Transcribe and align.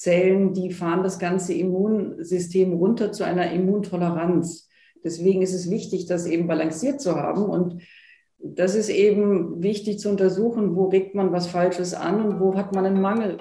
Zellen, 0.00 0.54
die 0.54 0.72
fahren 0.72 1.02
das 1.02 1.18
ganze 1.18 1.52
Immunsystem 1.52 2.72
runter 2.72 3.12
zu 3.12 3.22
einer 3.22 3.52
Immuntoleranz. 3.52 4.66
Deswegen 5.04 5.42
ist 5.42 5.52
es 5.52 5.70
wichtig, 5.70 6.06
das 6.06 6.24
eben 6.24 6.46
balanciert 6.46 7.02
zu 7.02 7.16
haben. 7.16 7.44
Und 7.44 7.82
das 8.38 8.74
ist 8.74 8.88
eben 8.88 9.62
wichtig 9.62 9.98
zu 9.98 10.08
untersuchen, 10.08 10.74
wo 10.74 10.86
regt 10.86 11.14
man 11.14 11.32
was 11.32 11.48
Falsches 11.48 11.92
an 11.92 12.24
und 12.24 12.40
wo 12.40 12.56
hat 12.56 12.74
man 12.74 12.86
einen 12.86 13.02
Mangel. 13.02 13.36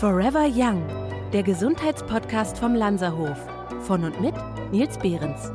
Forever 0.00 0.48
Young, 0.54 0.82
der 1.32 1.42
Gesundheitspodcast 1.42 2.58
vom 2.58 2.74
Lanzerhof. 2.74 3.38
Von 3.80 4.04
und 4.04 4.20
mit 4.20 4.34
Nils 4.70 4.98
Behrens. 4.98 5.50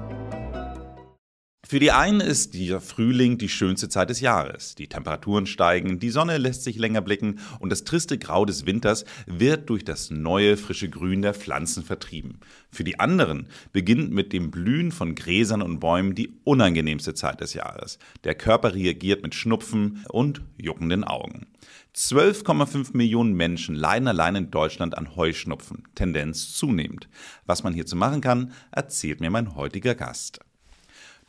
Für 1.67 1.79
die 1.79 1.91
einen 1.91 2.21
ist 2.21 2.53
dieser 2.53 2.79
Frühling 2.79 3.39
die 3.39 3.49
schönste 3.49 3.89
Zeit 3.89 4.11
des 4.11 4.19
Jahres. 4.19 4.75
Die 4.75 4.87
Temperaturen 4.87 5.47
steigen, 5.47 5.97
die 5.97 6.11
Sonne 6.11 6.37
lässt 6.37 6.63
sich 6.63 6.77
länger 6.77 7.01
blicken 7.01 7.39
und 7.57 7.71
das 7.71 7.83
triste 7.83 8.19
Grau 8.19 8.45
des 8.45 8.67
Winters 8.67 9.03
wird 9.25 9.67
durch 9.71 9.83
das 9.83 10.11
neue, 10.11 10.57
frische 10.57 10.89
Grün 10.89 11.23
der 11.23 11.33
Pflanzen 11.33 11.83
vertrieben. 11.83 12.39
Für 12.69 12.83
die 12.83 12.99
anderen 12.99 13.47
beginnt 13.73 14.11
mit 14.11 14.31
dem 14.31 14.51
Blühen 14.51 14.91
von 14.91 15.15
Gräsern 15.15 15.63
und 15.63 15.79
Bäumen 15.79 16.13
die 16.13 16.37
unangenehmste 16.43 17.15
Zeit 17.15 17.41
des 17.41 17.55
Jahres. 17.55 17.97
Der 18.25 18.35
Körper 18.35 18.75
reagiert 18.75 19.23
mit 19.23 19.33
Schnupfen 19.33 20.05
und 20.09 20.43
juckenden 20.57 21.03
Augen. 21.03 21.47
12,5 21.95 22.95
Millionen 22.95 23.33
Menschen 23.33 23.73
leiden 23.73 24.07
allein 24.07 24.35
in 24.35 24.51
Deutschland 24.51 24.95
an 24.95 25.15
Heuschnupfen, 25.15 25.81
Tendenz 25.95 26.53
zunehmend. 26.53 27.09
Was 27.47 27.63
man 27.63 27.73
hierzu 27.73 27.95
machen 27.95 28.21
kann, 28.21 28.51
erzählt 28.69 29.19
mir 29.19 29.31
mein 29.31 29.55
heutiger 29.55 29.95
Gast. 29.95 30.41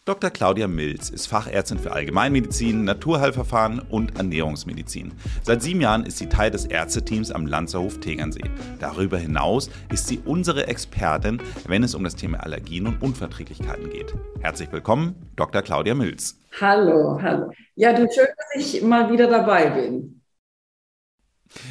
Dr. 0.07 0.31
Claudia 0.31 0.69
Milz 0.69 1.11
ist 1.11 1.27
Fachärztin 1.27 1.81
für 1.81 1.91
Allgemeinmedizin, 1.91 2.85
Naturheilverfahren 2.85 3.81
und 3.81 4.17
Ernährungsmedizin. 4.17 5.13
Seit 5.43 5.63
sieben 5.63 5.81
Jahren 5.81 6.07
ist 6.07 6.19
sie 6.19 6.29
Teil 6.29 6.53
des 6.53 6.65
Ärzteteams 6.65 7.33
am 7.33 7.45
Lanzerhof 7.45 7.99
Tegernsee. 7.99 8.49
Darüber 8.79 9.19
hinaus 9.19 9.69
ist 9.93 10.07
sie 10.07 10.21
unsere 10.25 10.69
Expertin, 10.69 11.43
wenn 11.67 11.83
es 11.83 11.97
um 11.97 12.05
das 12.05 12.15
Thema 12.15 12.39
Allergien 12.39 12.87
und 12.87 13.03
Unverträglichkeiten 13.03 13.91
geht. 13.91 14.15
Herzlich 14.39 14.71
willkommen, 14.71 15.17
Dr. 15.35 15.61
Claudia 15.63 15.97
Milz. 15.97 16.39
Hallo, 16.61 17.19
hallo. 17.21 17.51
Ja, 17.75 17.93
du 17.93 18.07
schön, 18.09 18.27
dass 18.27 18.65
ich 18.65 18.83
mal 18.85 19.11
wieder 19.11 19.27
dabei 19.27 19.71
bin. 19.71 20.23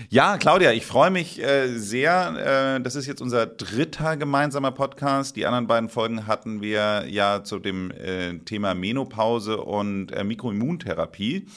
Ja, 0.09 0.37
Claudia, 0.37 0.71
ich 0.71 0.85
freue 0.85 1.11
mich 1.11 1.41
äh, 1.41 1.77
sehr. 1.77 2.77
Äh, 2.77 2.81
das 2.81 2.95
ist 2.95 3.07
jetzt 3.07 3.21
unser 3.21 3.45
dritter 3.45 4.17
gemeinsamer 4.17 4.71
Podcast. 4.71 5.35
Die 5.35 5.45
anderen 5.45 5.67
beiden 5.67 5.89
Folgen 5.89 6.27
hatten 6.27 6.61
wir 6.61 7.05
ja 7.07 7.43
zu 7.43 7.59
dem 7.59 7.91
äh, 7.91 8.39
Thema 8.39 8.73
Menopause 8.73 9.57
und 9.57 10.11
äh, 10.11 10.23
Mikroimmuntherapie. 10.23 11.47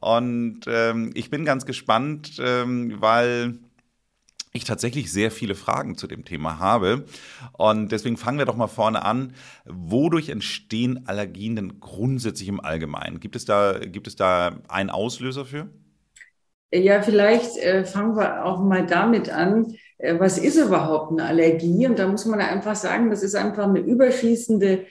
Und 0.00 0.60
ähm, 0.66 1.12
ich 1.14 1.30
bin 1.30 1.44
ganz 1.44 1.66
gespannt, 1.66 2.36
ähm, 2.38 3.00
weil 3.00 3.58
ich 4.52 4.64
tatsächlich 4.64 5.10
sehr 5.10 5.30
viele 5.30 5.56
Fragen 5.56 5.96
zu 5.96 6.06
dem 6.06 6.24
Thema 6.24 6.60
habe. 6.60 7.04
Und 7.52 7.90
deswegen 7.90 8.16
fangen 8.16 8.38
wir 8.38 8.44
doch 8.44 8.56
mal 8.56 8.68
vorne 8.68 9.04
an. 9.04 9.32
Wodurch 9.64 10.28
entstehen 10.28 11.08
Allergien 11.08 11.56
denn 11.56 11.80
grundsätzlich 11.80 12.48
im 12.48 12.60
Allgemeinen? 12.60 13.18
Gibt 13.18 13.34
es 13.34 13.44
da, 13.44 13.78
gibt 13.80 14.06
es 14.06 14.14
da 14.14 14.60
einen 14.68 14.90
Auslöser 14.90 15.44
für? 15.44 15.68
Ja, 16.74 17.02
vielleicht 17.02 17.56
äh, 17.58 17.84
fangen 17.84 18.16
wir 18.16 18.44
auch 18.44 18.60
mal 18.60 18.84
damit 18.84 19.30
an. 19.30 19.76
Äh, 19.98 20.18
was 20.18 20.38
ist 20.38 20.56
überhaupt 20.56 21.12
eine 21.12 21.24
Allergie? 21.28 21.86
Und 21.86 22.00
da 22.00 22.08
muss 22.08 22.24
man 22.26 22.40
einfach 22.40 22.74
sagen, 22.74 23.10
das 23.10 23.22
ist 23.22 23.36
einfach 23.36 23.68
eine 23.68 23.78
überschießende 23.78 24.86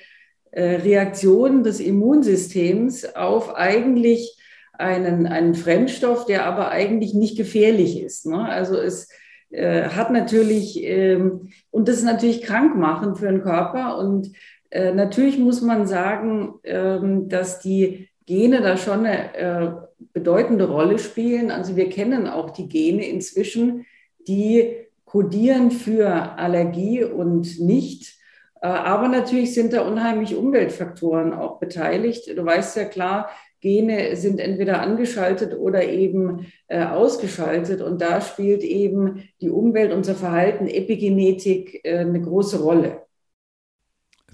äh, 0.52 0.76
Reaktion 0.76 1.64
des 1.64 1.82
Immunsystems 1.82 3.16
auf 3.16 3.56
eigentlich 3.56 4.40
einen, 4.74 5.28
einen 5.28 5.56
Fremdstoff, 5.56 6.26
der 6.26 6.46
aber 6.46 6.70
eigentlich 6.70 7.14
nicht 7.14 7.36
gefährlich 7.36 8.02
ist. 8.02 8.28
Ne? 8.28 8.48
Also 8.48 8.78
es 8.78 9.10
äh, 9.50 9.90
hat 9.90 10.10
natürlich, 10.10 10.82
ähm, 10.84 11.50
und 11.70 11.90
das 11.90 11.98
ist 11.98 12.06
natürlich 12.06 12.44
krankmachend 12.44 13.18
für 13.18 13.28
den 13.28 13.42
Körper. 13.42 13.98
Und 13.98 14.32
äh, 14.70 14.94
natürlich 14.94 15.38
muss 15.38 15.62
man 15.62 15.86
sagen, 15.86 16.54
ähm, 16.64 17.28
dass 17.28 17.60
die 17.60 18.10
Gene 18.26 18.62
da 18.62 18.78
schon 18.78 19.06
eine 19.06 19.36
äh, 19.36 19.72
bedeutende 20.12 20.68
Rolle 20.68 21.00
spielen. 21.00 21.52
Also 21.52 21.76
wir 21.76 21.90
kennen 21.90 22.28
auch 22.28 22.50
die 22.50 22.68
Gene 22.68 23.08
inzwischen, 23.08 23.86
die 24.28 24.76
kodieren 25.06 25.72
für 25.72 26.38
Allergie 26.38 27.04
und 27.04 27.60
nicht. 27.60 28.18
Äh, 28.62 28.68
aber 28.68 29.08
natürlich 29.08 29.54
sind 29.54 29.74
da 29.74 29.82
unheimlich 29.82 30.36
Umweltfaktoren 30.36 31.34
auch 31.34 31.60
beteiligt. 31.60 32.36
Du 32.36 32.44
weißt 32.44 32.78
ja 32.78 32.86
klar, 32.86 33.30
Gene 33.60 34.16
sind 34.18 34.40
entweder 34.40 34.82
angeschaltet 34.82 35.58
oder 35.58 35.88
eben 35.88 36.48
äh, 36.68 36.84
ausgeschaltet. 36.84 37.82
Und 37.82 38.02
da 38.02 38.20
spielt 38.20 38.64
eben 38.64 39.30
die 39.40 39.50
Umwelt, 39.50 39.94
unser 39.94 40.16
Verhalten, 40.16 40.68
Epigenetik 40.68 41.80
äh, 41.84 42.00
eine 42.00 42.22
große 42.22 42.62
Rolle. 42.62 43.04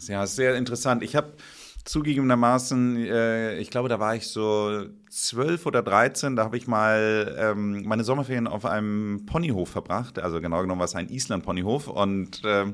Ja, 0.07 0.25
sehr 0.25 0.55
interessant. 0.55 1.03
Ich 1.03 1.15
habe 1.15 1.33
zugegebenermaßen, 1.85 2.97
äh, 2.97 3.57
ich 3.57 3.69
glaube, 3.69 3.89
da 3.89 3.99
war 3.99 4.15
ich 4.15 4.27
so 4.27 4.85
zwölf 5.09 5.65
oder 5.65 5.81
dreizehn, 5.81 6.35
da 6.35 6.43
habe 6.43 6.55
ich 6.55 6.67
mal 6.67 7.35
ähm, 7.37 7.83
meine 7.85 8.03
Sommerferien 8.03 8.47
auf 8.47 8.65
einem 8.65 9.25
Ponyhof 9.25 9.69
verbracht. 9.69 10.19
Also 10.19 10.39
genau 10.39 10.61
genommen 10.61 10.79
war 10.79 10.85
es 10.85 10.95
ein 10.95 11.09
Island-Ponyhof. 11.09 11.87
Und 11.87 12.43
äh, 12.45 12.65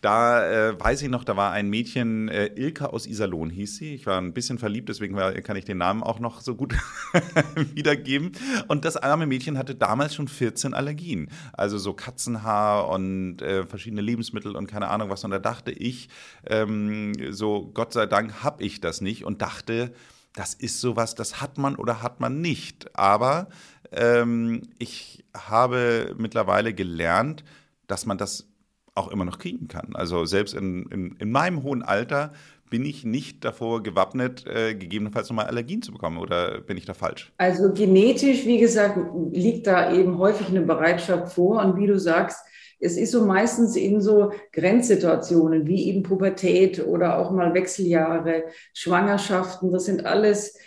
da 0.00 0.70
äh, 0.70 0.80
weiß 0.80 1.02
ich 1.02 1.08
noch, 1.08 1.24
da 1.24 1.36
war 1.36 1.52
ein 1.52 1.68
Mädchen, 1.68 2.28
äh, 2.28 2.46
Ilka 2.56 2.86
aus 2.86 3.06
Iserlohn 3.06 3.50
hieß 3.50 3.76
sie. 3.76 3.94
Ich 3.94 4.06
war 4.06 4.18
ein 4.18 4.32
bisschen 4.32 4.58
verliebt, 4.58 4.88
deswegen 4.88 5.14
war, 5.14 5.32
kann 5.34 5.56
ich 5.56 5.66
den 5.66 5.78
Namen 5.78 6.02
auch 6.02 6.20
noch 6.20 6.40
so 6.40 6.54
gut 6.54 6.74
wiedergeben. 7.74 8.32
Und 8.68 8.84
das 8.84 8.96
arme 8.96 9.26
Mädchen 9.26 9.58
hatte 9.58 9.74
damals 9.74 10.14
schon 10.14 10.28
14 10.28 10.72
Allergien. 10.72 11.28
Also 11.52 11.76
so 11.76 11.92
Katzenhaar 11.92 12.88
und 12.88 13.42
äh, 13.42 13.66
verschiedene 13.66 14.00
Lebensmittel 14.00 14.56
und 14.56 14.66
keine 14.66 14.88
Ahnung 14.88 15.10
was. 15.10 15.22
Und 15.24 15.32
da 15.32 15.38
dachte 15.38 15.70
ich, 15.70 16.08
ähm, 16.46 17.12
so 17.30 17.70
Gott 17.74 17.92
sei 17.92 18.06
Dank 18.06 18.42
habe 18.44 18.62
ich 18.62 18.80
das 18.80 19.00
nicht 19.00 19.24
und 19.24 19.42
dachte, 19.42 19.92
das 20.34 20.54
ist 20.54 20.80
sowas, 20.80 21.14
das 21.14 21.40
hat 21.40 21.58
man 21.58 21.76
oder 21.76 22.02
hat 22.02 22.20
man 22.20 22.40
nicht. 22.40 22.96
Aber 22.96 23.48
ähm, 23.92 24.62
ich 24.78 25.24
habe 25.36 26.14
mittlerweile 26.18 26.74
gelernt, 26.74 27.44
dass 27.86 28.06
man 28.06 28.18
das 28.18 28.48
auch 28.94 29.08
immer 29.08 29.24
noch 29.24 29.38
kriegen 29.38 29.68
kann. 29.68 29.94
Also 29.94 30.24
selbst 30.24 30.54
in, 30.54 30.86
in, 30.90 31.16
in 31.16 31.30
meinem 31.30 31.62
hohen 31.62 31.82
Alter 31.82 32.32
bin 32.70 32.84
ich 32.84 33.04
nicht 33.04 33.44
davor 33.44 33.82
gewappnet, 33.82 34.46
äh, 34.46 34.74
gegebenenfalls 34.74 35.28
nochmal 35.28 35.46
Allergien 35.46 35.82
zu 35.82 35.92
bekommen 35.92 36.18
oder 36.18 36.60
bin 36.60 36.76
ich 36.76 36.84
da 36.84 36.94
falsch? 36.94 37.32
Also 37.36 37.72
genetisch, 37.72 38.46
wie 38.46 38.58
gesagt, 38.58 38.98
liegt 39.32 39.66
da 39.66 39.92
eben 39.92 40.18
häufig 40.18 40.48
eine 40.48 40.62
Bereitschaft 40.62 41.32
vor 41.32 41.62
und 41.64 41.76
wie 41.76 41.86
du 41.86 41.98
sagst, 41.98 42.44
es 42.80 42.96
ist 42.96 43.12
so 43.12 43.24
meistens 43.24 43.76
in 43.76 44.00
so 44.00 44.32
Grenzsituationen 44.52 45.66
wie 45.66 45.88
eben 45.88 46.02
Pubertät 46.02 46.84
oder 46.86 47.18
auch 47.18 47.30
mal 47.30 47.54
Wechseljahre, 47.54 48.44
Schwangerschaften. 48.72 49.72
Das 49.72 49.86
sind 49.86 50.06
alles 50.06 50.58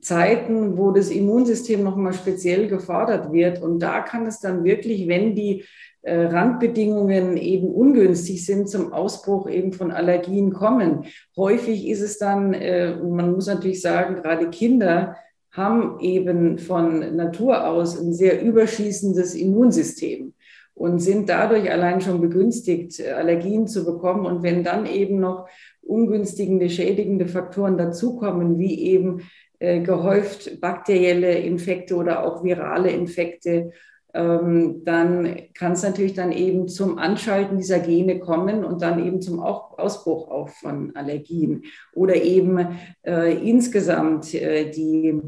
Zeiten, 0.00 0.76
wo 0.76 0.90
das 0.90 1.10
Immunsystem 1.10 1.82
nochmal 1.82 2.12
speziell 2.12 2.68
gefordert 2.68 3.32
wird. 3.32 3.62
Und 3.62 3.80
da 3.80 4.00
kann 4.00 4.26
es 4.26 4.40
dann 4.40 4.64
wirklich, 4.64 5.08
wenn 5.08 5.34
die 5.34 5.64
äh, 6.02 6.26
Randbedingungen 6.26 7.36
eben 7.36 7.68
ungünstig 7.68 8.44
sind, 8.44 8.68
zum 8.68 8.92
Ausbruch 8.92 9.48
eben 9.48 9.72
von 9.72 9.90
Allergien 9.90 10.52
kommen. 10.52 11.06
Häufig 11.36 11.88
ist 11.88 12.00
es 12.00 12.18
dann, 12.18 12.54
äh, 12.54 12.96
man 12.96 13.32
muss 13.32 13.46
natürlich 13.46 13.80
sagen, 13.80 14.22
gerade 14.22 14.50
Kinder 14.50 15.16
haben 15.50 15.98
eben 16.00 16.58
von 16.58 17.16
Natur 17.16 17.66
aus 17.66 17.98
ein 17.98 18.12
sehr 18.12 18.42
überschießendes 18.42 19.34
Immunsystem 19.34 20.34
und 20.76 20.98
sind 20.98 21.30
dadurch 21.30 21.70
allein 21.70 22.02
schon 22.02 22.20
begünstigt, 22.20 23.02
Allergien 23.02 23.66
zu 23.66 23.86
bekommen. 23.86 24.26
Und 24.26 24.42
wenn 24.42 24.62
dann 24.62 24.84
eben 24.84 25.18
noch 25.18 25.48
ungünstigende, 25.80 26.68
schädigende 26.68 27.26
Faktoren 27.26 27.78
dazukommen, 27.78 28.58
wie 28.58 28.82
eben 28.82 29.22
äh, 29.58 29.80
gehäuft 29.80 30.60
bakterielle 30.60 31.38
Infekte 31.38 31.96
oder 31.96 32.24
auch 32.24 32.44
virale 32.44 32.90
Infekte, 32.90 33.72
ähm, 34.12 34.82
dann 34.84 35.48
kann 35.54 35.72
es 35.72 35.82
natürlich 35.82 36.12
dann 36.12 36.30
eben 36.30 36.68
zum 36.68 36.98
Anschalten 36.98 37.56
dieser 37.56 37.78
Gene 37.78 38.18
kommen 38.18 38.62
und 38.62 38.82
dann 38.82 39.04
eben 39.04 39.22
zum 39.22 39.40
Ausbruch 39.40 40.30
auch 40.30 40.50
von 40.50 40.94
Allergien 40.94 41.62
oder 41.94 42.16
eben 42.16 42.78
äh, 43.02 43.34
insgesamt 43.48 44.34
äh, 44.34 44.70
die 44.70 45.20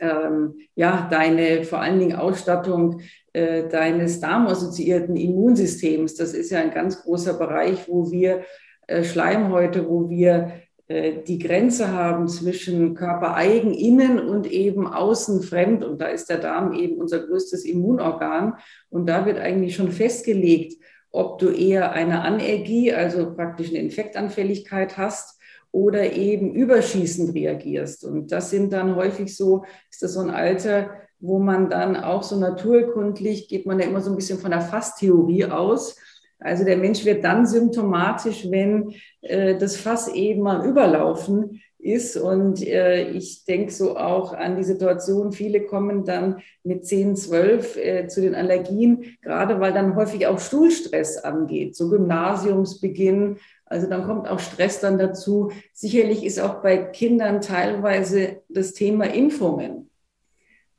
ähm, 0.00 0.54
ja, 0.74 1.08
deine 1.10 1.64
vor 1.64 1.80
allen 1.80 1.98
Dingen 1.98 2.16
Ausstattung 2.16 3.00
äh, 3.34 3.68
deines 3.68 4.20
darmassoziierten 4.20 5.16
Immunsystems. 5.16 6.14
Das 6.14 6.32
ist 6.34 6.50
ja 6.50 6.60
ein 6.60 6.70
ganz 6.70 7.02
großer 7.02 7.34
Bereich, 7.34 7.88
wo 7.88 8.10
wir 8.10 8.44
äh, 8.86 9.02
Schleimhäute, 9.02 9.88
wo 9.88 10.08
wir 10.08 10.52
äh, 10.86 11.22
die 11.26 11.40
Grenze 11.40 11.90
haben 11.90 12.28
zwischen 12.28 12.94
körpereigen, 12.94 13.74
innen 13.74 14.20
und 14.20 14.46
eben 14.50 14.86
außen 14.86 15.42
fremd. 15.42 15.84
Und 15.84 16.00
da 16.00 16.06
ist 16.06 16.30
der 16.30 16.38
Darm 16.38 16.74
eben 16.74 16.96
unser 16.96 17.26
größtes 17.26 17.64
Immunorgan. 17.64 18.54
Und 18.88 19.06
da 19.08 19.26
wird 19.26 19.38
eigentlich 19.38 19.74
schon 19.74 19.90
festgelegt, 19.90 20.80
ob 21.10 21.40
du 21.40 21.48
eher 21.48 21.90
eine 21.90 22.22
Anergie, 22.22 22.92
also 22.92 23.34
praktisch 23.34 23.70
eine 23.70 23.78
Infektanfälligkeit 23.78 24.96
hast, 24.96 25.40
oder 25.74 26.12
eben 26.12 26.54
überschießend 26.54 27.34
reagierst. 27.34 28.04
Und 28.04 28.30
das 28.30 28.50
sind 28.50 28.72
dann 28.72 28.94
häufig 28.94 29.34
so, 29.36 29.64
ist 29.90 30.04
das 30.04 30.14
so 30.14 30.20
ein 30.20 30.30
Alter, 30.30 30.90
wo 31.24 31.38
man 31.38 31.70
dann 31.70 31.96
auch 31.96 32.22
so 32.22 32.36
naturkundlich, 32.36 33.48
geht 33.48 33.64
man 33.64 33.80
ja 33.80 33.86
immer 33.86 34.02
so 34.02 34.10
ein 34.10 34.16
bisschen 34.16 34.38
von 34.38 34.50
der 34.50 34.60
Fasstheorie 34.60 35.46
aus. 35.46 35.96
Also 36.38 36.64
der 36.64 36.76
Mensch 36.76 37.04
wird 37.04 37.24
dann 37.24 37.46
symptomatisch, 37.46 38.50
wenn 38.50 38.94
äh, 39.22 39.56
das 39.56 39.76
Fass 39.76 40.08
eben 40.08 40.42
mal 40.42 40.66
überlaufen 40.66 41.62
ist. 41.78 42.18
Und 42.18 42.62
äh, 42.66 43.08
ich 43.10 43.44
denke 43.46 43.72
so 43.72 43.96
auch 43.96 44.34
an 44.34 44.56
die 44.56 44.64
Situation, 44.64 45.32
viele 45.32 45.62
kommen 45.62 46.04
dann 46.04 46.42
mit 46.62 46.86
10, 46.86 47.16
12 47.16 47.76
äh, 47.76 48.08
zu 48.08 48.20
den 48.20 48.34
Allergien, 48.34 49.16
gerade 49.22 49.60
weil 49.60 49.72
dann 49.72 49.96
häufig 49.96 50.26
auch 50.26 50.38
Stuhlstress 50.38 51.16
angeht, 51.16 51.74
so 51.74 51.88
Gymnasiumsbeginn. 51.88 53.38
Also 53.64 53.88
dann 53.88 54.04
kommt 54.04 54.28
auch 54.28 54.40
Stress 54.40 54.80
dann 54.80 54.98
dazu. 54.98 55.52
Sicherlich 55.72 56.24
ist 56.24 56.38
auch 56.38 56.62
bei 56.62 56.76
Kindern 56.76 57.40
teilweise 57.40 58.42
das 58.50 58.74
Thema 58.74 59.06
Impfungen. 59.06 59.83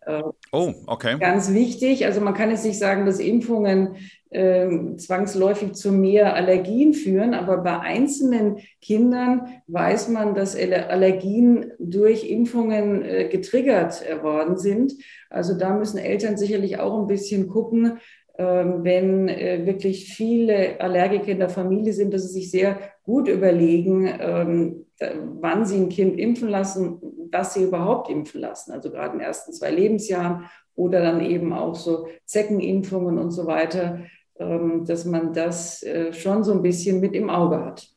Äh, 0.05 0.23
oh, 0.51 0.73
okay. 0.87 1.17
Ganz 1.19 1.53
wichtig. 1.53 2.05
Also 2.05 2.21
man 2.21 2.33
kann 2.33 2.51
jetzt 2.51 2.65
nicht 2.65 2.79
sagen, 2.79 3.05
dass 3.05 3.19
Impfungen 3.19 3.95
äh, 4.29 4.95
zwangsläufig 4.97 5.73
zu 5.73 5.91
mehr 5.91 6.35
Allergien 6.35 6.93
führen, 6.93 7.33
aber 7.33 7.57
bei 7.57 7.79
einzelnen 7.79 8.57
Kindern 8.81 9.47
weiß 9.67 10.09
man, 10.09 10.35
dass 10.35 10.55
Allergien 10.55 11.71
durch 11.79 12.29
Impfungen 12.29 13.03
äh, 13.03 13.29
getriggert 13.29 14.03
worden 14.21 14.57
sind. 14.57 14.93
Also 15.29 15.57
da 15.57 15.73
müssen 15.73 15.97
Eltern 15.97 16.37
sicherlich 16.37 16.79
auch 16.79 16.99
ein 16.99 17.07
bisschen 17.07 17.47
gucken, 17.47 17.99
ähm, 18.37 18.83
wenn 18.83 19.29
äh, 19.29 19.65
wirklich 19.65 20.13
viele 20.13 20.79
Allergiker 20.81 21.29
in 21.29 21.39
der 21.39 21.49
Familie 21.49 21.93
sind, 21.93 22.13
dass 22.13 22.23
sie 22.23 22.41
sich 22.41 22.51
sehr 22.51 22.77
gut 23.03 23.29
überlegen, 23.29 24.11
ähm, 24.19 24.84
wann 24.99 25.65
sie 25.65 25.77
ein 25.77 25.89
Kind 25.89 26.19
impfen 26.19 26.49
lassen, 26.49 26.99
dass 27.31 27.53
sie 27.53 27.63
überhaupt 27.63 28.09
impfen 28.09 28.41
lassen. 28.41 28.71
Also 28.71 28.89
gerade 28.91 29.13
in 29.13 29.19
den 29.19 29.27
ersten 29.27 29.53
zwei 29.53 29.71
Lebensjahren 29.71 30.45
oder 30.75 31.01
dann 31.01 31.21
eben 31.21 31.53
auch 31.53 31.75
so 31.75 32.07
Zeckenimpfungen 32.25 33.17
und 33.17 33.31
so 33.31 33.45
weiter, 33.45 34.01
ähm, 34.37 34.85
dass 34.85 35.05
man 35.05 35.33
das 35.33 35.83
äh, 35.83 36.13
schon 36.13 36.43
so 36.43 36.53
ein 36.53 36.61
bisschen 36.61 36.99
mit 36.99 37.13
im 37.13 37.29
Auge 37.29 37.63
hat. 37.63 37.87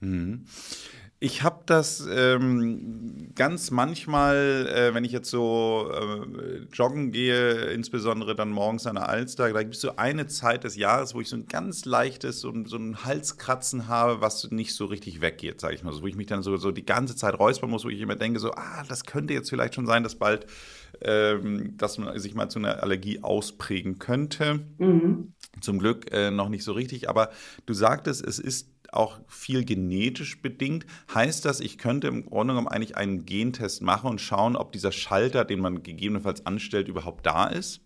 Mhm. 0.00 0.44
Ich 1.20 1.42
habe 1.42 1.64
das 1.66 2.06
ähm, 2.08 3.32
ganz 3.34 3.72
manchmal, 3.72 4.68
äh, 4.72 4.94
wenn 4.94 5.02
ich 5.02 5.10
jetzt 5.10 5.28
so 5.28 5.90
äh, 5.92 6.60
joggen 6.72 7.10
gehe, 7.10 7.72
insbesondere 7.72 8.36
dann 8.36 8.50
morgens 8.50 8.86
an 8.86 8.94
der 8.94 9.08
Alster, 9.08 9.52
da 9.52 9.62
gibt 9.62 9.74
es 9.74 9.80
so 9.80 9.96
eine 9.96 10.28
Zeit 10.28 10.62
des 10.62 10.76
Jahres, 10.76 11.14
wo 11.16 11.20
ich 11.20 11.28
so 11.28 11.34
ein 11.34 11.46
ganz 11.46 11.84
leichtes, 11.86 12.40
so, 12.40 12.52
so 12.66 12.76
ein 12.76 13.04
Halskratzen 13.04 13.88
habe, 13.88 14.20
was 14.20 14.48
nicht 14.52 14.76
so 14.76 14.84
richtig 14.84 15.20
weggeht, 15.20 15.60
sage 15.60 15.74
ich 15.74 15.82
mal. 15.82 15.92
So, 15.92 16.02
wo 16.02 16.06
ich 16.06 16.14
mich 16.14 16.28
dann 16.28 16.44
so, 16.44 16.56
so 16.56 16.70
die 16.70 16.86
ganze 16.86 17.16
Zeit 17.16 17.36
räuspern 17.36 17.70
muss, 17.70 17.84
wo 17.84 17.88
ich 17.88 18.00
immer 18.00 18.16
denke, 18.16 18.38
so, 18.38 18.52
ah, 18.52 18.84
das 18.88 19.04
könnte 19.04 19.34
jetzt 19.34 19.50
vielleicht 19.50 19.74
schon 19.74 19.86
sein, 19.86 20.04
dass 20.04 20.14
bald, 20.14 20.46
ähm, 21.00 21.76
dass 21.76 21.98
man 21.98 22.16
sich 22.20 22.34
mal 22.34 22.48
zu 22.48 22.60
einer 22.60 22.80
Allergie 22.80 23.24
ausprägen 23.24 23.98
könnte. 23.98 24.60
Mhm. 24.78 25.32
Zum 25.60 25.80
Glück 25.80 26.12
äh, 26.12 26.30
noch 26.30 26.48
nicht 26.48 26.62
so 26.62 26.72
richtig, 26.74 27.08
aber 27.08 27.30
du 27.66 27.74
sagtest, 27.74 28.24
es 28.24 28.38
ist 28.38 28.68
auch 28.92 29.18
viel 29.26 29.64
genetisch 29.64 30.42
bedingt. 30.42 30.86
Heißt 31.14 31.44
das, 31.44 31.60
ich 31.60 31.78
könnte 31.78 32.08
im 32.08 32.26
Grunde 32.26 32.54
genommen 32.54 32.66
eigentlich 32.68 32.96
einen 32.96 33.24
Gentest 33.24 33.82
machen 33.82 34.10
und 34.10 34.20
schauen, 34.20 34.56
ob 34.56 34.72
dieser 34.72 34.90
Schalter, 34.92 35.44
den 35.44 35.60
man 35.60 35.82
gegebenenfalls 35.82 36.46
anstellt, 36.46 36.88
überhaupt 36.88 37.26
da 37.26 37.46
ist? 37.46 37.80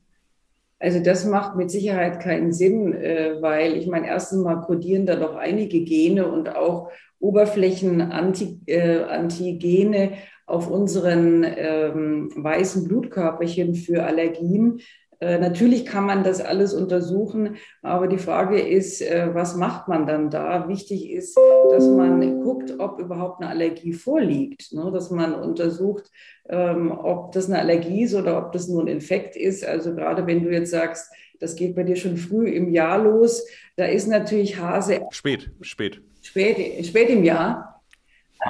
Also 0.79 1.01
das 1.01 1.25
macht 1.25 1.57
mit 1.57 1.71
Sicherheit 1.71 2.21
keinen 2.21 2.53
Sinn, 2.53 2.93
äh, 2.93 3.37
weil 3.41 3.77
ich 3.77 3.87
meine, 3.87 4.09
erstens 4.09 4.43
mal 4.43 4.61
kodieren 4.63 5.07
da 5.07 5.15
doch 5.15 5.37
einige 5.37 5.85
Gene 5.85 6.27
und 6.27 6.57
auch 6.57 6.91
Oberflächenantigene 7.21 10.11
äh, 10.11 10.17
auf 10.47 10.69
unseren 10.69 11.47
ähm, 11.47 12.33
weißen 12.35 12.89
Blutkörperchen 12.89 13.77
für 13.77 14.03
Allergien. 14.05 14.81
Äh, 15.23 15.39
natürlich 15.39 15.87
kann 15.87 16.05
man 16.05 16.25
das 16.25 16.41
alles 16.41 16.75
untersuchen, 16.75 17.57
aber 17.81 18.09
die 18.09 18.19
Frage 18.19 18.61
ist, 18.61 19.01
äh, 19.01 19.29
was 19.33 19.55
macht 19.55 19.87
man 19.87 20.05
dann 20.05 20.31
da? 20.31 20.67
Wichtig 20.67 21.13
ist, 21.13 21.39
dass 21.71 21.87
man 21.87 22.41
guckt, 22.41 22.75
ob 22.81 22.99
überhaupt 22.99 23.41
eine 23.41 23.49
Allergie 23.49 23.93
vorliegt, 23.93 24.73
ne? 24.73 24.91
dass 24.93 25.13
man 25.13 25.33
untersucht, 25.35 26.11
ähm, 26.49 26.91
ob 26.91 27.31
das 27.31 27.47
eine 27.47 27.61
Allergie 27.61 28.03
ist 28.03 28.17
oder 28.17 28.37
ob 28.37 28.51
das 28.51 28.67
nur 28.67 28.83
ein 28.83 28.89
Infekt 28.89 29.37
ist. 29.37 29.65
Also 29.65 29.95
gerade 29.95 30.27
wenn 30.27 30.43
du 30.43 30.51
jetzt 30.51 30.73
sagst, 30.73 31.13
das 31.39 31.55
geht 31.55 31.77
bei 31.77 31.85
dir 31.85 31.95
schon 31.95 32.17
früh 32.17 32.49
im 32.49 32.73
Jahr 32.73 33.01
los, 33.01 33.47
da 33.77 33.85
ist 33.85 34.09
natürlich 34.09 34.59
Hase. 34.59 35.03
Spät, 35.11 35.53
spät. 35.61 36.03
Spät, 36.21 36.85
spät 36.85 37.11
im 37.11 37.23
Jahr. 37.23 37.72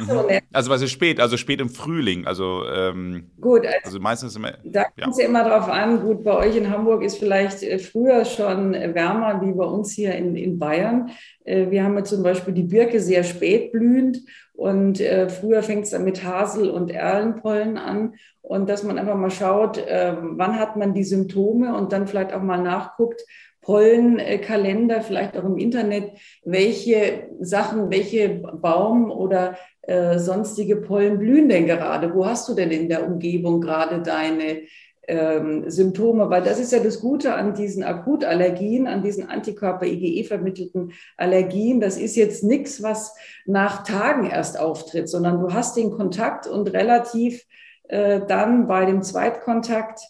So, 0.00 0.26
ne. 0.26 0.40
Also 0.52 0.70
was 0.70 0.82
ist 0.82 0.90
spät? 0.90 1.20
Also 1.20 1.36
spät 1.36 1.60
im 1.60 1.68
Frühling. 1.68 2.26
Also 2.26 2.64
ähm, 2.66 3.30
gut. 3.40 3.66
Also, 3.66 3.78
also 3.84 4.00
meistens 4.00 4.36
immer. 4.36 4.52
Da 4.64 4.84
kommt 4.84 5.14
es 5.14 5.18
ja 5.18 5.26
immer 5.26 5.44
darauf 5.44 5.68
an. 5.68 6.00
Gut, 6.02 6.24
bei 6.24 6.36
euch 6.36 6.56
in 6.56 6.70
Hamburg 6.70 7.02
ist 7.02 7.18
vielleicht 7.18 7.62
äh, 7.62 7.78
früher 7.78 8.24
schon 8.24 8.72
wärmer 8.72 9.40
wie 9.42 9.52
bei 9.52 9.64
uns 9.64 9.92
hier 9.92 10.14
in, 10.14 10.36
in 10.36 10.58
Bayern. 10.58 11.10
Äh, 11.44 11.70
wir 11.70 11.84
haben 11.84 11.96
ja 11.96 12.04
zum 12.04 12.22
Beispiel 12.22 12.54
die 12.54 12.62
Birke 12.62 13.00
sehr 13.00 13.24
spät 13.24 13.72
blühend 13.72 14.18
und 14.54 15.00
äh, 15.00 15.28
früher 15.28 15.62
fängt 15.62 15.84
es 15.84 15.90
dann 15.90 16.04
mit 16.04 16.24
Hasel- 16.24 16.70
und 16.70 16.90
Erlenpollen 16.90 17.78
an. 17.78 18.14
Und 18.42 18.68
dass 18.68 18.82
man 18.82 18.98
einfach 18.98 19.16
mal 19.16 19.30
schaut, 19.30 19.78
äh, 19.78 20.14
wann 20.20 20.58
hat 20.58 20.76
man 20.76 20.94
die 20.94 21.04
Symptome 21.04 21.76
und 21.76 21.92
dann 21.92 22.06
vielleicht 22.06 22.32
auch 22.32 22.42
mal 22.42 22.60
nachguckt, 22.62 23.22
Pollenkalender, 23.62 25.02
vielleicht 25.02 25.36
auch 25.36 25.44
im 25.44 25.56
Internet, 25.56 26.12
welche 26.44 27.28
Sachen, 27.40 27.90
welche 27.90 28.28
Baum- 28.28 29.10
oder 29.10 29.56
äh, 29.82 30.18
sonstige 30.18 30.76
Pollen 30.76 31.18
blühen 31.18 31.48
denn 31.48 31.66
gerade? 31.66 32.14
Wo 32.14 32.26
hast 32.26 32.48
du 32.48 32.54
denn 32.54 32.70
in 32.70 32.88
der 32.88 33.06
Umgebung 33.06 33.60
gerade 33.60 34.02
deine 34.02 34.62
ähm, 35.06 35.70
Symptome? 35.70 36.28
Weil 36.28 36.42
das 36.42 36.58
ist 36.58 36.72
ja 36.72 36.80
das 36.80 37.00
Gute 37.00 37.34
an 37.34 37.54
diesen 37.54 37.84
Akutallergien, 37.84 38.88
an 38.88 39.02
diesen 39.02 39.28
Antikörper-IgE-vermittelten 39.28 40.92
Allergien. 41.16 41.80
Das 41.80 41.96
ist 41.96 42.16
jetzt 42.16 42.42
nichts, 42.42 42.82
was 42.82 43.14
nach 43.46 43.84
Tagen 43.84 44.28
erst 44.28 44.58
auftritt, 44.58 45.08
sondern 45.08 45.40
du 45.40 45.52
hast 45.52 45.76
den 45.76 45.92
Kontakt 45.92 46.48
und 46.48 46.72
relativ 46.72 47.44
äh, 47.84 48.20
dann 48.26 48.66
bei 48.66 48.86
dem 48.86 49.02
Zweitkontakt 49.02 50.00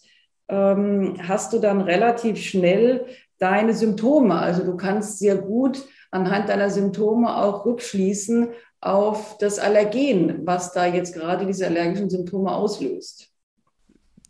ähm, 0.49 1.17
hast 1.27 1.53
du 1.53 1.59
dann 1.59 1.81
relativ 1.81 2.39
schnell 2.39 3.07
deine 3.43 3.75
Symptome. 3.75 4.35
Also 4.37 4.65
du 4.65 4.77
kannst 4.77 5.19
sehr 5.19 5.37
gut 5.37 5.83
anhand 6.11 6.49
deiner 6.49 6.71
Symptome 6.71 7.37
auch 7.37 7.67
rückschließen 7.67 8.49
auf 8.81 9.39
das 9.39 9.59
Allergen, 9.59 10.47
was 10.47 10.73
da 10.73 10.87
jetzt 10.87 11.15
gerade 11.15 11.47
diese 11.47 11.67
allergischen 11.67 12.11
Symptome 12.11 12.53
auslöst. 12.53 13.31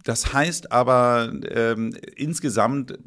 Das 0.05 0.33
heißt 0.33 0.73
aber 0.73 1.33
ähm, 1.51 1.95
insgesamt 2.17 2.99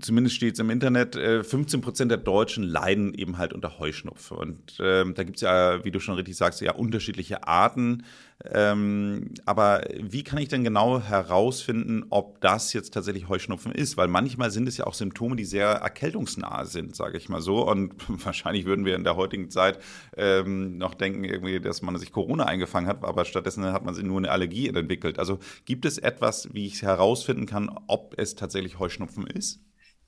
zumindest 0.00 0.36
steht 0.36 0.54
es 0.54 0.60
im 0.60 0.70
Internet, 0.70 1.14
15 1.14 1.80
äh, 1.80 1.82
Prozent 1.82 2.10
der 2.10 2.18
Deutschen 2.18 2.64
leiden 2.64 3.14
eben 3.14 3.38
halt 3.38 3.52
unter 3.52 3.78
Heuschnupfen. 3.78 4.36
Und 4.36 4.78
ähm, 4.80 5.14
da 5.14 5.24
gibt 5.24 5.36
es 5.36 5.42
ja, 5.42 5.84
wie 5.84 5.90
du 5.90 6.00
schon 6.00 6.16
richtig 6.16 6.36
sagst, 6.36 6.60
ja 6.60 6.72
unterschiedliche 6.72 7.46
Arten. 7.46 8.04
Ähm, 8.52 9.34
aber 9.44 9.82
wie 9.98 10.24
kann 10.24 10.38
ich 10.38 10.48
denn 10.48 10.64
genau 10.64 11.00
herausfinden, 11.00 12.04
ob 12.08 12.40
das 12.40 12.72
jetzt 12.72 12.94
tatsächlich 12.94 13.28
Heuschnupfen 13.28 13.72
ist? 13.72 13.96
Weil 13.96 14.08
manchmal 14.08 14.50
sind 14.50 14.66
es 14.66 14.78
ja 14.78 14.86
auch 14.86 14.94
Symptome, 14.94 15.36
die 15.36 15.44
sehr 15.44 15.68
erkältungsnah 15.68 16.64
sind, 16.64 16.96
sage 16.96 17.18
ich 17.18 17.28
mal 17.28 17.42
so. 17.42 17.66
Und 17.68 17.94
wahrscheinlich 18.24 18.64
würden 18.64 18.84
wir 18.84 18.96
in 18.96 19.04
der 19.04 19.16
heutigen 19.16 19.50
Zeit 19.50 19.78
ähm, 20.16 20.78
noch 20.78 20.94
denken, 20.94 21.24
irgendwie, 21.24 21.60
dass 21.60 21.82
man 21.82 21.96
sich 21.98 22.12
Corona 22.12 22.44
eingefangen 22.44 22.88
hat, 22.88 23.04
aber 23.04 23.24
stattdessen 23.24 23.64
hat 23.64 23.84
man 23.84 23.94
sich 23.94 24.04
nur 24.04 24.18
eine 24.18 24.30
Allergie 24.30 24.68
entwickelt. 24.68 25.18
Also 25.18 25.38
gibt 25.66 25.84
es 25.84 25.98
etwas, 25.98 26.48
wie 26.52 26.66
ich 26.66 26.80
herausfinden 26.82 27.46
kann, 27.46 27.70
ob 27.88 28.14
es 28.16 28.36
tatsächlich 28.36 28.78
Heuschnupfen 28.78 29.26
ist? 29.26 29.60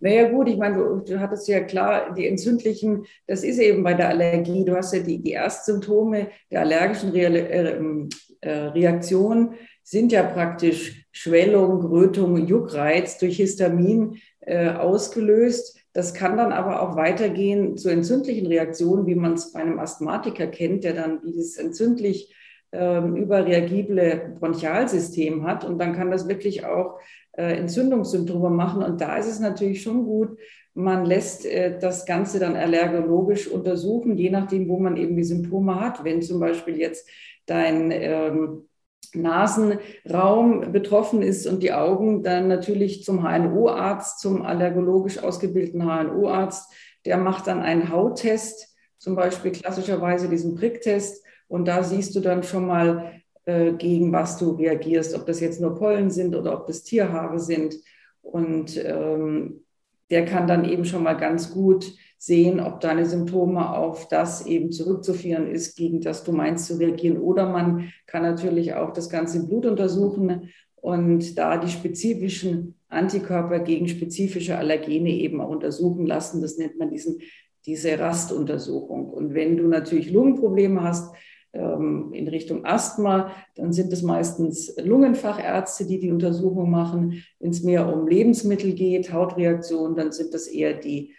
Naja 0.02 0.28
gut, 0.28 0.48
ich 0.48 0.56
meine, 0.56 0.78
du, 0.78 0.98
du, 0.98 1.20
hattest 1.20 1.46
ja 1.46 1.60
klar, 1.60 2.12
die 2.12 2.26
entzündlichen, 2.26 3.04
das 3.28 3.44
ist 3.44 3.60
eben 3.60 3.84
bei 3.84 3.94
der 3.94 4.08
Allergie, 4.08 4.64
du 4.64 4.74
hast 4.74 4.92
ja 4.92 4.98
die, 4.98 5.22
die 5.22 5.30
Erstsymptome 5.30 6.26
der 6.50 6.62
allergischen 6.62 7.10
Re 7.10 7.26
äh, 7.28 8.08
äh, 8.40 8.50
Reaktion 8.50 9.54
sind 9.84 10.10
ja 10.10 10.24
praktisch 10.24 11.06
Schwellung, 11.12 11.86
Rötung, 11.86 12.48
Juckreiz 12.48 13.18
durch 13.18 13.36
Histamin 13.36 14.18
äh, 14.40 14.70
ausgelöst. 14.70 15.78
Das 15.92 16.14
kann 16.14 16.36
dann 16.36 16.50
aber 16.50 16.82
auch 16.82 16.96
weitergehen 16.96 17.76
zu 17.76 17.88
entzündlichen 17.88 18.48
Reaktionen, 18.48 19.06
wie 19.06 19.14
man 19.14 19.34
es 19.34 19.52
bei 19.52 19.60
einem 19.60 19.78
Asthmatiker 19.78 20.48
kennt, 20.48 20.82
der 20.82 20.94
dann 20.94 21.20
dieses 21.24 21.58
entzündlich 21.58 22.34
ähm, 22.72 23.14
überreagible 23.14 24.34
Bronchialsystem 24.40 25.46
hat. 25.46 25.64
Und 25.64 25.78
dann 25.78 25.92
kann 25.92 26.10
das 26.10 26.26
wirklich 26.26 26.64
auch 26.64 26.98
Entzündungssymptome 27.32 28.50
machen. 28.50 28.82
Und 28.82 29.00
da 29.00 29.16
ist 29.16 29.28
es 29.28 29.40
natürlich 29.40 29.82
schon 29.82 30.04
gut, 30.04 30.36
man 30.74 31.04
lässt 31.04 31.44
äh, 31.44 31.78
das 31.78 32.06
Ganze 32.06 32.38
dann 32.38 32.56
allergologisch 32.56 33.48
untersuchen, 33.48 34.16
je 34.16 34.30
nachdem, 34.30 34.68
wo 34.68 34.78
man 34.78 34.96
eben 34.96 35.16
die 35.16 35.24
Symptome 35.24 35.80
hat. 35.80 36.04
Wenn 36.04 36.22
zum 36.22 36.40
Beispiel 36.40 36.78
jetzt 36.78 37.08
dein 37.46 37.90
ähm, 37.90 38.68
Nasenraum 39.14 40.72
betroffen 40.72 41.22
ist 41.22 41.46
und 41.46 41.62
die 41.62 41.72
Augen, 41.72 42.22
dann 42.22 42.48
natürlich 42.48 43.04
zum 43.04 43.22
HNO-Arzt, 43.22 44.20
zum 44.20 44.42
allergologisch 44.42 45.22
ausgebildeten 45.22 45.82
HNO-Arzt. 45.82 46.72
Der 47.04 47.18
macht 47.18 47.46
dann 47.46 47.60
einen 47.60 47.90
Hauttest 47.90 48.74
zum 48.98 49.16
Beispiel 49.16 49.50
klassischerweise 49.50 50.28
diesen 50.28 50.54
Pricktest. 50.54 51.24
Und 51.48 51.66
da 51.66 51.82
siehst 51.82 52.14
du 52.14 52.20
dann 52.20 52.44
schon 52.44 52.66
mal, 52.66 52.98
äh, 52.98 53.21
gegen 53.44 54.12
was 54.12 54.38
du 54.38 54.52
reagierst, 54.52 55.14
ob 55.16 55.26
das 55.26 55.40
jetzt 55.40 55.60
nur 55.60 55.74
Pollen 55.74 56.10
sind 56.10 56.36
oder 56.36 56.54
ob 56.54 56.66
das 56.66 56.84
Tierhaare 56.84 57.40
sind. 57.40 57.74
Und 58.20 58.80
ähm, 58.84 59.64
der 60.10 60.24
kann 60.24 60.46
dann 60.46 60.64
eben 60.64 60.84
schon 60.84 61.02
mal 61.02 61.14
ganz 61.14 61.52
gut 61.52 61.92
sehen, 62.18 62.60
ob 62.60 62.80
deine 62.80 63.04
Symptome 63.04 63.74
auf 63.74 64.06
das 64.08 64.46
eben 64.46 64.70
zurückzuführen 64.70 65.48
ist, 65.48 65.74
gegen 65.74 66.00
das 66.00 66.22
du 66.22 66.32
meinst 66.32 66.66
zu 66.66 66.78
reagieren. 66.78 67.18
Oder 67.18 67.48
man 67.48 67.90
kann 68.06 68.22
natürlich 68.22 68.74
auch 68.74 68.92
das 68.92 69.10
Ganze 69.10 69.38
im 69.38 69.48
Blut 69.48 69.66
untersuchen 69.66 70.50
und 70.76 71.36
da 71.38 71.56
die 71.56 71.70
spezifischen 71.70 72.74
Antikörper 72.88 73.60
gegen 73.60 73.88
spezifische 73.88 74.56
Allergene 74.58 75.10
eben 75.10 75.40
auch 75.40 75.48
untersuchen 75.48 76.06
lassen. 76.06 76.42
Das 76.42 76.58
nennt 76.58 76.78
man 76.78 76.90
diesen, 76.90 77.18
diese 77.64 77.98
Rastuntersuchung. 77.98 79.08
Und 79.08 79.34
wenn 79.34 79.56
du 79.56 79.66
natürlich 79.66 80.10
Lungenprobleme 80.12 80.82
hast, 80.82 81.14
ähm, 81.52 82.12
in 82.12 82.28
Richtung 82.28 82.64
Asthma, 82.64 83.30
dann 83.54 83.72
sind 83.72 83.92
es 83.92 84.02
meistens 84.02 84.74
Lungenfachärzte, 84.82 85.86
die 85.86 85.98
die 85.98 86.10
Untersuchung 86.10 86.70
machen. 86.70 87.22
Wenn 87.38 87.50
es 87.50 87.62
mehr 87.62 87.92
um 87.92 88.06
Lebensmittel 88.06 88.72
geht, 88.72 89.12
Hautreaktionen, 89.12 89.96
dann 89.96 90.12
sind 90.12 90.34
das 90.34 90.46
eher 90.46 90.74
die 90.74 91.14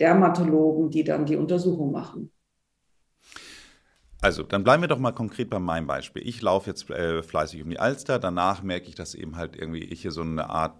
Dermatologen, 0.00 0.90
die 0.90 1.04
dann 1.04 1.26
die 1.26 1.36
Untersuchung 1.36 1.92
machen. 1.92 2.32
Also, 4.22 4.42
dann 4.42 4.64
bleiben 4.64 4.82
wir 4.82 4.88
doch 4.88 4.98
mal 4.98 5.12
konkret 5.12 5.50
bei 5.50 5.58
meinem 5.58 5.86
Beispiel. 5.86 6.26
Ich 6.26 6.42
laufe 6.42 6.70
jetzt 6.70 6.90
äh, 6.90 7.22
fleißig 7.22 7.62
um 7.62 7.70
die 7.70 7.78
Alster, 7.78 8.18
danach 8.18 8.62
merke 8.62 8.88
ich, 8.88 8.94
dass 8.94 9.14
eben 9.14 9.36
halt 9.36 9.56
irgendwie 9.56 9.84
ich 9.84 10.02
hier 10.02 10.10
so 10.10 10.22
eine 10.22 10.50
Art 10.50 10.74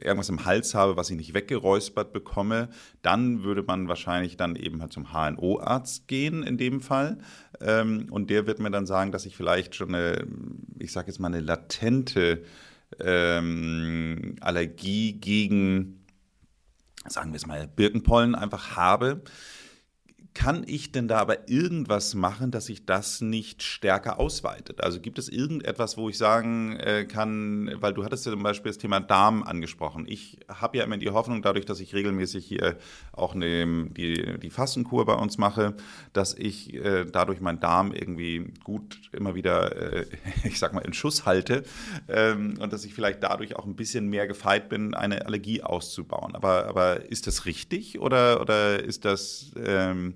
irgendwas 0.00 0.28
im 0.28 0.44
Hals 0.44 0.74
habe, 0.74 0.96
was 0.96 1.10
ich 1.10 1.16
nicht 1.16 1.34
weggeräuspert 1.34 2.12
bekomme, 2.12 2.68
dann 3.02 3.42
würde 3.42 3.62
man 3.62 3.88
wahrscheinlich 3.88 4.36
dann 4.36 4.56
eben 4.56 4.80
halt 4.80 4.92
zum 4.92 5.12
HNO-Arzt 5.12 6.08
gehen 6.08 6.42
in 6.42 6.58
dem 6.58 6.80
Fall. 6.80 7.18
Ähm, 7.60 8.06
und 8.10 8.30
der 8.30 8.46
wird 8.46 8.58
mir 8.58 8.70
dann 8.70 8.86
sagen, 8.86 9.12
dass 9.12 9.26
ich 9.26 9.36
vielleicht 9.36 9.74
schon 9.74 9.94
eine, 9.94 10.26
ich 10.78 10.92
sage 10.92 11.08
jetzt 11.08 11.18
mal, 11.18 11.28
eine 11.28 11.40
latente 11.40 12.42
ähm, 13.00 14.36
Allergie 14.40 15.12
gegen 15.14 15.98
sagen 17.10 17.32
wir 17.32 17.36
es 17.36 17.46
mal, 17.46 17.66
Birkenpollen 17.66 18.34
einfach 18.34 18.76
habe, 18.76 19.22
kann 20.34 20.62
ich 20.66 20.92
denn 20.92 21.08
da 21.08 21.18
aber 21.18 21.48
irgendwas 21.48 22.14
machen, 22.14 22.50
dass 22.50 22.66
sich 22.66 22.86
das 22.86 23.20
nicht 23.20 23.62
stärker 23.62 24.20
ausweitet? 24.20 24.84
Also 24.84 25.00
gibt 25.00 25.18
es 25.18 25.28
irgendetwas, 25.28 25.96
wo 25.96 26.08
ich 26.08 26.16
sagen 26.16 26.76
äh, 26.76 27.06
kann, 27.06 27.70
weil 27.80 27.92
du 27.92 28.04
hattest 28.04 28.24
ja 28.24 28.32
zum 28.32 28.42
Beispiel 28.42 28.70
das 28.70 28.78
Thema 28.78 29.00
Darm 29.00 29.42
angesprochen. 29.42 30.04
Ich 30.06 30.38
habe 30.48 30.78
ja 30.78 30.84
immer 30.84 30.96
die 30.96 31.10
Hoffnung, 31.10 31.42
dadurch, 31.42 31.64
dass 31.64 31.80
ich 31.80 31.92
regelmäßig 31.92 32.46
hier 32.46 32.76
auch 33.12 33.34
eine, 33.34 33.86
die, 33.90 34.38
die 34.38 34.50
Fastenkur 34.50 35.06
bei 35.06 35.14
uns 35.14 35.38
mache, 35.38 35.74
dass 36.12 36.34
ich 36.34 36.72
äh, 36.72 37.04
dadurch 37.04 37.40
meinen 37.40 37.58
Darm 37.58 37.92
irgendwie 37.92 38.52
gut 38.62 39.00
immer 39.12 39.34
wieder, 39.34 39.74
äh, 39.76 40.06
ich 40.44 40.58
sag 40.58 40.72
mal, 40.72 40.82
in 40.82 40.92
Schuss 40.92 41.26
halte 41.26 41.64
ähm, 42.06 42.58
und 42.60 42.72
dass 42.72 42.84
ich 42.84 42.94
vielleicht 42.94 43.24
dadurch 43.24 43.56
auch 43.56 43.66
ein 43.66 43.76
bisschen 43.76 44.08
mehr 44.08 44.28
gefeit 44.28 44.68
bin, 44.68 44.94
eine 44.94 45.26
Allergie 45.26 45.62
auszubauen. 45.62 46.36
Aber, 46.36 46.66
aber 46.66 47.10
ist 47.10 47.26
das 47.26 47.44
richtig 47.44 47.98
oder, 47.98 48.40
oder 48.40 48.82
ist 48.84 49.04
das... 49.04 49.50
Ähm, 49.56 50.14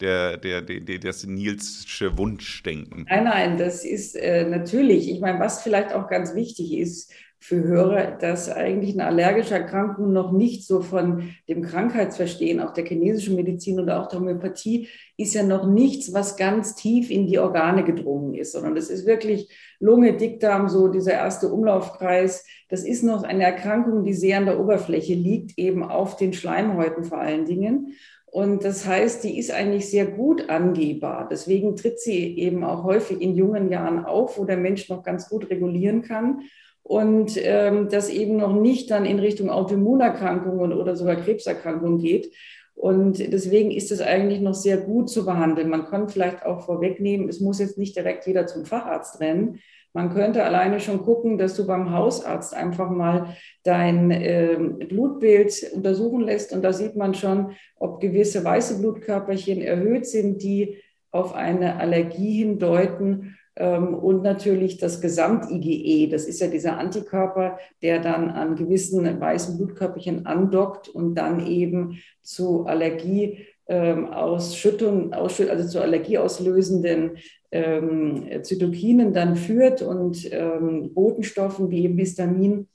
der, 0.00 0.36
der, 0.36 0.62
der, 0.62 0.80
der, 0.80 0.98
das 0.98 1.26
Nilsche 1.26 2.16
Wunschdenken. 2.16 3.06
Nein, 3.08 3.24
nein, 3.24 3.58
das 3.58 3.84
ist 3.84 4.16
äh, 4.16 4.44
natürlich, 4.48 5.10
ich 5.10 5.20
meine, 5.20 5.40
was 5.40 5.62
vielleicht 5.62 5.92
auch 5.92 6.08
ganz 6.08 6.34
wichtig 6.34 6.76
ist 6.76 7.12
für 7.42 7.62
Hörer, 7.64 8.18
dass 8.18 8.50
eigentlich 8.50 8.92
eine 8.92 9.06
allergische 9.06 9.54
Erkrankung 9.54 10.12
noch 10.12 10.30
nicht 10.30 10.66
so 10.66 10.82
von 10.82 11.30
dem 11.48 11.62
Krankheitsverstehen, 11.62 12.60
auch 12.60 12.74
der 12.74 12.84
chinesischen 12.84 13.34
Medizin 13.34 13.80
oder 13.80 14.00
auch 14.00 14.08
der 14.08 14.20
Homöopathie, 14.20 14.88
ist 15.16 15.34
ja 15.34 15.42
noch 15.42 15.66
nichts, 15.66 16.12
was 16.12 16.36
ganz 16.36 16.74
tief 16.74 17.10
in 17.10 17.26
die 17.26 17.38
Organe 17.38 17.82
gedrungen 17.82 18.34
ist, 18.34 18.52
sondern 18.52 18.74
das 18.74 18.90
ist 18.90 19.06
wirklich 19.06 19.48
Lunge, 19.78 20.18
Dickdarm, 20.18 20.68
so 20.68 20.88
dieser 20.88 21.12
erste 21.12 21.48
Umlaufkreis. 21.48 22.44
Das 22.68 22.84
ist 22.84 23.02
noch 23.02 23.22
eine 23.22 23.44
Erkrankung, 23.44 24.04
die 24.04 24.12
sehr 24.12 24.36
an 24.36 24.44
der 24.44 24.60
Oberfläche 24.60 25.14
liegt, 25.14 25.58
eben 25.58 25.82
auf 25.82 26.16
den 26.16 26.34
Schleimhäuten 26.34 27.04
vor 27.04 27.18
allen 27.18 27.46
Dingen. 27.46 27.94
Und 28.30 28.64
das 28.64 28.86
heißt, 28.86 29.24
die 29.24 29.38
ist 29.38 29.50
eigentlich 29.50 29.90
sehr 29.90 30.06
gut 30.06 30.48
angehbar. 30.50 31.26
Deswegen 31.28 31.74
tritt 31.74 31.98
sie 31.98 32.38
eben 32.38 32.62
auch 32.62 32.84
häufig 32.84 33.20
in 33.20 33.34
jungen 33.34 33.70
Jahren 33.70 34.04
auf, 34.04 34.38
wo 34.38 34.44
der 34.44 34.56
Mensch 34.56 34.88
noch 34.88 35.02
ganz 35.02 35.28
gut 35.28 35.50
regulieren 35.50 36.02
kann. 36.02 36.42
Und 36.82 37.36
ähm, 37.42 37.88
das 37.88 38.08
eben 38.08 38.36
noch 38.36 38.54
nicht 38.54 38.90
dann 38.90 39.04
in 39.04 39.18
Richtung 39.18 39.50
Autoimmunerkrankungen 39.50 40.72
oder 40.72 40.94
sogar 40.94 41.16
Krebserkrankungen 41.16 41.98
geht. 41.98 42.32
Und 42.74 43.18
deswegen 43.18 43.72
ist 43.72 43.92
es 43.92 44.00
eigentlich 44.00 44.40
noch 44.40 44.54
sehr 44.54 44.78
gut 44.78 45.10
zu 45.10 45.26
behandeln. 45.26 45.68
Man 45.68 45.86
kann 45.86 46.08
vielleicht 46.08 46.46
auch 46.46 46.64
vorwegnehmen, 46.64 47.28
es 47.28 47.40
muss 47.40 47.58
jetzt 47.58 47.78
nicht 47.78 47.96
direkt 47.96 48.26
jeder 48.26 48.46
zum 48.46 48.64
Facharzt 48.64 49.20
rennen, 49.20 49.58
man 49.92 50.10
könnte 50.10 50.44
alleine 50.44 50.78
schon 50.78 51.02
gucken, 51.02 51.36
dass 51.36 51.56
du 51.56 51.66
beim 51.66 51.92
Hausarzt 51.92 52.54
einfach 52.54 52.90
mal 52.90 53.34
dein 53.64 54.10
äh, 54.10 54.56
Blutbild 54.88 55.72
untersuchen 55.72 56.22
lässt. 56.22 56.52
Und 56.52 56.62
da 56.62 56.72
sieht 56.72 56.96
man 56.96 57.14
schon, 57.14 57.52
ob 57.76 58.00
gewisse 58.00 58.44
weiße 58.44 58.78
Blutkörperchen 58.78 59.60
erhöht 59.60 60.06
sind, 60.06 60.42
die 60.42 60.78
auf 61.10 61.34
eine 61.34 61.80
Allergie 61.80 62.38
hindeuten. 62.38 63.36
Ähm, 63.56 63.94
und 63.94 64.22
natürlich 64.22 64.78
das 64.78 65.00
Gesamt-IgE, 65.00 66.08
das 66.08 66.24
ist 66.24 66.40
ja 66.40 66.46
dieser 66.46 66.78
Antikörper, 66.78 67.58
der 67.82 68.00
dann 68.00 68.30
an 68.30 68.54
gewissen 68.54 69.20
weißen 69.20 69.58
Blutkörperchen 69.58 70.24
andockt 70.24 70.88
und 70.88 71.16
dann 71.16 71.44
eben 71.44 71.98
zu 72.22 72.64
Allergie 72.66 73.46
ähm, 73.66 74.12
Ausschüttung, 74.12 75.12
also 75.12 75.66
zu 75.66 75.80
allergieauslösenden 75.80 77.18
ähm, 77.52 78.28
Zytokinen 78.42 79.12
dann 79.12 79.36
führt 79.36 79.82
und 79.82 80.32
ähm, 80.32 80.92
Botenstoffen 80.94 81.70
wie 81.70 81.84
eben 81.84 81.98
Histamin. 81.98 82.68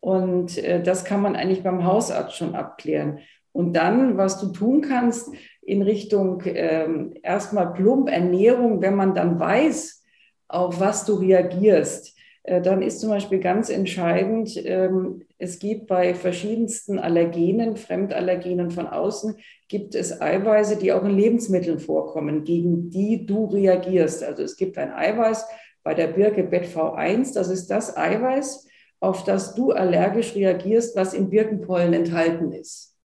Und 0.00 0.58
äh, 0.58 0.82
das 0.82 1.04
kann 1.04 1.22
man 1.22 1.36
eigentlich 1.36 1.62
beim 1.62 1.84
Hausarzt 1.84 2.36
schon 2.36 2.54
abklären. 2.54 3.18
Und 3.52 3.74
dann, 3.74 4.16
was 4.16 4.40
du 4.40 4.52
tun 4.52 4.80
kannst 4.80 5.30
in 5.62 5.82
Richtung 5.82 6.42
ähm, 6.46 7.14
erstmal 7.22 7.72
plump 7.72 8.08
Ernährung, 8.08 8.80
wenn 8.80 8.94
man 8.94 9.14
dann 9.14 9.38
weiß, 9.38 10.04
auf 10.48 10.80
was 10.80 11.04
du 11.04 11.14
reagierst, 11.14 12.16
äh, 12.44 12.60
dann 12.60 12.82
ist 12.82 13.00
zum 13.00 13.10
Beispiel 13.10 13.40
ganz 13.40 13.68
entscheidend, 13.68 14.52
ähm, 14.64 15.22
es 15.40 15.58
gibt 15.58 15.86
bei 15.86 16.14
verschiedensten 16.14 16.98
Allergenen, 16.98 17.78
Fremdallergenen 17.78 18.70
von 18.70 18.86
außen, 18.86 19.36
gibt 19.68 19.94
es 19.94 20.20
Eiweiße, 20.20 20.76
die 20.76 20.92
auch 20.92 21.02
in 21.02 21.16
Lebensmitteln 21.16 21.78
vorkommen, 21.78 22.44
gegen 22.44 22.90
die 22.90 23.24
du 23.24 23.46
reagierst. 23.46 24.22
Also 24.22 24.42
es 24.42 24.56
gibt 24.56 24.76
ein 24.76 24.92
Eiweiß 24.92 25.46
bei 25.82 25.94
der 25.94 26.08
Birke 26.08 26.42
BetV1, 26.42 27.32
das 27.32 27.48
ist 27.48 27.68
das 27.70 27.96
Eiweiß, 27.96 28.68
auf 29.00 29.24
das 29.24 29.54
du 29.54 29.72
allergisch 29.72 30.34
reagierst, 30.34 30.94
was 30.94 31.14
in 31.14 31.30
Birkenpollen 31.30 31.94
enthalten 31.94 32.52
ist. 32.52 32.98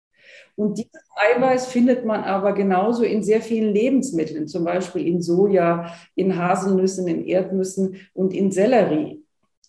Und 0.58 0.78
dieses 0.78 1.08
Eiweiß 1.16 1.68
findet 1.68 2.04
man 2.04 2.26
aber 2.26 2.52
genauso 2.52 3.04
in 3.04 3.24
sehr 3.24 3.42
vielen 3.42 3.74
Lebensmitteln, 3.74 4.50
zum 4.50 4.66
Beispiel 4.66 5.08
in 5.08 5.22
Soja, 5.22 5.94
in 6.16 6.38
Haselnüssen, 6.38 7.08
in 7.08 7.26
Erdnüssen 7.26 7.96
und 8.14 8.34
in 8.34 8.52
Sellerie 8.52 9.24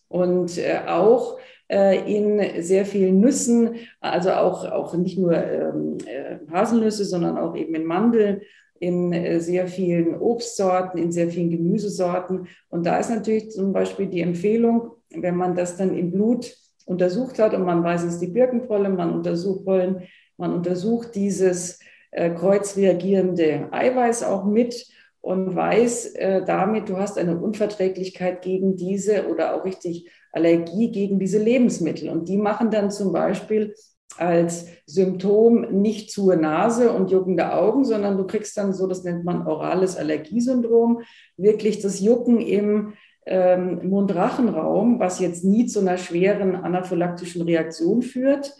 und 0.08 0.58
äh, 0.58 0.80
auch 0.86 1.38
in 1.68 2.62
sehr 2.62 2.86
vielen 2.86 3.20
Nüssen, 3.20 3.74
also 4.00 4.30
auch, 4.30 4.64
auch 4.70 4.94
nicht 4.94 5.18
nur 5.18 5.32
ähm, 5.32 5.98
äh, 6.06 6.38
Haselnüsse, 6.50 7.04
sondern 7.04 7.36
auch 7.38 7.56
eben 7.56 7.74
in 7.74 7.84
Mandeln, 7.84 8.42
in 8.78 9.12
äh, 9.12 9.40
sehr 9.40 9.66
vielen 9.66 10.16
Obstsorten, 10.16 10.98
in 10.98 11.12
sehr 11.12 11.28
vielen 11.28 11.50
Gemüsesorten. 11.50 12.48
Und 12.68 12.86
da 12.86 12.98
ist 12.98 13.10
natürlich 13.10 13.50
zum 13.50 13.72
Beispiel 13.72 14.06
die 14.06 14.20
Empfehlung, 14.20 14.92
wenn 15.10 15.36
man 15.36 15.54
das 15.54 15.76
dann 15.76 15.96
im 15.96 16.10
Blut 16.10 16.56
untersucht 16.84 17.38
hat 17.38 17.54
und 17.54 17.64
man 17.64 17.82
weiß, 17.82 18.04
es 18.04 18.14
ist 18.14 18.22
die 18.22 18.28
Birkenpollen, 18.28 18.96
man 18.96 19.12
untersucht 19.12 19.64
Pollen, 19.64 20.02
man 20.36 20.52
untersucht 20.52 21.14
dieses 21.14 21.80
äh, 22.12 22.30
kreuzreagierende 22.30 23.68
Eiweiß 23.72 24.22
auch 24.22 24.44
mit 24.44 24.86
und 25.20 25.56
weiß 25.56 26.14
äh, 26.14 26.44
damit, 26.44 26.88
du 26.88 26.98
hast 26.98 27.18
eine 27.18 27.36
Unverträglichkeit 27.36 28.42
gegen 28.42 28.76
diese 28.76 29.28
oder 29.28 29.54
auch 29.54 29.64
richtig 29.64 30.08
Allergie 30.36 30.92
gegen 30.92 31.18
diese 31.18 31.42
Lebensmittel. 31.42 32.10
Und 32.10 32.28
die 32.28 32.36
machen 32.36 32.70
dann 32.70 32.90
zum 32.90 33.12
Beispiel 33.12 33.74
als 34.18 34.66
Symptom 34.86 35.80
nicht 35.82 36.10
zur 36.10 36.36
Nase 36.36 36.92
und 36.92 37.10
juckende 37.10 37.52
Augen, 37.52 37.84
sondern 37.84 38.16
du 38.16 38.26
kriegst 38.26 38.56
dann 38.56 38.72
so, 38.72 38.86
das 38.86 39.02
nennt 39.02 39.24
man 39.24 39.46
orales 39.46 39.96
Allergiesyndrom, 39.96 41.00
wirklich 41.36 41.80
das 41.80 42.00
Jucken 42.00 42.40
im 42.40 42.94
ähm, 43.26 43.88
Mundrachenraum, 43.88 45.00
was 45.00 45.20
jetzt 45.20 45.44
nie 45.44 45.66
zu 45.66 45.80
einer 45.80 45.98
schweren 45.98 46.54
anaphylaktischen 46.54 47.42
Reaktion 47.42 48.02
führt. 48.02 48.54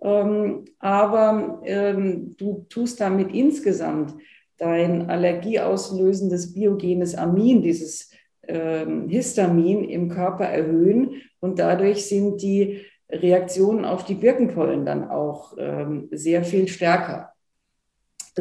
Ähm, 0.00 0.64
aber 0.78 1.60
ähm, 1.64 2.34
du 2.38 2.66
tust 2.68 3.00
damit 3.00 3.34
insgesamt 3.34 4.14
dein 4.58 5.10
allergieauslösendes 5.10 6.54
biogenes 6.54 7.16
Amin, 7.16 7.62
dieses 7.62 8.11
Histamin 8.46 9.84
im 9.84 10.08
Körper 10.08 10.44
erhöhen 10.44 11.22
und 11.40 11.58
dadurch 11.58 12.06
sind 12.06 12.42
die 12.42 12.84
Reaktionen 13.08 13.84
auf 13.84 14.04
die 14.04 14.14
Birkenpollen 14.14 14.86
dann 14.86 15.08
auch 15.08 15.54
ähm, 15.58 16.08
sehr 16.10 16.44
viel 16.44 16.66
stärker. 16.68 17.32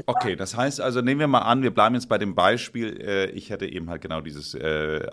Okay, 0.06 0.38
das 0.38 0.56
heißt 0.56 0.80
also, 0.80 1.02
nehmen 1.02 1.20
wir 1.20 1.28
mal 1.28 1.40
an, 1.40 1.64
wir 1.64 1.72
bleiben 1.72 1.96
jetzt 1.96 2.08
bei 2.08 2.18
dem 2.18 2.34
Beispiel, 2.34 2.98
äh, 3.02 3.30
ich 3.32 3.50
hätte 3.50 3.66
eben 3.66 3.90
halt 3.90 4.02
genau 4.02 4.22
dieses, 4.22 4.54
äh, 4.54 5.06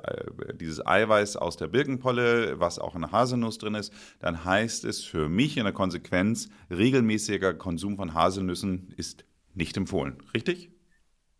dieses 0.54 0.86
Eiweiß 0.86 1.36
aus 1.36 1.56
der 1.56 1.66
Birkenpolle, 1.66 2.60
was 2.60 2.78
auch 2.78 2.94
in 2.94 3.00
der 3.00 3.10
Haselnuss 3.10 3.58
drin 3.58 3.74
ist, 3.74 3.92
dann 4.20 4.44
heißt 4.44 4.84
es 4.84 5.02
für 5.02 5.28
mich 5.28 5.56
in 5.56 5.64
der 5.64 5.72
Konsequenz, 5.72 6.48
regelmäßiger 6.70 7.54
Konsum 7.54 7.96
von 7.96 8.14
Haselnüssen 8.14 8.94
ist 8.96 9.24
nicht 9.54 9.76
empfohlen, 9.76 10.18
richtig? 10.32 10.70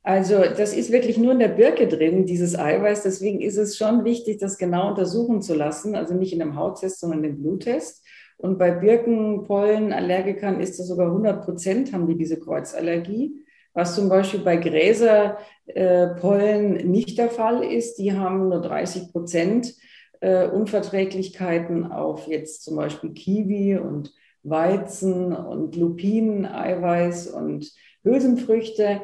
Also 0.08 0.38
das 0.38 0.72
ist 0.72 0.90
wirklich 0.90 1.18
nur 1.18 1.32
in 1.32 1.38
der 1.38 1.48
Birke 1.48 1.86
drin, 1.86 2.24
dieses 2.24 2.58
Eiweiß. 2.58 3.02
Deswegen 3.02 3.42
ist 3.42 3.58
es 3.58 3.76
schon 3.76 4.06
wichtig, 4.06 4.38
das 4.38 4.56
genau 4.56 4.88
untersuchen 4.88 5.42
zu 5.42 5.54
lassen. 5.54 5.94
Also 5.94 6.14
nicht 6.14 6.32
in 6.32 6.40
einem 6.40 6.56
Hauttest, 6.56 7.00
sondern 7.00 7.24
im 7.24 7.42
Bluttest. 7.42 8.02
Und 8.38 8.58
bei 8.58 8.70
Birkenpollenallergikern 8.70 10.60
ist 10.60 10.78
das 10.78 10.88
sogar 10.88 11.08
100 11.08 11.44
Prozent, 11.44 11.92
haben 11.92 12.06
die 12.06 12.16
diese 12.16 12.40
Kreuzallergie. 12.40 13.34
Was 13.74 13.96
zum 13.96 14.08
Beispiel 14.08 14.40
bei 14.40 14.56
Gräserpollen 14.56 16.90
nicht 16.90 17.18
der 17.18 17.28
Fall 17.28 17.62
ist. 17.62 17.98
Die 17.98 18.14
haben 18.14 18.48
nur 18.48 18.62
30 18.62 19.12
Prozent 19.12 19.74
äh, 20.20 20.48
Unverträglichkeiten 20.48 21.92
auf 21.92 22.28
jetzt 22.28 22.64
zum 22.64 22.76
Beispiel 22.76 23.12
Kiwi 23.12 23.76
und 23.76 24.14
Weizen 24.42 25.34
und 25.34 25.76
Lupineneiweiß 25.76 27.26
und 27.26 27.70
Hülsenfrüchte. 28.04 29.02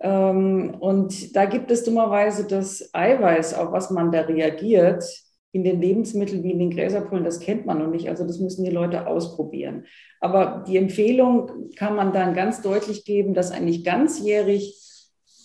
Ähm, 0.00 0.76
und 0.78 1.34
da 1.34 1.46
gibt 1.46 1.70
es 1.70 1.84
dummerweise 1.84 2.46
das 2.46 2.90
Eiweiß, 2.92 3.54
auf 3.54 3.72
was 3.72 3.90
man 3.90 4.12
da 4.12 4.22
reagiert, 4.22 5.04
in 5.52 5.64
den 5.64 5.80
Lebensmitteln 5.80 6.42
wie 6.42 6.52
in 6.52 6.58
den 6.58 6.70
Gräserpollen, 6.70 7.24
das 7.24 7.40
kennt 7.40 7.64
man 7.64 7.78
noch 7.78 7.88
nicht. 7.88 8.10
Also 8.10 8.26
das 8.26 8.38
müssen 8.38 8.64
die 8.64 8.70
Leute 8.70 9.06
ausprobieren. 9.06 9.84
Aber 10.20 10.64
die 10.66 10.76
Empfehlung 10.76 11.70
kann 11.76 11.96
man 11.96 12.12
dann 12.12 12.34
ganz 12.34 12.60
deutlich 12.60 13.04
geben, 13.06 13.32
dass 13.32 13.52
eigentlich 13.52 13.82
ganzjährig 13.82 14.82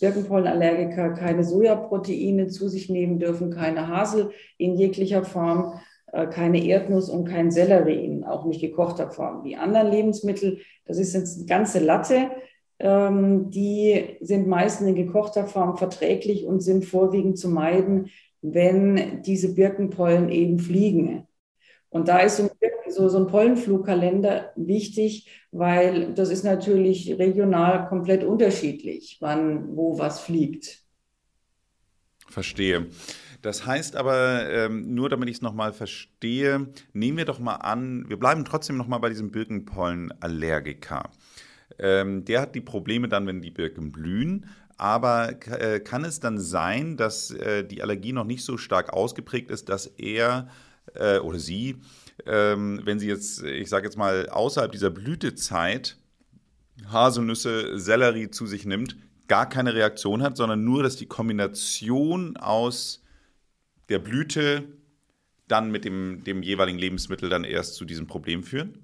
Birkenpollenallergiker 0.01 1.11
keine 1.11 1.45
Sojaproteine 1.45 2.47
zu 2.47 2.67
sich 2.67 2.89
nehmen 2.89 3.19
dürfen, 3.19 3.51
keine 3.51 3.87
Hasel 3.87 4.31
in 4.57 4.75
jeglicher 4.75 5.23
Form, 5.23 5.79
äh, 6.11 6.27
keine 6.27 6.65
Erdnuss 6.65 7.09
und 7.09 7.25
kein 7.25 7.51
Sellerie 7.51 8.03
in 8.03 8.23
auch 8.25 8.45
nicht 8.45 8.59
gekochter 8.59 9.11
Form. 9.11 9.43
Die 9.43 9.55
anderen 9.55 9.91
Lebensmittel, 9.91 10.59
das 10.85 10.97
ist 10.97 11.13
jetzt 11.13 11.37
eine 11.37 11.45
ganze 11.45 11.79
Latte, 11.79 12.31
die 12.81 14.17
sind 14.21 14.47
meistens 14.47 14.87
in 14.87 14.95
gekochter 14.95 15.45
Form 15.45 15.77
verträglich 15.77 16.45
und 16.45 16.61
sind 16.61 16.85
vorwiegend 16.85 17.37
zu 17.37 17.49
meiden, 17.49 18.09
wenn 18.41 19.21
diese 19.21 19.53
Birkenpollen 19.53 20.29
eben 20.29 20.59
fliegen. 20.59 21.27
Und 21.89 22.07
da 22.07 22.19
ist 22.19 22.37
so, 22.37 22.49
so, 22.89 23.09
so 23.09 23.17
ein 23.19 23.27
Pollenflugkalender 23.27 24.53
wichtig, 24.55 25.29
weil 25.51 26.13
das 26.13 26.29
ist 26.29 26.43
natürlich 26.43 27.19
regional 27.19 27.87
komplett 27.87 28.23
unterschiedlich, 28.23 29.17
wann 29.19 29.75
wo 29.75 29.99
was 29.99 30.21
fliegt. 30.21 30.79
Verstehe. 32.27 32.87
Das 33.41 33.65
heißt 33.65 33.95
aber, 33.95 34.49
ähm, 34.49 34.93
nur 34.93 35.09
damit 35.09 35.29
ich 35.29 35.37
es 35.37 35.41
nochmal 35.41 35.73
verstehe, 35.73 36.67
nehmen 36.93 37.17
wir 37.17 37.25
doch 37.25 37.39
mal 37.39 37.55
an, 37.55 38.05
wir 38.07 38.17
bleiben 38.17 38.45
trotzdem 38.45 38.77
nochmal 38.77 38.99
bei 38.99 39.09
diesem 39.09 39.31
Birkenpollenallergiker. 39.31 41.09
Ähm, 41.79 42.25
der 42.25 42.41
hat 42.41 42.55
die 42.55 42.61
Probleme 42.61 43.07
dann, 43.07 43.27
wenn 43.27 43.41
die 43.41 43.51
Birken 43.51 43.91
blühen. 43.91 44.47
Aber 44.77 45.35
äh, 45.47 45.79
kann 45.79 46.03
es 46.05 46.19
dann 46.19 46.39
sein, 46.39 46.97
dass 46.97 47.31
äh, 47.31 47.63
die 47.63 47.83
Allergie 47.83 48.13
noch 48.13 48.23
nicht 48.23 48.43
so 48.43 48.57
stark 48.57 48.93
ausgeprägt 48.93 49.51
ist, 49.51 49.69
dass 49.69 49.85
er 49.85 50.49
äh, 50.95 51.19
oder 51.19 51.39
sie, 51.39 51.77
ähm, 52.25 52.81
wenn 52.83 52.99
sie 52.99 53.07
jetzt, 53.07 53.43
ich 53.43 53.69
sage 53.69 53.85
jetzt 53.85 53.97
mal, 53.97 54.27
außerhalb 54.29 54.71
dieser 54.71 54.89
Blütezeit 54.89 55.97
Haselnüsse, 56.91 57.79
Sellerie 57.79 58.31
zu 58.31 58.47
sich 58.47 58.65
nimmt, 58.65 58.95
gar 59.27 59.47
keine 59.47 59.73
Reaktion 59.73 60.23
hat, 60.23 60.35
sondern 60.35 60.63
nur, 60.63 60.83
dass 60.83 60.95
die 60.95 61.05
Kombination 61.05 62.37
aus 62.37 63.03
der 63.89 63.99
Blüte 63.99 64.63
dann 65.47 65.71
mit 65.71 65.85
dem, 65.85 66.23
dem 66.23 66.43
jeweiligen 66.43 66.79
Lebensmittel 66.79 67.29
dann 67.29 67.43
erst 67.43 67.75
zu 67.75 67.85
diesem 67.85 68.07
Problem 68.07 68.43
führen? 68.43 68.80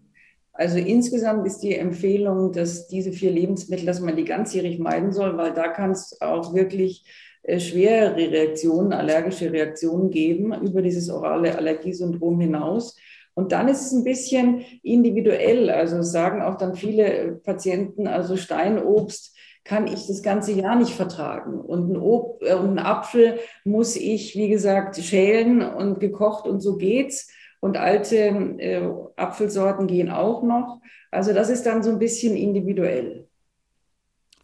Also 0.58 0.80
insgesamt 0.80 1.46
ist 1.46 1.60
die 1.60 1.76
Empfehlung, 1.76 2.51
dass 2.51 2.88
diese 2.88 3.12
vier 3.12 3.29
Lebensmittel, 3.29 3.86
dass 3.86 4.00
man 4.00 4.16
die 4.16 4.25
ganzjährig 4.25 4.79
meiden 4.79 5.12
soll, 5.12 5.38
weil 5.38 5.53
da 5.53 5.68
kann 5.68 5.92
es 5.92 6.20
auch 6.20 6.55
wirklich 6.55 7.05
äh, 7.44 7.60
schwere 7.60 8.16
Reaktionen, 8.16 8.92
allergische 8.92 9.51
Reaktionen 9.53 10.10
geben 10.10 10.55
über 10.66 10.81
dieses 10.81 11.12
orale 11.12 11.55
Allergiesyndrom 11.55 12.40
hinaus. 12.42 12.98
Und 13.36 13.51
dann 13.51 13.68
ist 13.68 13.86
es 13.86 13.92
ein 13.92 14.03
bisschen 14.03 14.66
individuell. 14.81 15.70
Also 15.70 16.01
sagen 16.01 16.42
auch 16.42 16.58
dann 16.58 16.74
viele 16.74 17.40
Patienten, 17.44 18.08
also 18.08 18.36
Steinobst 18.36 19.38
kann 19.64 19.86
ich 19.86 20.08
das 20.08 20.24
ganze 20.24 20.53
Jahr 20.53 20.75
nicht 20.75 20.96
vertragen. 20.96 21.62
Und 21.62 21.92
ein, 21.92 21.98
Ob 21.98 22.42
äh, 22.42 22.55
und 22.55 22.79
ein 22.79 22.86
Apfel 22.86 23.38
muss 23.64 23.96
ich, 23.96 24.36
wie 24.36 24.50
gesagt, 24.50 24.98
schälen 24.98 25.62
und 25.62 26.00
gekocht 26.00 26.48
und 26.48 26.62
so 26.62 26.77
geht's 26.77 27.29
und 27.59 27.77
alte 27.77 28.17
äh, 28.17 28.89
Apfelsorten 29.15 29.87
gehen 29.87 30.09
auch 30.09 30.43
noch. 30.43 30.81
Also 31.11 31.33
das 31.33 31.50
ist 31.50 31.63
dann 31.65 31.83
so 31.83 31.89
ein 31.91 32.00
bisschen 32.00 32.35
individuell. 32.35 33.27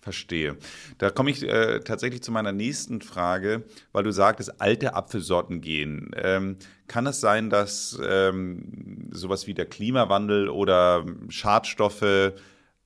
Verstehe. 0.01 0.57
Da 0.97 1.09
komme 1.09 1.31
ich 1.31 1.43
äh, 1.43 1.79
tatsächlich 1.79 2.21
zu 2.21 2.31
meiner 2.33 2.51
nächsten 2.51 3.01
Frage, 3.01 3.63
weil 3.93 4.03
du 4.03 4.11
sagtest, 4.11 4.59
alte 4.59 4.95
Apfelsorten 4.95 5.61
gehen. 5.61 6.11
Ähm, 6.17 6.57
kann 6.87 7.07
es 7.07 7.21
sein, 7.21 7.49
dass 7.49 7.97
ähm, 8.05 9.09
sowas 9.11 9.47
wie 9.47 9.53
der 9.53 9.65
Klimawandel 9.65 10.49
oder 10.49 11.05
Schadstoffe 11.29 12.33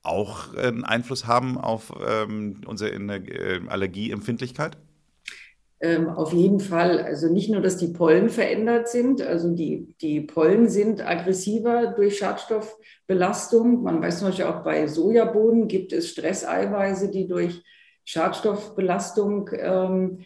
auch 0.03 0.53
einen 0.53 0.85
Einfluss 0.85 1.25
haben 1.25 1.57
auf 1.57 1.91
ähm, 2.07 2.61
unsere 2.67 2.91
äh, 2.91 3.61
Allergieempfindlichkeit? 3.67 4.77
Ähm, 5.79 6.09
auf 6.09 6.33
jeden 6.33 6.59
Fall. 6.59 7.01
Also 7.01 7.31
nicht 7.31 7.49
nur, 7.49 7.61
dass 7.61 7.77
die 7.77 7.89
Pollen 7.89 8.29
verändert 8.29 8.87
sind, 8.87 9.21
also 9.21 9.53
die, 9.53 9.93
die 10.01 10.21
Pollen 10.21 10.69
sind 10.69 11.07
aggressiver 11.07 11.87
durch 11.95 12.17
Schadstoffbelastung. 12.17 13.83
Man 13.83 14.01
weiß 14.01 14.19
zum 14.19 14.29
Beispiel 14.29 14.45
auch 14.45 14.63
bei 14.63 14.87
Sojabohnen 14.87 15.67
gibt 15.67 15.93
es 15.93 16.09
Stresseiweiße, 16.09 17.11
die 17.11 17.27
durch 17.27 17.61
Schadstoffbelastung 18.05 19.51
ähm, 19.53 20.19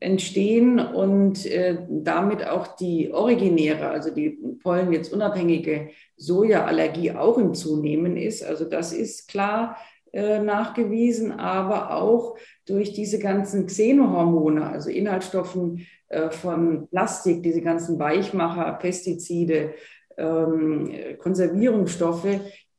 entstehen 0.00 0.80
und 0.80 1.46
äh, 1.46 1.86
damit 1.88 2.44
auch 2.46 2.74
die 2.74 3.12
originäre, 3.12 3.90
also 3.90 4.10
die 4.10 4.38
Pollen 4.62 4.92
jetzt 4.92 5.12
unabhängige 5.12 5.90
Sojaallergie 6.16 7.12
auch 7.12 7.38
im 7.38 7.54
Zunehmen 7.54 8.16
ist. 8.16 8.42
Also 8.42 8.64
das 8.64 8.92
ist 8.92 9.28
klar 9.28 9.76
nachgewiesen, 10.12 11.32
aber 11.32 11.94
auch 11.94 12.36
durch 12.66 12.92
diese 12.92 13.18
ganzen 13.18 13.66
Xenohormone, 13.66 14.66
also 14.66 14.90
Inhaltsstoffen 14.90 15.86
äh, 16.08 16.30
von 16.30 16.88
Plastik, 16.88 17.42
diese 17.42 17.62
ganzen 17.62 17.98
Weichmacher, 17.98 18.72
Pestizide, 18.80 19.74
ähm, 20.16 20.92
Konservierungsstoffe, 21.18 22.26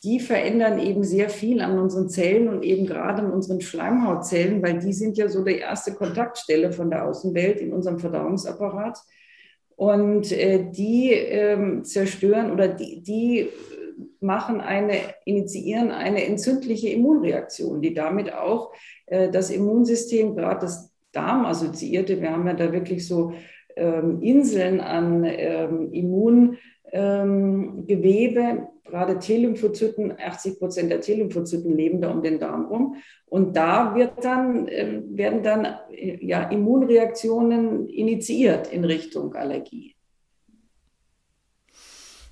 die 0.03 0.19
verändern 0.19 0.79
eben 0.79 1.03
sehr 1.03 1.29
viel 1.29 1.61
an 1.61 1.77
unseren 1.77 2.09
Zellen 2.09 2.49
und 2.49 2.63
eben 2.63 2.85
gerade 2.85 3.21
an 3.21 3.31
unseren 3.31 3.61
Schleimhautzellen, 3.61 4.61
weil 4.63 4.79
die 4.79 4.93
sind 4.93 5.17
ja 5.17 5.29
so 5.29 5.43
die 5.43 5.57
erste 5.57 5.93
Kontaktstelle 5.93 6.71
von 6.71 6.89
der 6.89 7.05
Außenwelt 7.05 7.61
in 7.61 7.71
unserem 7.71 7.99
Verdauungsapparat. 7.99 8.97
Und 9.75 10.31
äh, 10.31 10.69
die 10.71 11.11
ähm, 11.11 11.83
zerstören 11.83 12.51
oder 12.51 12.67
die, 12.67 13.01
die 13.01 13.49
machen 14.21 14.61
eine, 14.61 14.93
initiieren 15.25 15.91
eine 15.91 16.25
entzündliche 16.25 16.89
Immunreaktion, 16.89 17.81
die 17.81 17.93
damit 17.93 18.33
auch 18.33 18.71
äh, 19.07 19.29
das 19.29 19.49
Immunsystem, 19.49 20.35
gerade 20.35 20.61
das 20.61 20.91
Darmassoziierte, 21.11 22.21
wir 22.21 22.31
haben 22.31 22.47
ja 22.47 22.53
da 22.53 22.71
wirklich 22.71 23.07
so 23.07 23.33
ähm, 23.75 24.21
Inseln 24.21 24.79
an 24.79 25.25
ähm, 25.25 25.91
Immungewebe, 25.91 26.59
ähm, 26.93 28.67
gerade 28.85 29.19
T-Lymphozyten, 29.19 30.13
80 30.17 30.59
Prozent 30.59 30.91
der 30.91 31.01
T-Lymphozyten 31.01 31.75
leben 31.75 32.01
da 32.01 32.11
um 32.11 32.21
den 32.21 32.39
Darm 32.39 32.65
rum. 32.65 32.95
Und 33.25 33.55
da 33.55 33.95
wird 33.95 34.23
dann, 34.23 34.67
äh, 34.67 35.01
werden 35.05 35.43
dann 35.43 35.65
äh, 35.91 36.17
ja, 36.25 36.43
Immunreaktionen 36.49 37.89
initiiert 37.89 38.71
in 38.71 38.83
Richtung 38.83 39.33
Allergie. 39.33 39.95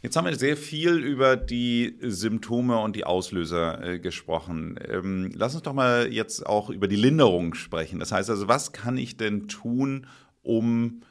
Jetzt 0.01 0.15
haben 0.15 0.25
wir 0.25 0.35
sehr 0.35 0.55
viel 0.55 0.97
über 0.97 1.35
die 1.35 1.97
Symptome 2.01 2.79
und 2.79 2.95
die 2.95 3.03
Auslöser 3.03 3.83
äh, 3.83 3.99
gesprochen. 3.99 4.79
Ähm, 4.87 5.31
lass 5.35 5.55
uns 5.55 5.63
doch 5.63 5.73
mal 5.73 6.07
jetzt 6.11 6.45
auch 6.45 6.69
über 6.69 6.87
die 6.87 6.95
Linderung 6.95 7.53
sprechen. 7.53 7.99
Das 7.99 8.13
heißt 8.13 8.29
also, 8.29 8.47
was 8.47 8.71
kann 8.71 8.97
ich 8.97 9.17
denn 9.17 9.49
tun, 9.49 10.07
um 10.41 11.01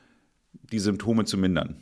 die 0.72 0.79
Symptome 0.79 1.27
zu 1.27 1.37
mindern? 1.37 1.77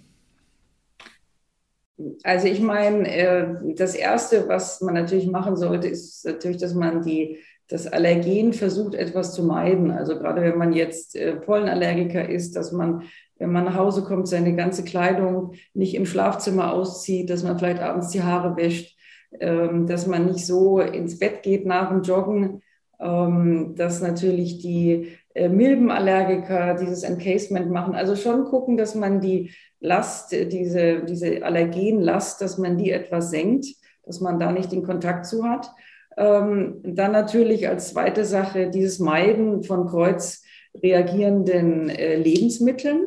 Also 2.24 2.48
ich 2.48 2.60
meine, 2.60 3.08
äh, 3.08 3.74
das 3.76 3.94
Erste, 3.94 4.48
was 4.48 4.80
man 4.80 4.94
natürlich 4.94 5.28
machen 5.28 5.56
sollte, 5.56 5.86
ist 5.86 6.24
natürlich, 6.24 6.58
dass 6.58 6.74
man 6.74 7.02
die, 7.02 7.38
das 7.68 7.86
Allergen 7.86 8.52
versucht, 8.52 8.94
etwas 8.94 9.32
zu 9.32 9.44
meiden. 9.44 9.92
Also 9.92 10.18
gerade 10.18 10.42
wenn 10.42 10.58
man 10.58 10.72
jetzt 10.72 11.14
äh, 11.14 11.36
Pollenallergiker 11.36 12.28
ist, 12.28 12.56
dass 12.56 12.72
man 12.72 13.04
wenn 13.38 13.52
man 13.52 13.64
nach 13.64 13.76
Hause 13.76 14.02
kommt, 14.02 14.28
seine 14.28 14.56
ganze 14.56 14.84
Kleidung 14.84 15.52
nicht 15.74 15.94
im 15.94 16.06
Schlafzimmer 16.06 16.72
auszieht, 16.72 17.30
dass 17.30 17.42
man 17.42 17.58
vielleicht 17.58 17.80
abends 17.80 18.08
die 18.08 18.22
Haare 18.22 18.56
wäscht, 18.56 18.96
ähm, 19.40 19.86
dass 19.86 20.06
man 20.06 20.26
nicht 20.26 20.46
so 20.46 20.80
ins 20.80 21.18
Bett 21.18 21.42
geht 21.42 21.66
nach 21.66 21.90
dem 21.90 22.02
Joggen 22.02 22.62
ähm, 22.98 23.74
dass 23.76 24.00
natürlich 24.00 24.58
die 24.58 25.12
äh, 25.34 25.48
Milbenallergiker 25.48 26.74
dieses 26.74 27.02
Encasement 27.02 27.70
machen. 27.70 27.94
Also 27.94 28.16
schon 28.16 28.44
gucken, 28.44 28.76
dass 28.76 28.94
man 28.94 29.20
die 29.20 29.50
Last, 29.80 30.32
diese, 30.32 31.04
diese 31.04 31.44
Allergenlast, 31.44 32.40
dass 32.40 32.58
man 32.58 32.78
die 32.78 32.90
etwas 32.90 33.30
senkt, 33.30 33.66
dass 34.04 34.20
man 34.20 34.38
da 34.38 34.52
nicht 34.52 34.72
den 34.72 34.82
Kontakt 34.82 35.26
zu 35.26 35.44
hat. 35.44 35.70
Ähm, 36.16 36.80
dann 36.82 37.12
natürlich 37.12 37.68
als 37.68 37.90
zweite 37.90 38.24
Sache 38.24 38.70
dieses 38.70 38.98
Meiden 38.98 39.62
von 39.62 39.86
kreuzreagierenden 39.86 41.90
äh, 41.90 42.16
Lebensmitteln. 42.16 43.06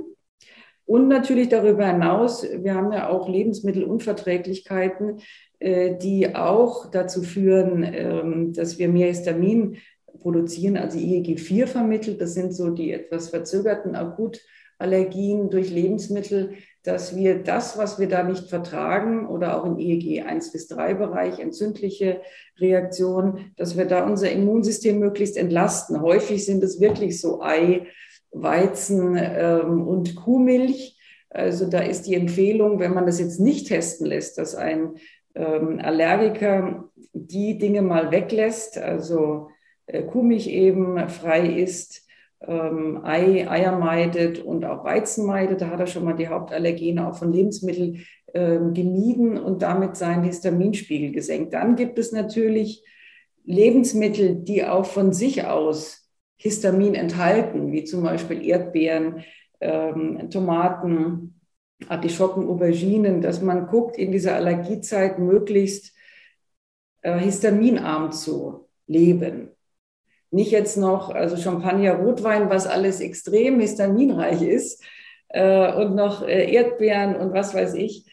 Und 0.89 1.07
natürlich 1.07 1.49
darüber 1.49 1.85
hinaus, 1.85 2.43
wir 2.43 2.73
haben 2.73 2.91
ja 2.91 3.09
auch 3.09 3.29
Lebensmittelunverträglichkeiten, 3.29 5.19
äh, 5.59 5.95
die 5.95 6.33
auch 6.33 6.89
dazu 6.89 7.21
führen, 7.21 7.83
ähm, 7.83 8.53
dass 8.53 8.79
wir 8.79 8.89
mehr 8.89 9.09
Histamin 9.09 9.77
produzieren, 10.19 10.77
also 10.77 10.97
IgG4 10.97 11.67
vermittelt. 11.67 12.19
Das 12.19 12.33
sind 12.33 12.55
so 12.55 12.71
die 12.71 12.91
etwas 12.91 13.29
verzögerten 13.29 13.95
Akutallergien 13.95 15.51
durch 15.51 15.69
Lebensmittel, 15.69 16.53
dass 16.81 17.15
wir 17.15 17.43
das, 17.43 17.77
was 17.77 17.99
wir 17.99 18.07
da 18.07 18.23
nicht 18.23 18.49
vertragen 18.49 19.27
oder 19.27 19.61
auch 19.61 19.67
im 19.67 19.77
IgG 19.77 20.23
1 20.23 20.51
bis 20.51 20.67
3 20.69 20.95
Bereich 20.95 21.37
entzündliche 21.37 22.21
Reaktionen, 22.57 23.53
dass 23.57 23.77
wir 23.77 23.85
da 23.85 24.07
unser 24.07 24.31
Immunsystem 24.31 24.97
möglichst 24.97 25.37
entlasten. 25.37 26.01
Häufig 26.01 26.47
sind 26.47 26.63
es 26.63 26.81
wirklich 26.81 27.21
so 27.21 27.43
Ei, 27.43 27.85
Weizen 28.31 29.17
ähm, 29.17 29.87
und 29.87 30.15
Kuhmilch. 30.15 30.97
Also 31.29 31.69
da 31.69 31.79
ist 31.79 32.03
die 32.03 32.15
Empfehlung, 32.15 32.79
wenn 32.79 32.93
man 32.93 33.05
das 33.05 33.19
jetzt 33.19 33.39
nicht 33.39 33.67
testen 33.67 34.07
lässt, 34.07 34.37
dass 34.37 34.55
ein 34.55 34.95
ähm, 35.35 35.79
Allergiker 35.81 36.89
die 37.13 37.57
Dinge 37.57 37.81
mal 37.81 38.11
weglässt, 38.11 38.77
also 38.77 39.49
äh, 39.85 40.03
Kuhmilch 40.03 40.47
eben 40.47 41.07
frei 41.09 41.47
isst, 41.47 42.07
ähm, 42.41 43.01
Ei, 43.03 43.49
Eier 43.49 43.77
meidet 43.77 44.39
und 44.39 44.65
auch 44.65 44.83
Weizen 44.85 45.25
meidet. 45.25 45.61
Da 45.61 45.69
hat 45.69 45.79
er 45.79 45.87
schon 45.87 46.05
mal 46.05 46.15
die 46.15 46.29
Hauptallergene 46.29 47.07
auch 47.07 47.15
von 47.15 47.33
Lebensmitteln 47.33 48.05
ähm, 48.33 48.73
gemieden 48.73 49.37
und 49.37 49.61
damit 49.61 49.97
seinen 49.97 50.23
Histaminspiegel 50.23 51.11
gesenkt. 51.11 51.53
Dann 51.53 51.75
gibt 51.75 51.99
es 51.99 52.11
natürlich 52.11 52.83
Lebensmittel, 53.43 54.35
die 54.35 54.63
auch 54.63 54.85
von 54.85 55.11
sich 55.11 55.45
aus 55.45 56.08
Histamin 56.41 56.95
enthalten, 56.95 57.73
wie 57.73 57.83
zum 57.83 58.01
Beispiel 58.03 58.45
Erdbeeren, 58.45 59.25
ähm, 59.59 60.29
Tomaten, 60.29 61.41
Artischocken, 61.89 62.47
Auberginen, 62.47 63.21
dass 63.21 63.41
man 63.41 63.67
guckt, 63.67 63.97
in 63.97 64.11
dieser 64.13 64.35
Allergiezeit 64.35 65.19
möglichst 65.19 65.93
äh, 67.01 67.17
histaminarm 67.19 68.13
zu 68.13 68.69
leben. 68.87 69.49
Nicht 70.31 70.51
jetzt 70.51 70.77
noch, 70.77 71.09
also 71.09 71.35
Champagner, 71.35 71.95
Rotwein, 71.95 72.49
was 72.49 72.67
alles 72.67 73.01
extrem 73.01 73.59
histaminreich 73.59 74.41
ist, 74.41 74.81
äh, 75.27 75.73
und 75.73 75.95
noch 75.95 76.25
äh, 76.25 76.53
Erdbeeren 76.53 77.15
und 77.17 77.33
was 77.33 77.53
weiß 77.53 77.73
ich, 77.73 78.05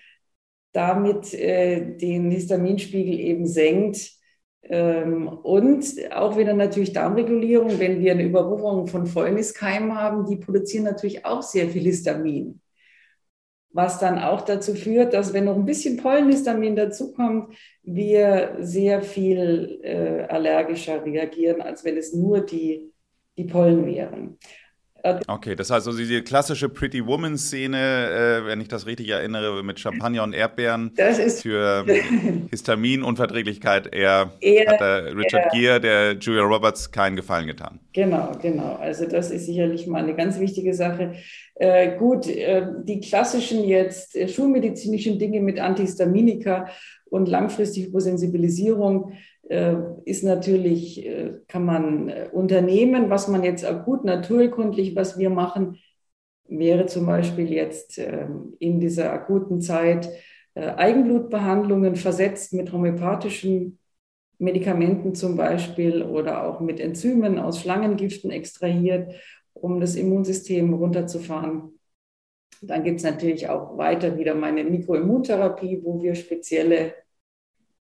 damit 0.72 1.32
äh, 1.32 1.96
den 1.96 2.30
Histaminspiegel 2.30 3.20
eben 3.20 3.46
senkt 3.46 4.15
und 4.68 5.84
auch 6.12 6.36
wieder 6.36 6.54
natürlich 6.54 6.92
Darmregulierung, 6.92 7.78
wenn 7.78 8.00
wir 8.00 8.12
eine 8.12 8.24
Überwucherung 8.24 8.86
von 8.88 9.06
Fäulniskeimen 9.06 9.94
haben, 9.94 10.26
die 10.26 10.36
produzieren 10.36 10.84
natürlich 10.84 11.24
auch 11.24 11.42
sehr 11.42 11.68
viel 11.68 11.82
Histamin. 11.82 12.60
Was 13.70 13.98
dann 13.98 14.18
auch 14.18 14.40
dazu 14.40 14.74
führt, 14.74 15.12
dass 15.12 15.34
wenn 15.34 15.44
noch 15.44 15.56
ein 15.56 15.66
bisschen 15.66 15.98
Pollenhistamin 15.98 16.76
dazukommt, 16.76 17.54
wir 17.82 18.56
sehr 18.60 19.02
viel 19.02 19.80
äh, 19.82 20.22
allergischer 20.28 21.04
reagieren, 21.04 21.60
als 21.60 21.84
wenn 21.84 21.96
es 21.96 22.14
nur 22.14 22.40
die, 22.40 22.90
die 23.36 23.44
Pollen 23.44 23.84
wären. 23.84 24.38
Okay, 25.26 25.54
das 25.54 25.70
heißt 25.70 25.86
also 25.86 25.98
diese 25.98 26.22
klassische 26.22 26.68
Pretty 26.68 27.06
Woman-Szene, 27.06 28.42
äh, 28.42 28.46
wenn 28.46 28.60
ich 28.60 28.68
das 28.68 28.86
richtig 28.86 29.08
erinnere, 29.08 29.62
mit 29.62 29.78
Champagner 29.80 30.22
und 30.22 30.32
Erdbeeren 30.32 30.92
das 30.96 31.18
ist 31.18 31.42
für 31.42 31.84
Histaminunverträglichkeit 32.50 33.94
eher, 33.94 34.32
eher 34.40 34.72
hat 34.72 34.80
der 34.80 35.16
Richard 35.16 35.54
eher, 35.54 35.78
Gere, 35.78 35.80
der 35.80 36.12
Julia 36.14 36.42
Roberts 36.42 36.90
keinen 36.90 37.16
Gefallen 37.16 37.46
getan. 37.46 37.80
Genau, 37.92 38.32
genau. 38.40 38.76
Also 38.76 39.06
das 39.06 39.30
ist 39.30 39.46
sicherlich 39.46 39.86
mal 39.86 40.02
eine 40.02 40.14
ganz 40.14 40.38
wichtige 40.38 40.74
Sache. 40.74 41.14
Äh, 41.54 41.96
gut, 41.96 42.26
äh, 42.28 42.66
die 42.84 43.00
klassischen 43.00 43.64
jetzt 43.64 44.14
äh, 44.14 44.28
schulmedizinischen 44.28 45.18
Dinge 45.18 45.40
mit 45.40 45.58
Antihistaminika 45.58 46.68
und 47.08 47.28
langfristige 47.28 47.86
Hyposensibilisierung 47.86 49.12
äh, 49.12 49.16
ist 49.48 50.24
natürlich, 50.24 51.06
äh, 51.06 51.40
kann 51.46 51.64
man 51.64 52.08
äh, 52.08 52.28
unternehmen. 52.32 53.10
Was 53.10 53.28
man 53.28 53.44
jetzt 53.44 53.64
akut 53.64 54.04
naturkundlich, 54.04 54.96
was 54.96 55.18
wir 55.18 55.30
machen, 55.30 55.78
wäre 56.48 56.86
zum 56.86 57.06
Beispiel 57.06 57.52
jetzt 57.52 57.98
ähm, 57.98 58.54
in 58.58 58.80
dieser 58.80 59.12
akuten 59.12 59.60
Zeit 59.60 60.08
Eigenblutbehandlungen 60.58 61.96
versetzt 61.96 62.54
mit 62.54 62.72
homöopathischen 62.72 63.78
Medikamenten 64.38 65.14
zum 65.14 65.36
Beispiel 65.36 66.02
oder 66.02 66.48
auch 66.48 66.60
mit 66.60 66.80
Enzymen 66.80 67.38
aus 67.38 67.60
Schlangengiften 67.60 68.30
extrahiert, 68.30 69.12
um 69.52 69.80
das 69.80 69.96
Immunsystem 69.96 70.72
runterzufahren. 70.72 71.78
Dann 72.62 72.84
gibt 72.84 73.00
es 73.00 73.04
natürlich 73.04 73.50
auch 73.50 73.76
weiter 73.76 74.16
wieder 74.16 74.34
meine 74.34 74.64
Mikroimmuntherapie, 74.64 75.80
wo 75.82 76.02
wir 76.02 76.14
spezielle 76.14 76.94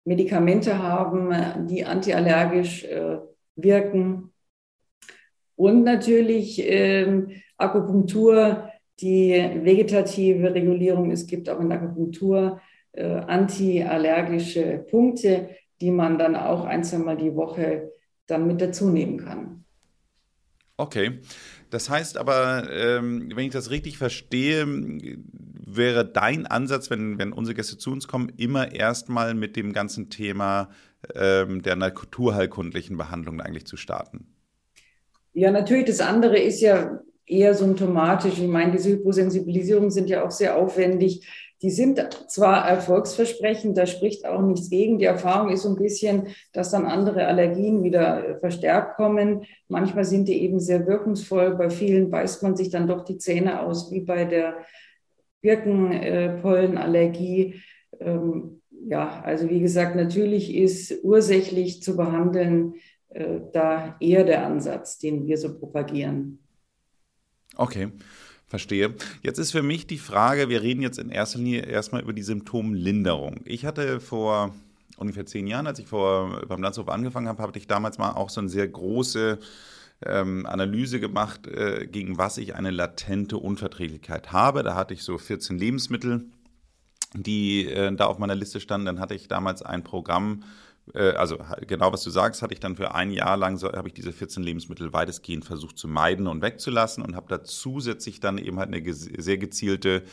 Medikamente 0.08 0.82
haben, 0.82 1.68
die 1.68 1.84
antiallergisch 1.84 2.86
äh, 2.86 3.18
wirken. 3.58 4.32
Und 5.58 5.84
natürlich 5.84 6.64
äh, 6.66 7.26
Akupunktur, 7.58 8.70
die 9.02 9.34
vegetative 9.64 10.54
Regulierung. 10.54 11.12
Es 11.12 11.28
gibt 11.28 11.50
auch 11.50 11.60
in 11.60 11.70
der 11.70 11.82
Akupunktur 11.82 12.62
äh, 12.94 13.04
antiallergische 13.06 14.86
Punkte, 14.90 15.50
die 15.82 15.92
man 15.92 16.18
dann 16.18 16.38
auch 16.38 16.64
ein, 16.64 16.86
zweimal 16.86 17.18
die 17.18 17.36
Woche 17.36 17.92
dann 18.28 18.48
mit 18.48 18.62
dazu 18.62 18.90
nehmen 18.90 19.18
kann. 19.18 19.66
Okay. 20.78 21.20
Das 21.70 21.90
heißt 21.90 22.18
aber, 22.18 22.70
ähm, 22.72 23.30
wenn 23.36 23.48
ich 23.48 23.52
das 23.52 23.72
richtig 23.72 23.98
verstehe, 23.98 24.66
wäre 25.78 26.06
dein 26.06 26.46
Ansatz, 26.46 26.90
wenn, 26.90 27.18
wenn 27.18 27.32
unsere 27.32 27.56
Gäste 27.56 27.78
zu 27.78 27.92
uns 27.92 28.08
kommen, 28.08 28.32
immer 28.38 28.74
erstmal 28.74 29.34
mit 29.34 29.56
dem 29.56 29.74
ganzen 29.74 30.10
Thema 30.10 30.70
ähm, 31.16 31.62
der 31.62 31.76
naturheilkundlichen 31.76 32.98
Behandlung 32.98 33.40
eigentlich 33.42 33.66
zu 33.66 33.78
starten? 33.78 34.28
Ja, 35.34 35.52
natürlich. 35.52 35.86
Das 35.86 36.02
andere 36.02 36.40
ist 36.40 36.62
ja 36.62 37.00
eher 37.26 37.54
symptomatisch. 37.54 38.40
Ich 38.40 38.48
meine, 38.48 38.72
diese 38.72 38.90
Hyposensibilisierungen 38.90 39.92
sind 39.92 40.10
ja 40.10 40.26
auch 40.26 40.32
sehr 40.32 40.58
aufwendig. 40.58 41.28
Die 41.62 41.72
sind 41.72 42.00
zwar 42.28 42.68
erfolgsversprechend, 42.68 43.78
da 43.78 43.88
spricht 43.88 44.28
auch 44.28 44.42
nichts 44.42 44.70
gegen. 44.70 45.00
Die 45.00 45.06
Erfahrung 45.06 45.50
ist 45.50 45.64
so 45.64 45.70
ein 45.70 45.76
bisschen, 45.76 46.28
dass 46.54 46.70
dann 46.70 46.86
andere 46.86 47.26
Allergien 47.26 47.84
wieder 47.84 48.38
verstärkt 48.40 48.96
kommen. 48.96 49.44
Manchmal 49.68 50.06
sind 50.06 50.28
die 50.28 50.44
eben 50.44 50.60
sehr 50.60 50.86
wirkungsvoll. 50.86 51.56
Bei 51.56 51.72
vielen 51.72 52.12
beißt 52.12 52.44
man 52.44 52.56
sich 52.56 52.70
dann 52.70 52.88
doch 52.88 53.04
die 53.04 53.18
Zähne 53.18 53.62
aus, 53.62 53.92
wie 53.92 54.02
bei 54.02 54.26
der 54.26 54.58
Birkenpollenallergie. 55.42 57.62
Ähm, 58.00 58.62
ja, 58.88 59.22
also 59.22 59.50
wie 59.50 59.60
gesagt, 59.60 59.96
natürlich 59.96 60.56
ist 60.56 60.94
ursächlich 61.04 61.82
zu 61.82 61.98
behandeln 61.98 62.76
äh, 63.10 63.40
da 63.54 63.96
eher 64.00 64.24
der 64.24 64.46
Ansatz, 64.46 65.00
den 65.00 65.26
wir 65.26 65.38
so 65.38 65.58
propagieren. 65.58 66.40
Okay. 67.56 67.90
Verstehe. 68.50 68.96
Jetzt 69.24 69.40
ist 69.40 69.52
für 69.52 69.62
mich 69.62 69.88
die 69.88 69.98
Frage, 69.98 70.48
wir 70.48 70.62
reden 70.62 70.82
jetzt 70.82 71.00
in 71.00 71.10
erster 71.10 71.38
Linie 71.38 71.66
erstmal 71.66 72.02
über 72.02 72.14
die 72.14 72.24
Symptomlinderung. 72.24 73.42
Ich 73.44 73.66
hatte 73.66 74.00
vor 74.00 74.56
ungefähr 74.96 75.26
zehn 75.26 75.48
Jahren, 75.48 75.68
als 75.68 75.80
ich 75.80 75.88
vor, 75.88 76.46
beim 76.48 76.62
Landshof 76.62 76.88
angefangen 76.88 77.28
habe, 77.28 77.42
habe 77.42 77.58
ich 77.58 77.68
damals 77.68 77.98
mal 77.98 78.12
auch 78.12 78.30
so 78.30 78.40
eine 78.40 78.50
sehr 78.50 78.66
große 78.66 79.40
ähm, 80.06 80.46
Analyse 80.46 81.00
gemacht, 81.00 81.48
äh, 81.48 81.88
gegen 81.88 82.18
was 82.18 82.38
ich 82.38 82.56
eine 82.56 82.72
latente 82.72 83.38
Unverträglichkeit 83.38 84.32
habe. 84.32 84.64
Da 84.64 84.76
hatte 84.76 84.94
ich 84.94 85.04
so 85.04 85.18
14 85.18 85.58
Lebensmittel, 85.58 86.26
die 87.14 87.66
äh, 87.66 87.94
da 87.96 88.06
auf 88.06 88.20
meiner 88.20 88.36
Liste 88.36 88.60
standen. 88.60 88.86
Dann 88.86 89.00
hatte 89.00 89.16
ich 89.16 89.28
damals 89.28 89.62
ein 89.62 89.84
Programm 89.84 90.44
äh, 90.94 91.12
also 91.12 91.38
genau 91.68 91.92
was 91.92 92.04
du 92.04 92.10
sagst, 92.10 92.42
hatte 92.42 92.54
ich 92.54 92.60
dann 92.60 92.76
für 92.76 92.96
ein 92.96 93.12
Jahr 93.12 93.38
lang, 93.38 93.58
so, 93.58 93.72
habe 93.72 93.88
ich 93.88 93.94
diese 93.94 94.14
14 94.14 94.44
Lebensmittel 94.44 94.94
weitestgehend 94.94 95.46
versucht 95.46 95.78
zu 95.78 95.88
meiden 95.88 96.28
und 96.28 96.42
wegzulassen 96.42 97.04
und 97.04 97.16
habe 97.16 97.28
da 97.30 97.44
zusätzlich 97.44 98.20
dann 98.20 98.38
eben 98.38 98.60
halt 98.60 98.74
eine 98.74 98.94
sehr 98.94 99.38
gezielte 99.38 100.04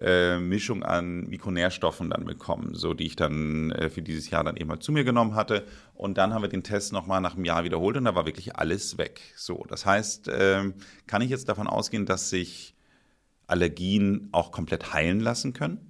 äh, 0.00 0.38
Mischung 0.38 0.82
an 0.82 1.28
Mikronährstoffen 1.28 2.10
dann 2.10 2.24
bekommen, 2.24 2.74
so 2.74 2.94
die 2.94 3.06
ich 3.06 3.16
dann 3.16 3.72
äh, 3.72 3.90
für 3.90 4.02
dieses 4.02 4.30
Jahr 4.30 4.44
dann 4.44 4.56
eben 4.56 4.70
halt 4.70 4.82
zu 4.82 4.92
mir 4.92 5.04
genommen 5.04 5.34
hatte. 5.34 5.64
Und 5.94 6.18
dann 6.18 6.32
haben 6.32 6.42
wir 6.42 6.48
den 6.48 6.62
Test 6.62 6.92
nochmal 6.92 7.20
nach 7.20 7.34
einem 7.34 7.44
Jahr 7.44 7.64
wiederholt 7.64 7.96
und 7.96 8.04
da 8.04 8.14
war 8.14 8.26
wirklich 8.26 8.56
alles 8.56 8.98
weg. 8.98 9.20
So, 9.36 9.64
das 9.68 9.86
heißt, 9.86 10.28
äh, 10.28 10.72
kann 11.06 11.22
ich 11.22 11.30
jetzt 11.30 11.48
davon 11.48 11.66
ausgehen, 11.66 12.06
dass 12.06 12.30
sich 12.30 12.74
Allergien 13.46 14.28
auch 14.32 14.52
komplett 14.52 14.92
heilen 14.92 15.20
lassen 15.20 15.52
können? 15.52 15.88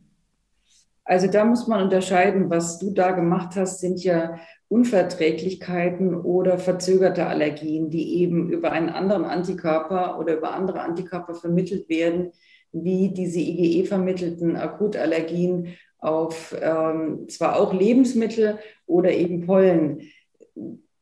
Also 1.05 1.27
da 1.27 1.45
muss 1.45 1.67
man 1.67 1.83
unterscheiden, 1.83 2.51
was 2.51 2.79
du 2.79 2.91
da 2.91 3.13
gemacht 3.13 3.57
hast, 3.57 3.81
sind 3.81 4.05
ja 4.05 4.39
Unverträglichkeiten 4.69 6.15
oder 6.15 6.59
verzögerte 6.59 7.27
Allergien, 7.27 7.89
die 7.89 8.19
eben 8.21 8.51
über 8.51 8.73
einen 8.73 8.91
anderen 8.91 9.25
Antikörper 9.25 10.19
oder 10.19 10.37
über 10.37 10.53
andere 10.53 10.81
Antikörper 10.81 11.35
vermittelt 11.35 11.89
werden, 11.89 12.33
wie 12.73 13.09
diese 13.09 13.41
IgE 13.41 13.87
vermittelten 13.87 14.57
Akutallergien 14.57 15.77
auf 15.99 16.57
ähm, 16.61 17.29
zwar 17.29 17.59
auch 17.59 17.73
Lebensmittel 17.73 18.59
oder 18.87 19.13
eben 19.13 19.47
Pollen. 19.47 20.03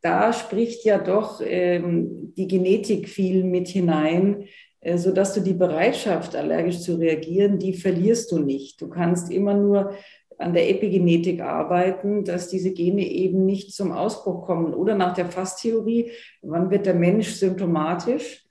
Da 0.01 0.33
spricht 0.33 0.85
ja 0.85 0.99
doch 0.99 1.43
ähm, 1.45 2.33
die 2.37 2.49
Genetik 2.49 3.09
viel 3.09 3.45
mit 3.45 3.69
hinein, 3.69 4.45
äh, 4.81 4.97
sodass 4.97 5.35
du 5.35 5.41
die 5.41 5.55
Bereitschaft, 5.55 6.37
allergisch 6.37 6.81
zu 6.81 6.95
reagieren, 6.95 7.59
die 7.59 7.75
verlierst 7.75 8.31
du 8.33 8.39
nicht. 8.39 8.81
Du 8.81 8.89
kannst 8.89 9.31
immer 9.31 9.55
nur 9.55 9.95
an 10.39 10.53
der 10.53 10.71
Epigenetik 10.71 11.41
arbeiten, 11.41 12.25
dass 12.25 12.49
diese 12.49 12.73
Gene 12.73 13.07
eben 13.07 13.47
nicht 13.47 13.75
zum 13.75 13.93
Ausbruch 13.93 14.47
kommen. 14.47 14.75
Oder 14.75 14.95
nach 14.95 15.15
der 15.15 15.27
Fasstheorie, 15.27 16.11
wann 16.43 16.71
wird 16.71 16.87
der 16.87 16.95
Mensch 16.95 17.31
symptomatisch? 17.33 18.46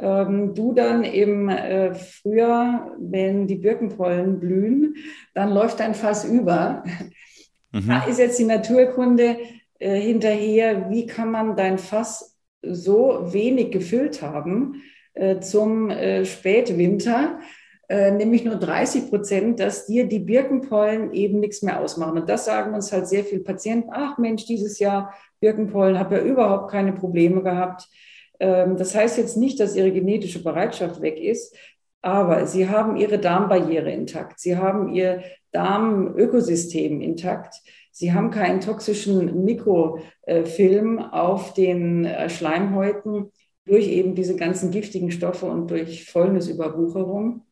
Ähm, 0.00 0.54
du 0.54 0.72
dann 0.72 1.04
im 1.04 1.48
äh, 1.48 1.94
Frühjahr, 1.94 2.94
wenn 2.98 3.46
die 3.46 3.56
Birkenpollen 3.56 4.40
blühen, 4.40 4.96
dann 5.34 5.52
läuft 5.52 5.80
dein 5.80 5.94
Fass 5.94 6.24
über. 6.24 6.82
Mhm. 7.72 7.88
Da 7.88 8.04
ist 8.04 8.18
jetzt 8.18 8.38
die 8.38 8.44
Naturkunde 8.44 9.36
äh, 9.78 10.00
hinterher, 10.00 10.90
wie 10.90 11.06
kann 11.06 11.30
man 11.30 11.56
dein 11.56 11.78
Fass 11.78 12.36
so 12.62 13.32
wenig 13.32 13.70
gefüllt 13.70 14.22
haben, 14.22 14.82
äh, 15.14 15.40
zum 15.40 15.90
äh, 15.90 16.24
Spätwinter, 16.24 17.40
äh, 17.88 18.10
nämlich 18.10 18.44
nur 18.44 18.56
30 18.56 19.08
Prozent, 19.08 19.60
dass 19.60 19.86
dir 19.86 20.06
die 20.06 20.20
Birkenpollen 20.20 21.12
eben 21.12 21.40
nichts 21.40 21.62
mehr 21.62 21.80
ausmachen. 21.80 22.18
Und 22.18 22.28
das 22.28 22.44
sagen 22.44 22.74
uns 22.74 22.92
halt 22.92 23.08
sehr 23.08 23.24
viele 23.24 23.42
Patienten. 23.42 23.90
Ach 23.92 24.18
Mensch, 24.18 24.46
dieses 24.46 24.78
Jahr 24.78 25.14
Birkenpollen, 25.40 25.98
habe 25.98 26.16
ja 26.16 26.22
überhaupt 26.22 26.70
keine 26.70 26.92
Probleme 26.92 27.42
gehabt. 27.42 27.88
Ähm, 28.40 28.76
das 28.76 28.94
heißt 28.94 29.18
jetzt 29.18 29.36
nicht, 29.36 29.60
dass 29.60 29.76
ihre 29.76 29.92
genetische 29.92 30.42
Bereitschaft 30.42 31.00
weg 31.00 31.20
ist, 31.20 31.56
aber 32.02 32.46
sie 32.46 32.68
haben 32.68 32.96
ihre 32.96 33.18
Darmbarriere 33.18 33.92
intakt. 33.92 34.40
Sie 34.40 34.56
haben 34.56 34.92
ihr 34.94 35.22
Darmökosystem 35.52 37.00
intakt. 37.00 37.54
Sie 37.92 38.12
haben 38.12 38.30
keinen 38.30 38.60
toxischen 38.60 39.44
Mikrofilm 39.44 40.98
auf 40.98 41.52
den 41.52 42.08
Schleimhäuten 42.28 43.30
durch 43.66 43.88
eben 43.88 44.14
diese 44.14 44.36
ganzen 44.36 44.70
giftigen 44.70 45.10
Stoffe 45.10 45.46
und 45.46 45.70
durch 45.70 46.04
Fäulnisüberwucherung. 46.04 47.42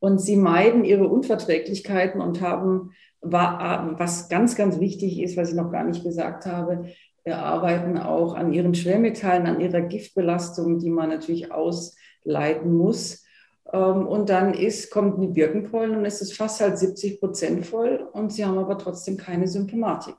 Und 0.00 0.20
sie 0.20 0.36
meiden 0.36 0.84
ihre 0.84 1.06
Unverträglichkeiten 1.06 2.20
und 2.20 2.40
haben, 2.40 2.92
was 3.20 4.28
ganz, 4.28 4.56
ganz 4.56 4.80
wichtig 4.80 5.20
ist, 5.20 5.36
was 5.36 5.50
ich 5.50 5.54
noch 5.54 5.70
gar 5.70 5.84
nicht 5.84 6.02
gesagt 6.02 6.46
habe, 6.46 6.86
arbeiten 7.26 7.98
auch 7.98 8.34
an 8.34 8.52
ihren 8.52 8.74
Schwermetallen, 8.74 9.46
an 9.46 9.60
ihrer 9.60 9.82
Giftbelastung, 9.82 10.78
die 10.78 10.90
man 10.90 11.10
natürlich 11.10 11.52
ausleiten 11.52 12.72
muss. 12.72 13.24
Ähm, 13.72 14.06
und 14.06 14.28
dann 14.28 14.54
ist, 14.54 14.90
kommt 14.90 15.22
die 15.22 15.28
Birkenpollen 15.28 15.96
und 15.96 16.04
es 16.04 16.20
ist 16.20 16.36
fast 16.36 16.60
halt 16.60 16.78
70 16.78 17.20
Prozent 17.20 17.66
voll 17.66 18.08
und 18.12 18.32
sie 18.32 18.44
haben 18.44 18.58
aber 18.58 18.78
trotzdem 18.78 19.16
keine 19.16 19.46
Symptomatik. 19.46 20.16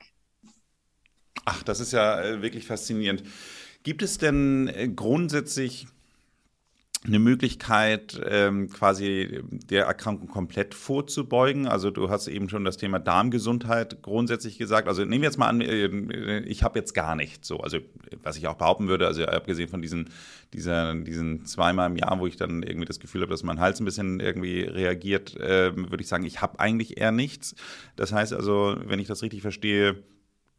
Ach, 1.46 1.64
das 1.64 1.80
ist 1.80 1.92
ja 1.92 2.22
äh, 2.22 2.42
wirklich 2.42 2.66
faszinierend. 2.66 3.24
Gibt 3.84 4.04
es 4.04 4.18
denn 4.18 4.68
äh, 4.68 4.88
grundsätzlich 4.88 5.88
eine 7.04 7.18
Möglichkeit, 7.18 8.22
ähm, 8.28 8.70
quasi 8.70 9.42
der 9.50 9.86
Erkrankung 9.86 10.28
komplett 10.28 10.76
vorzubeugen. 10.76 11.68
Also 11.68 11.90
du 11.90 12.12
hast 12.12 12.28
eben 12.28 12.48
schon 12.48 12.64
das 12.64 12.78
Thema 12.78 13.00
Darmgesundheit 13.00 14.04
grundsätzlich 14.04 14.60
gesagt. 14.60 14.88
Also 14.88 15.04
nehmen 15.04 15.24
wir 15.24 15.30
jetzt 15.30 15.40
mal 15.40 15.48
an, 15.48 15.62
äh, 15.62 16.42
ich 16.42 16.62
habe 16.62 16.78
jetzt 16.78 16.94
gar 16.94 17.16
nichts 17.16 17.48
so. 17.48 17.60
Also 17.60 17.80
was 18.22 18.38
ich 18.38 18.48
auch 18.48 18.54
behaupten 18.54 18.88
würde, 18.88 19.08
also 19.08 19.26
abgesehen 19.26 19.68
von 19.68 19.82
diesen, 19.82 20.10
dieser, 20.54 20.94
diesen 20.94 21.46
zweimal 21.48 21.90
im 21.90 21.98
Jahr, 21.98 22.20
wo 22.20 22.28
ich 22.28 22.38
dann 22.38 22.62
irgendwie 22.62 22.86
das 22.86 23.00
Gefühl 23.00 23.22
habe, 23.22 23.32
dass 23.32 23.42
mein 23.42 23.60
Hals 23.60 23.80
ein 23.80 23.86
bisschen 23.86 24.20
irgendwie 24.20 24.62
reagiert, 24.62 25.36
äh, 25.38 25.76
würde 25.76 26.02
ich 26.02 26.08
sagen, 26.08 26.26
ich 26.26 26.42
habe 26.44 26.60
eigentlich 26.60 26.98
eher 26.98 27.12
nichts. 27.12 27.56
Das 27.96 28.14
heißt 28.14 28.32
also, 28.32 28.76
wenn 28.86 29.00
ich 29.00 29.08
das 29.08 29.24
richtig 29.24 29.42
verstehe, 29.42 30.04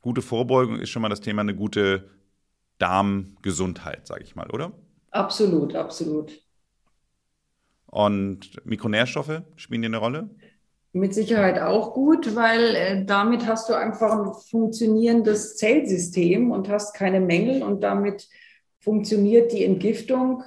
gute 0.00 0.22
Vorbeugung 0.22 0.80
ist 0.80 0.90
schon 0.90 1.02
mal 1.02 1.08
das 1.08 1.20
Thema 1.20 1.42
eine 1.42 1.54
gute 1.54 2.10
Darmgesundheit, 2.78 4.08
sage 4.08 4.24
ich 4.24 4.34
mal, 4.34 4.50
oder? 4.50 4.72
Absolut, 5.12 5.74
absolut. 5.76 6.42
Und 7.86 8.64
Mikronährstoffe 8.64 9.42
spielen 9.56 9.82
die 9.82 9.88
eine 9.88 9.98
Rolle? 9.98 10.30
Mit 10.94 11.14
Sicherheit 11.14 11.58
auch 11.60 11.94
gut, 11.94 12.34
weil 12.34 12.74
äh, 12.74 13.04
damit 13.04 13.46
hast 13.46 13.68
du 13.68 13.74
einfach 13.74 14.12
ein 14.12 14.32
funktionierendes 14.50 15.56
Zellsystem 15.56 16.50
und 16.50 16.68
hast 16.68 16.94
keine 16.94 17.20
Mängel 17.20 17.62
und 17.62 17.82
damit 17.82 18.28
funktioniert 18.80 19.52
die 19.52 19.64
Entgiftung, 19.64 20.42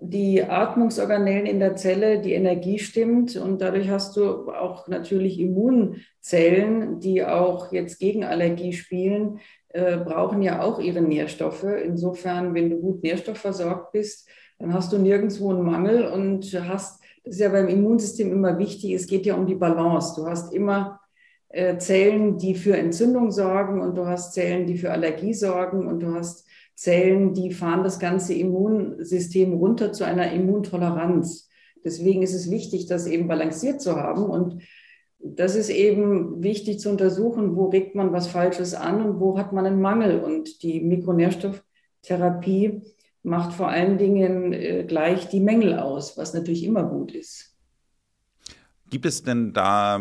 die 0.00 0.42
Atmungsorganellen 0.42 1.46
in 1.46 1.58
der 1.58 1.76
Zelle, 1.76 2.20
die 2.20 2.32
Energie 2.32 2.78
stimmt 2.78 3.36
und 3.36 3.60
dadurch 3.60 3.88
hast 3.88 4.16
du 4.16 4.50
auch 4.50 4.88
natürlich 4.88 5.38
Immunzellen, 5.38 7.00
die 7.00 7.24
auch 7.24 7.72
jetzt 7.72 7.98
gegen 7.98 8.24
Allergie 8.24 8.72
spielen, 8.72 9.40
äh, 9.68 9.96
brauchen 9.98 10.42
ja 10.42 10.62
auch 10.62 10.78
ihre 10.80 11.02
Nährstoffe. 11.02 11.64
Insofern, 11.64 12.54
wenn 12.54 12.70
du 12.70 12.78
gut 12.78 13.02
nährstoffversorgt 13.02 13.92
bist, 13.92 14.28
dann 14.58 14.72
hast 14.72 14.92
du 14.92 14.98
nirgendwo 14.98 15.50
einen 15.50 15.62
Mangel 15.62 16.06
und 16.06 16.44
hast, 16.66 17.02
das 17.24 17.34
ist 17.34 17.40
ja 17.40 17.48
beim 17.48 17.68
Immunsystem 17.68 18.32
immer 18.32 18.58
wichtig, 18.58 18.92
es 18.92 19.06
geht 19.06 19.26
ja 19.26 19.34
um 19.34 19.46
die 19.46 19.54
Balance. 19.54 20.14
Du 20.16 20.26
hast 20.26 20.54
immer 20.54 21.00
äh, 21.48 21.76
Zellen, 21.78 22.38
die 22.38 22.54
für 22.54 22.76
Entzündung 22.76 23.30
sorgen 23.30 23.80
und 23.80 23.96
du 23.96 24.06
hast 24.06 24.34
Zellen, 24.34 24.66
die 24.66 24.78
für 24.78 24.92
Allergie 24.92 25.34
sorgen 25.34 25.86
und 25.86 26.00
du 26.00 26.14
hast 26.14 26.45
Zellen, 26.76 27.34
die 27.34 27.52
fahren 27.52 27.82
das 27.82 27.98
ganze 27.98 28.34
Immunsystem 28.34 29.54
runter 29.54 29.92
zu 29.92 30.04
einer 30.04 30.30
Immuntoleranz. 30.30 31.48
Deswegen 31.84 32.22
ist 32.22 32.34
es 32.34 32.50
wichtig, 32.50 32.86
das 32.86 33.06
eben 33.06 33.26
balanciert 33.26 33.80
zu 33.80 33.96
haben 33.96 34.24
und 34.24 34.62
das 35.18 35.56
ist 35.56 35.70
eben 35.70 36.42
wichtig 36.42 36.78
zu 36.78 36.90
untersuchen, 36.90 37.56
wo 37.56 37.68
regt 37.68 37.94
man 37.94 38.12
was 38.12 38.28
Falsches 38.28 38.74
an 38.74 39.02
und 39.02 39.20
wo 39.20 39.38
hat 39.38 39.52
man 39.52 39.66
einen 39.66 39.80
Mangel. 39.80 40.20
Und 40.20 40.62
die 40.62 40.80
Mikronährstofftherapie 40.80 42.82
macht 43.22 43.54
vor 43.54 43.68
allen 43.68 43.98
Dingen 43.98 44.52
äh, 44.52 44.84
gleich 44.86 45.28
die 45.28 45.40
Mängel 45.40 45.78
aus, 45.78 46.16
was 46.16 46.34
natürlich 46.34 46.64
immer 46.64 46.84
gut 46.84 47.12
ist. 47.12 47.56
Gibt 48.90 49.06
es 49.06 49.24
denn 49.24 49.52
da 49.52 50.00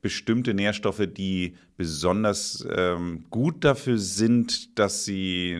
bestimmte 0.00 0.54
Nährstoffe, 0.54 1.06
die 1.06 1.56
besonders 1.76 2.66
ähm, 2.76 3.24
gut 3.30 3.64
dafür 3.64 3.98
sind, 3.98 4.78
dass 4.78 5.04
sie 5.04 5.58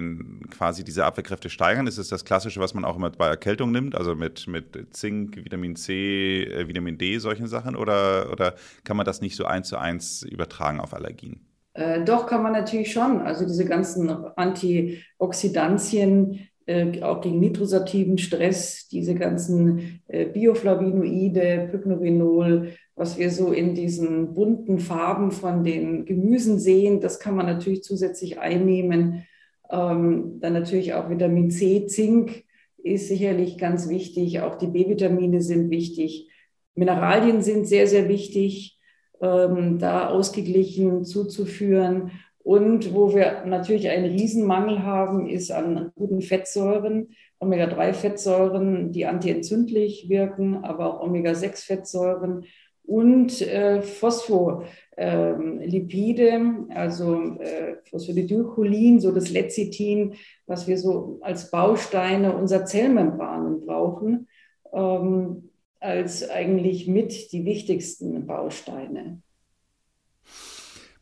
quasi 0.50 0.84
diese 0.84 1.04
Abwehrkräfte 1.04 1.50
steigern? 1.50 1.86
Ist 1.86 1.98
es 1.98 2.08
das 2.08 2.24
Klassische, 2.24 2.60
was 2.60 2.74
man 2.74 2.84
auch 2.84 2.96
immer 2.96 3.10
bei 3.10 3.28
Erkältung 3.28 3.70
nimmt, 3.70 3.94
also 3.94 4.14
mit, 4.14 4.46
mit 4.46 4.94
Zink, 4.94 5.36
Vitamin 5.36 5.76
C, 5.76 6.44
äh, 6.44 6.68
Vitamin 6.68 6.98
D, 6.98 7.18
solchen 7.18 7.46
Sachen? 7.46 7.76
Oder, 7.76 8.30
oder 8.32 8.54
kann 8.84 8.96
man 8.96 9.06
das 9.06 9.20
nicht 9.20 9.36
so 9.36 9.44
eins 9.44 9.68
zu 9.68 9.78
eins 9.78 10.22
übertragen 10.22 10.80
auf 10.80 10.94
Allergien? 10.94 11.40
Äh, 11.74 12.04
doch, 12.04 12.26
kann 12.26 12.42
man 12.42 12.52
natürlich 12.52 12.92
schon. 12.92 13.20
Also 13.20 13.46
diese 13.46 13.64
ganzen 13.64 14.10
Antioxidantien, 14.10 16.48
äh, 16.66 17.02
auch 17.02 17.20
gegen 17.20 17.40
nitrosativen 17.40 18.18
Stress, 18.18 18.88
diese 18.88 19.14
ganzen 19.14 20.02
äh, 20.08 20.26
Bioflavinoide, 20.26 21.68
Pycnorenol, 21.70 22.72
was 22.94 23.18
wir 23.18 23.30
so 23.30 23.52
in 23.52 23.74
diesen 23.74 24.34
bunten 24.34 24.78
Farben 24.78 25.30
von 25.30 25.64
den 25.64 26.04
Gemüsen 26.04 26.58
sehen. 26.58 27.00
Das 27.00 27.18
kann 27.18 27.34
man 27.34 27.46
natürlich 27.46 27.82
zusätzlich 27.82 28.38
einnehmen. 28.38 29.24
Ähm, 29.70 30.38
dann 30.40 30.52
natürlich 30.52 30.94
auch 30.94 31.10
Vitamin 31.10 31.50
C, 31.50 31.86
Zink 31.86 32.44
ist 32.82 33.08
sicherlich 33.08 33.58
ganz 33.58 33.88
wichtig. 33.88 34.40
Auch 34.40 34.56
die 34.56 34.66
B-Vitamine 34.66 35.40
sind 35.40 35.70
wichtig. 35.70 36.28
Mineralien 36.74 37.42
sind 37.42 37.66
sehr, 37.66 37.86
sehr 37.86 38.08
wichtig, 38.08 38.78
ähm, 39.20 39.78
da 39.78 40.08
ausgeglichen 40.08 41.04
zuzuführen. 41.04 42.12
Und 42.44 42.92
wo 42.92 43.14
wir 43.14 43.44
natürlich 43.46 43.88
einen 43.88 44.10
Riesenmangel 44.10 44.82
haben, 44.82 45.28
ist 45.28 45.52
an 45.52 45.92
guten 45.94 46.22
Fettsäuren, 46.22 47.10
Omega-3-Fettsäuren, 47.38 48.90
die 48.92 49.06
antientzündlich 49.06 50.08
wirken, 50.08 50.64
aber 50.64 50.86
auch 50.86 51.02
Omega-6-Fettsäuren 51.02 52.44
und 52.84 53.40
äh, 53.42 53.80
Phospholipide, 53.80 56.28
ähm, 56.28 56.68
also 56.74 57.38
äh, 57.38 57.76
Phospholidylcholin, 57.88 59.00
so 59.00 59.12
das 59.12 59.30
Lecithin, 59.30 60.14
was 60.46 60.66
wir 60.66 60.78
so 60.78 61.18
als 61.20 61.50
Bausteine 61.50 62.36
unserer 62.36 62.64
Zellmembranen 62.64 63.60
brauchen, 63.60 64.26
ähm, 64.72 65.50
als 65.78 66.28
eigentlich 66.28 66.88
mit 66.88 67.30
die 67.32 67.44
wichtigsten 67.44 68.26
Bausteine. 68.26 69.22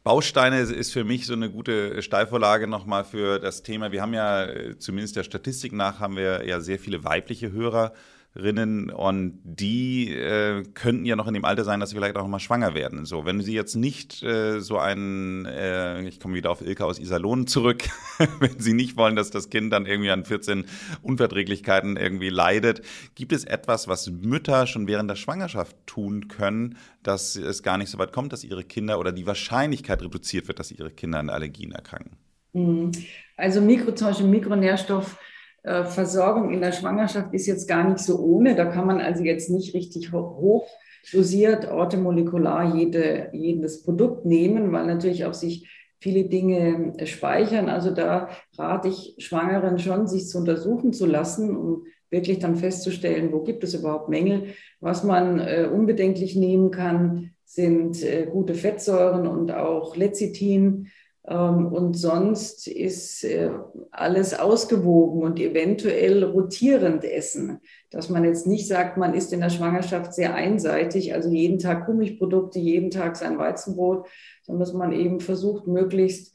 Bausteine 0.02 0.60
ist 0.60 0.92
für 0.92 1.04
mich 1.04 1.26
so 1.26 1.34
eine 1.34 1.50
gute 1.50 2.00
Steilvorlage 2.00 2.66
nochmal 2.66 3.04
für 3.04 3.38
das 3.38 3.62
Thema. 3.62 3.92
Wir 3.92 4.00
haben 4.00 4.14
ja, 4.14 4.44
äh, 4.46 4.78
zumindest 4.78 5.16
der 5.16 5.24
Statistik 5.24 5.72
nach, 5.72 6.00
haben 6.00 6.16
wir 6.16 6.46
ja 6.46 6.60
sehr 6.60 6.78
viele 6.78 7.04
weibliche 7.04 7.52
Hörer 7.52 7.92
Rinnen 8.36 8.90
und 8.90 9.40
die 9.42 10.14
äh, 10.14 10.62
könnten 10.74 11.04
ja 11.04 11.16
noch 11.16 11.26
in 11.26 11.34
dem 11.34 11.44
Alter 11.44 11.64
sein, 11.64 11.80
dass 11.80 11.90
sie 11.90 11.96
vielleicht 11.96 12.16
auch 12.16 12.28
mal 12.28 12.38
schwanger 12.38 12.74
werden. 12.74 13.04
So, 13.04 13.24
wenn 13.24 13.40
sie 13.40 13.54
jetzt 13.54 13.74
nicht 13.74 14.22
äh, 14.22 14.60
so 14.60 14.78
einen, 14.78 15.46
äh, 15.46 16.02
ich 16.02 16.20
komme 16.20 16.34
wieder 16.34 16.50
auf 16.50 16.60
Ilka 16.60 16.84
aus 16.84 17.00
Iserlohn 17.00 17.48
zurück, 17.48 17.82
wenn 18.38 18.58
sie 18.60 18.72
nicht 18.72 18.96
wollen, 18.96 19.16
dass 19.16 19.30
das 19.30 19.50
Kind 19.50 19.72
dann 19.72 19.84
irgendwie 19.84 20.10
an 20.10 20.24
14 20.24 20.64
Unverträglichkeiten 21.02 21.96
irgendwie 21.96 22.28
leidet, 22.28 22.82
gibt 23.16 23.32
es 23.32 23.44
etwas, 23.44 23.88
was 23.88 24.08
Mütter 24.10 24.68
schon 24.68 24.86
während 24.86 25.10
der 25.10 25.16
Schwangerschaft 25.16 25.76
tun 25.86 26.28
können, 26.28 26.76
dass 27.02 27.34
es 27.34 27.64
gar 27.64 27.78
nicht 27.78 27.90
so 27.90 27.98
weit 27.98 28.12
kommt, 28.12 28.32
dass 28.32 28.44
ihre 28.44 28.62
Kinder 28.62 29.00
oder 29.00 29.10
die 29.10 29.26
Wahrscheinlichkeit 29.26 30.02
reduziert 30.02 30.46
wird, 30.46 30.60
dass 30.60 30.70
ihre 30.70 30.92
Kinder 30.92 31.18
an 31.18 31.30
Allergien 31.30 31.72
erkranken? 31.72 32.16
Mhm. 32.52 32.92
Also 33.36 33.60
zum 33.94 34.06
Beispiel 34.06 34.26
Mikronährstoff 34.26 35.14
äh, 35.14 35.29
Versorgung 35.62 36.50
in 36.50 36.60
der 36.60 36.72
Schwangerschaft 36.72 37.34
ist 37.34 37.46
jetzt 37.46 37.68
gar 37.68 37.88
nicht 37.88 37.98
so 37.98 38.18
ohne. 38.18 38.54
Da 38.54 38.64
kann 38.66 38.86
man 38.86 39.00
also 39.00 39.22
jetzt 39.22 39.50
nicht 39.50 39.74
richtig 39.74 40.12
hoch 40.12 40.66
dosiert, 41.12 41.70
orthomolekular 41.70 42.74
jede, 42.74 43.30
jedes 43.32 43.82
Produkt 43.82 44.24
nehmen, 44.24 44.72
weil 44.72 44.86
natürlich 44.86 45.24
auch 45.24 45.34
sich 45.34 45.68
viele 46.00 46.24
Dinge 46.24 46.94
speichern. 47.04 47.68
Also 47.68 47.90
da 47.90 48.30
rate 48.58 48.88
ich 48.88 49.16
Schwangeren 49.18 49.78
schon, 49.78 50.06
sich 50.06 50.28
zu 50.28 50.38
untersuchen 50.38 50.92
zu 50.92 51.06
lassen, 51.06 51.56
um 51.56 51.84
wirklich 52.10 52.38
dann 52.38 52.56
festzustellen, 52.56 53.32
wo 53.32 53.42
gibt 53.42 53.62
es 53.62 53.74
überhaupt 53.74 54.08
Mängel. 54.08 54.54
Was 54.80 55.04
man 55.04 55.38
äh, 55.38 55.68
unbedenklich 55.72 56.36
nehmen 56.36 56.70
kann, 56.70 57.30
sind 57.44 58.02
äh, 58.02 58.26
gute 58.30 58.54
Fettsäuren 58.54 59.26
und 59.26 59.52
auch 59.52 59.96
Lecithin 59.96 60.88
und 61.22 61.94
sonst 61.94 62.66
ist 62.66 63.24
äh, 63.24 63.50
alles 63.90 64.38
ausgewogen 64.38 65.22
und 65.22 65.38
eventuell 65.38 66.24
rotierend 66.24 67.04
essen. 67.04 67.60
Dass 67.90 68.08
man 68.08 68.24
jetzt 68.24 68.46
nicht 68.46 68.66
sagt, 68.66 68.96
man 68.96 69.14
ist 69.14 69.32
in 69.32 69.40
der 69.40 69.50
Schwangerschaft 69.50 70.14
sehr 70.14 70.34
einseitig, 70.34 71.12
also 71.12 71.28
jeden 71.28 71.58
Tag 71.58 71.84
Kuhmilchprodukte, 71.84 72.58
jeden 72.58 72.90
Tag 72.90 73.16
sein 73.16 73.38
Weizenbrot, 73.38 74.08
sondern 74.42 74.60
dass 74.60 74.72
man 74.72 74.92
eben 74.92 75.20
versucht, 75.20 75.66
möglichst 75.66 76.34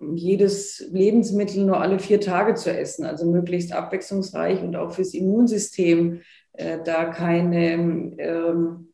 jedes 0.00 0.84
Lebensmittel 0.90 1.64
nur 1.64 1.80
alle 1.80 1.98
vier 1.98 2.20
Tage 2.20 2.54
zu 2.54 2.76
essen, 2.76 3.04
also 3.04 3.30
möglichst 3.30 3.72
abwechslungsreich 3.72 4.62
und 4.62 4.76
auch 4.76 4.92
fürs 4.92 5.14
Immunsystem 5.14 6.22
äh, 6.52 6.78
da 6.84 7.06
keine, 7.06 8.14
ähm, 8.18 8.92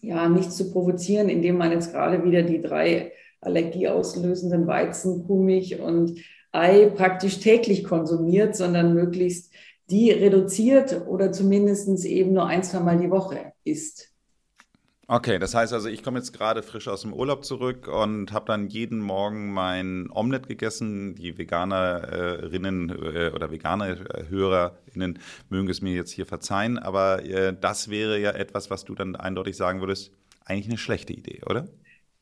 ja, 0.00 0.28
nichts 0.28 0.56
zu 0.56 0.72
provozieren, 0.72 1.28
indem 1.28 1.58
man 1.58 1.72
jetzt 1.72 1.92
gerade 1.92 2.24
wieder 2.24 2.42
die 2.42 2.60
drei 2.60 3.12
allergieauslösenden 3.42 4.66
Weizen, 4.66 5.26
Kuhmilch 5.26 5.80
und 5.80 6.18
Ei 6.52 6.86
praktisch 6.94 7.40
täglich 7.40 7.84
konsumiert, 7.84 8.56
sondern 8.56 8.94
möglichst 8.94 9.52
die 9.90 10.10
reduziert 10.10 11.06
oder 11.06 11.32
zumindest 11.32 12.04
eben 12.04 12.32
nur 12.32 12.46
ein, 12.46 12.62
zwei 12.62 12.80
Mal 12.80 12.98
die 12.98 13.10
Woche 13.10 13.52
isst. 13.64 14.12
Okay, 15.08 15.38
das 15.38 15.54
heißt 15.54 15.74
also, 15.74 15.88
ich 15.88 16.02
komme 16.02 16.18
jetzt 16.18 16.32
gerade 16.32 16.62
frisch 16.62 16.88
aus 16.88 17.02
dem 17.02 17.12
Urlaub 17.12 17.44
zurück 17.44 17.88
und 17.88 18.32
habe 18.32 18.46
dann 18.46 18.68
jeden 18.68 18.98
Morgen 18.98 19.52
mein 19.52 20.08
Omelett 20.10 20.46
gegessen. 20.46 21.16
Die 21.16 21.36
Veganerinnen 21.36 22.88
äh, 22.88 23.30
oder 23.34 23.50
vegane 23.50 23.98
Hörerinnen 24.28 25.18
mögen 25.50 25.68
es 25.68 25.82
mir 25.82 25.92
jetzt 25.92 26.12
hier 26.12 26.24
verzeihen, 26.24 26.78
aber 26.78 27.24
äh, 27.24 27.54
das 27.60 27.90
wäre 27.90 28.18
ja 28.18 28.30
etwas, 28.30 28.70
was 28.70 28.84
du 28.84 28.94
dann 28.94 29.16
eindeutig 29.16 29.56
sagen 29.56 29.80
würdest, 29.80 30.12
eigentlich 30.46 30.68
eine 30.68 30.78
schlechte 30.78 31.12
Idee, 31.12 31.42
oder? 31.44 31.68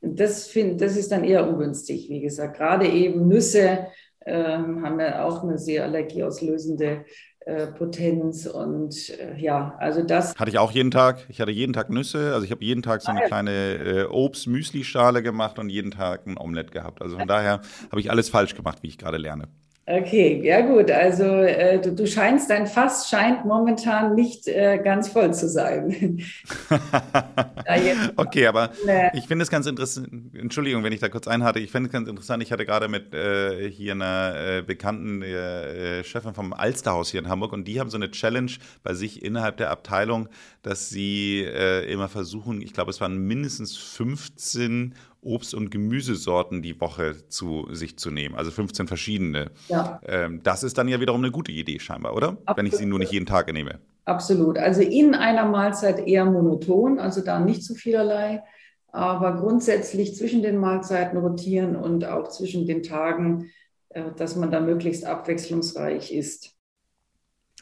Das, 0.00 0.46
find, 0.46 0.80
das 0.80 0.96
ist 0.96 1.12
dann 1.12 1.24
eher 1.24 1.48
ungünstig, 1.48 2.08
wie 2.08 2.20
gesagt. 2.20 2.56
Gerade 2.56 2.86
eben 2.88 3.28
Nüsse 3.28 3.86
ähm, 4.24 4.84
haben 4.84 5.00
ja 5.00 5.24
auch 5.24 5.42
eine 5.42 5.58
sehr 5.58 5.84
allergieauslösende 5.84 7.04
äh, 7.46 7.68
Potenz 7.68 8.46
und 8.46 9.10
äh, 9.18 9.34
ja, 9.38 9.74
also 9.78 10.02
das. 10.02 10.34
Hatte 10.36 10.50
ich 10.50 10.58
auch 10.58 10.72
jeden 10.72 10.90
Tag. 10.90 11.24
Ich 11.28 11.40
hatte 11.40 11.50
jeden 11.50 11.72
Tag 11.72 11.88
Nüsse. 11.88 12.32
Also 12.34 12.44
ich 12.44 12.50
habe 12.50 12.62
jeden 12.62 12.82
Tag 12.82 13.00
so 13.00 13.10
eine 13.10 13.24
ah, 13.24 13.26
kleine 13.26 13.74
äh, 13.76 14.04
Obst-Müsli-Schale 14.04 15.22
gemacht 15.22 15.58
und 15.58 15.70
jeden 15.70 15.90
Tag 15.90 16.26
ein 16.26 16.36
Omelett 16.38 16.70
gehabt. 16.70 17.00
Also 17.00 17.18
von 17.18 17.26
daher 17.26 17.62
habe 17.90 18.00
ich 18.00 18.10
alles 18.10 18.28
falsch 18.28 18.54
gemacht, 18.54 18.82
wie 18.82 18.88
ich 18.88 18.98
gerade 18.98 19.16
lerne. 19.16 19.48
Okay, 19.86 20.40
ja 20.44 20.60
gut. 20.60 20.90
Also 20.90 21.24
äh, 21.24 21.80
du, 21.80 21.92
du, 21.92 22.06
scheinst, 22.06 22.48
dein 22.48 22.68
Fass 22.68 23.08
scheint 23.08 23.44
momentan 23.44 24.14
nicht 24.14 24.46
äh, 24.46 24.78
ganz 24.78 25.08
voll 25.08 25.34
zu 25.34 25.48
sein. 25.48 26.22
okay, 28.16 28.46
aber 28.46 28.70
ich 29.14 29.26
finde 29.26 29.42
es 29.42 29.50
ganz 29.50 29.66
interessant. 29.66 30.08
Entschuldigung, 30.34 30.84
wenn 30.84 30.92
ich 30.92 31.00
da 31.00 31.08
kurz 31.08 31.26
einhatte. 31.26 31.58
Ich 31.58 31.72
finde 31.72 31.88
es 31.88 31.92
ganz 31.92 32.08
interessant. 32.08 32.40
Ich 32.42 32.52
hatte 32.52 32.66
gerade 32.66 32.86
mit 32.86 33.14
äh, 33.14 33.68
hier 33.68 33.92
einer 33.92 34.34
äh, 34.36 34.62
bekannten 34.62 35.22
äh, 35.22 36.04
Chefin 36.04 36.34
vom 36.34 36.52
Alsterhaus 36.52 37.10
hier 37.10 37.20
in 37.20 37.28
Hamburg 37.28 37.52
und 37.52 37.66
die 37.66 37.80
haben 37.80 37.90
so 37.90 37.96
eine 37.96 38.12
Challenge 38.12 38.52
bei 38.84 38.94
sich 38.94 39.24
innerhalb 39.24 39.56
der 39.56 39.70
Abteilung, 39.70 40.28
dass 40.62 40.88
sie 40.88 41.40
äh, 41.40 41.90
immer 41.90 42.08
versuchen, 42.08 42.60
ich 42.62 42.74
glaube, 42.74 42.90
es 42.90 43.00
waren 43.00 43.18
mindestens 43.26 43.76
15 43.76 44.94
Obst- 45.22 45.54
und 45.54 45.70
Gemüsesorten 45.70 46.62
die 46.62 46.80
Woche 46.80 47.28
zu 47.28 47.66
sich 47.70 47.98
zu 47.98 48.10
nehmen, 48.10 48.34
also 48.34 48.50
15 48.50 48.88
verschiedene. 48.88 49.50
Ja. 49.68 50.00
Ähm, 50.04 50.40
das 50.42 50.62
ist 50.62 50.78
dann 50.78 50.88
ja 50.88 51.00
wiederum 51.00 51.22
eine 51.22 51.30
gute 51.30 51.52
Idee 51.52 51.78
scheinbar, 51.78 52.14
oder? 52.14 52.28
Absolut. 52.28 52.56
Wenn 52.56 52.66
ich 52.66 52.76
sie 52.76 52.86
nur 52.86 52.98
nicht 52.98 53.12
jeden 53.12 53.26
Tag 53.26 53.52
nehme. 53.52 53.80
Absolut. 54.04 54.58
Also 54.58 54.80
in 54.80 55.14
einer 55.14 55.44
Mahlzeit 55.44 56.06
eher 56.06 56.24
monoton, 56.24 56.98
also 56.98 57.20
da 57.20 57.38
nicht 57.38 57.62
zu 57.62 57.74
vielerlei, 57.74 58.42
aber 58.88 59.36
grundsätzlich 59.36 60.16
zwischen 60.16 60.42
den 60.42 60.56
Mahlzeiten 60.56 61.18
rotieren 61.18 61.76
und 61.76 62.04
auch 62.04 62.28
zwischen 62.28 62.66
den 62.66 62.82
Tagen, 62.82 63.50
äh, 63.90 64.04
dass 64.16 64.36
man 64.36 64.50
da 64.50 64.60
möglichst 64.60 65.04
abwechslungsreich 65.04 66.12
ist. 66.12 66.56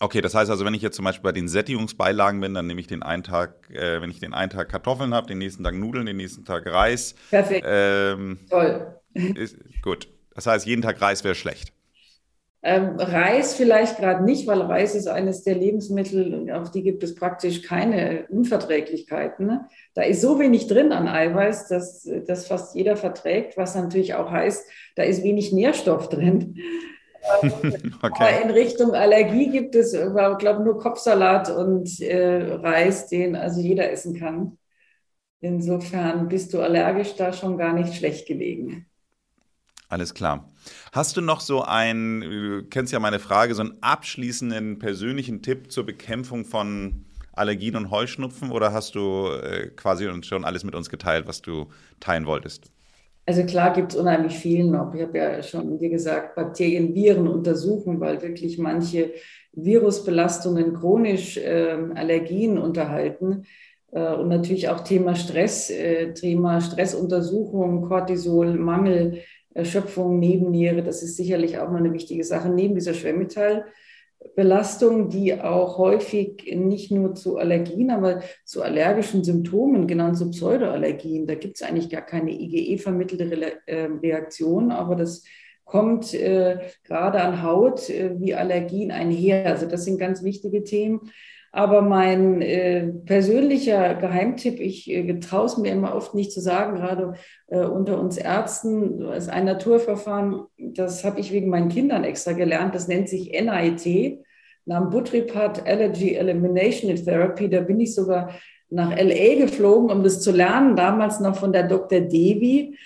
Okay, 0.00 0.20
das 0.20 0.34
heißt 0.34 0.50
also, 0.50 0.64
wenn 0.64 0.74
ich 0.74 0.82
jetzt 0.82 0.96
zum 0.96 1.04
Beispiel 1.04 1.24
bei 1.24 1.32
den 1.32 1.48
Sättigungsbeilagen 1.48 2.40
bin, 2.40 2.54
dann 2.54 2.66
nehme 2.66 2.80
ich 2.80 2.86
den 2.86 3.02
einen 3.02 3.24
Tag, 3.24 3.70
äh, 3.70 4.00
wenn 4.00 4.10
ich 4.10 4.20
den 4.20 4.32
einen 4.32 4.50
Tag 4.50 4.68
Kartoffeln 4.68 5.12
habe, 5.12 5.26
den 5.26 5.38
nächsten 5.38 5.64
Tag 5.64 5.74
Nudeln, 5.74 6.06
den 6.06 6.16
nächsten 6.16 6.44
Tag 6.44 6.66
Reis. 6.66 7.14
Perfekt. 7.30 7.66
Ähm, 7.68 8.38
Toll. 8.48 8.94
Ist, 9.14 9.56
gut. 9.82 10.08
Das 10.34 10.46
heißt, 10.46 10.66
jeden 10.66 10.82
Tag 10.82 11.00
Reis 11.00 11.24
wäre 11.24 11.34
schlecht. 11.34 11.72
Ähm, 12.60 12.96
Reis 12.98 13.54
vielleicht 13.54 13.98
gerade 13.98 14.24
nicht, 14.24 14.48
weil 14.48 14.60
Reis 14.60 14.96
ist 14.96 15.06
eines 15.06 15.44
der 15.44 15.54
Lebensmittel, 15.54 16.50
auf 16.52 16.72
die 16.72 16.82
gibt 16.82 17.04
es 17.04 17.14
praktisch 17.14 17.62
keine 17.62 18.26
Unverträglichkeiten. 18.28 19.46
Ne? 19.46 19.68
Da 19.94 20.02
ist 20.02 20.20
so 20.20 20.40
wenig 20.40 20.66
drin 20.66 20.90
an 20.90 21.06
Eiweiß, 21.06 21.68
dass 21.68 22.08
das 22.26 22.48
fast 22.48 22.74
jeder 22.74 22.96
verträgt, 22.96 23.56
was 23.56 23.76
natürlich 23.76 24.14
auch 24.14 24.30
heißt, 24.30 24.68
da 24.96 25.04
ist 25.04 25.22
wenig 25.22 25.52
Nährstoff 25.52 26.08
drin. 26.08 26.56
okay. 28.02 28.42
in 28.42 28.50
Richtung 28.50 28.94
Allergie 28.94 29.50
gibt 29.50 29.74
es, 29.74 29.92
ich 29.92 30.38
glaube, 30.38 30.64
nur 30.64 30.78
Kopfsalat 30.78 31.50
und 31.50 32.00
äh, 32.00 32.54
Reis, 32.54 33.08
den 33.08 33.36
also 33.36 33.60
jeder 33.60 33.90
essen 33.90 34.18
kann. 34.18 34.58
Insofern 35.40 36.28
bist 36.28 36.52
du 36.52 36.60
allergisch 36.60 37.14
da 37.14 37.32
schon 37.32 37.58
gar 37.58 37.72
nicht 37.72 37.94
schlecht 37.94 38.26
gelegen. 38.26 38.86
Alles 39.88 40.12
klar. 40.12 40.48
Hast 40.92 41.16
du 41.16 41.20
noch 41.20 41.40
so 41.40 41.62
einen, 41.62 42.20
du 42.20 42.64
kennst 42.64 42.92
ja 42.92 42.98
meine 42.98 43.18
Frage, 43.18 43.54
so 43.54 43.62
einen 43.62 43.78
abschließenden 43.80 44.78
persönlichen 44.78 45.40
Tipp 45.40 45.72
zur 45.72 45.86
Bekämpfung 45.86 46.44
von 46.44 47.06
Allergien 47.32 47.76
und 47.76 47.90
Heuschnupfen 47.90 48.50
oder 48.50 48.72
hast 48.72 48.96
du 48.96 49.28
äh, 49.28 49.68
quasi 49.68 50.10
schon 50.24 50.44
alles 50.44 50.64
mit 50.64 50.74
uns 50.74 50.90
geteilt, 50.90 51.26
was 51.26 51.40
du 51.40 51.68
teilen 52.00 52.26
wolltest? 52.26 52.70
Also 53.28 53.44
klar 53.44 53.74
gibt 53.74 53.92
es 53.92 53.98
unheimlich 53.98 54.38
viel 54.38 54.64
noch. 54.64 54.94
Ich 54.94 55.02
habe 55.02 55.18
ja 55.18 55.42
schon, 55.42 55.78
wie 55.82 55.90
gesagt, 55.90 56.34
Bakterien, 56.34 56.94
Viren 56.94 57.28
untersuchen, 57.28 58.00
weil 58.00 58.22
wirklich 58.22 58.56
manche 58.56 59.12
Virusbelastungen 59.52 60.72
chronisch 60.72 61.36
äh, 61.36 61.76
Allergien 61.94 62.56
unterhalten. 62.56 63.44
Äh, 63.92 64.14
und 64.14 64.28
natürlich 64.28 64.70
auch 64.70 64.80
Thema 64.80 65.14
Stress, 65.14 65.68
äh, 65.68 66.14
Thema 66.14 66.62
Stressuntersuchung, 66.62 67.82
Cortisol, 67.82 68.54
Mangel, 68.54 69.18
Erschöpfung, 69.52 70.18
Nebenniere. 70.18 70.82
Das 70.82 71.02
ist 71.02 71.18
sicherlich 71.18 71.58
auch 71.58 71.68
noch 71.70 71.80
eine 71.80 71.92
wichtige 71.92 72.24
Sache 72.24 72.48
neben 72.48 72.76
dieser 72.76 72.94
Schwermetall. 72.94 73.66
Belastung, 74.34 75.08
die 75.08 75.40
auch 75.40 75.78
häufig 75.78 76.44
nicht 76.54 76.90
nur 76.90 77.14
zu 77.14 77.38
Allergien, 77.38 77.90
aber 77.90 78.22
zu 78.44 78.62
allergischen 78.62 79.24
Symptomen, 79.24 79.86
genannt 79.86 80.16
so 80.16 80.30
Pseudoallergien, 80.30 81.26
da 81.26 81.34
gibt 81.34 81.56
es 81.56 81.62
eigentlich 81.62 81.88
gar 81.88 82.02
keine 82.02 82.32
IgE-vermittelte 82.32 83.30
Re 83.30 83.52
äh, 83.66 83.84
Reaktion, 84.02 84.72
aber 84.72 84.96
das 84.96 85.24
kommt 85.64 86.14
äh, 86.14 86.58
gerade 86.84 87.20
an 87.20 87.42
Haut 87.42 87.90
äh, 87.90 88.18
wie 88.18 88.34
Allergien 88.34 88.90
einher. 88.90 89.46
Also 89.46 89.66
das 89.66 89.84
sind 89.84 89.98
ganz 89.98 90.22
wichtige 90.24 90.64
Themen. 90.64 91.12
Aber 91.50 91.82
mein 91.82 92.42
äh, 92.42 92.88
persönlicher 93.06 93.94
Geheimtipp, 93.94 94.60
ich 94.60 94.90
äh, 94.90 95.18
traue 95.18 95.46
es 95.46 95.56
mir 95.56 95.72
immer 95.72 95.94
oft 95.94 96.14
nicht 96.14 96.32
zu 96.32 96.40
sagen, 96.40 96.76
gerade 96.76 97.14
äh, 97.46 97.60
unter 97.60 97.98
uns 97.98 98.18
Ärzten, 98.18 99.02
ist 99.12 99.30
ein 99.30 99.46
Naturverfahren, 99.46 100.42
das 100.58 101.04
habe 101.04 101.20
ich 101.20 101.32
wegen 101.32 101.48
meinen 101.48 101.70
Kindern 101.70 102.04
extra 102.04 102.32
gelernt, 102.32 102.74
das 102.74 102.88
nennt 102.88 103.08
sich 103.08 103.32
NIT, 103.32 104.18
Nambutripat 104.68 105.66
Allergy 105.66 106.14
Elimination 106.14 106.94
Therapy. 106.94 107.48
Da 107.48 107.60
bin 107.60 107.80
ich 107.80 107.94
sogar 107.94 108.34
nach 108.70 108.90
LA 108.90 109.36
geflogen, 109.38 109.90
um 109.90 110.02
das 110.02 110.20
zu 110.20 110.30
lernen, 110.30 110.76
damals 110.76 111.20
noch 111.20 111.36
von 111.36 111.52
der 111.52 111.66
Dr. 111.66 112.00
Devi. 112.00 112.76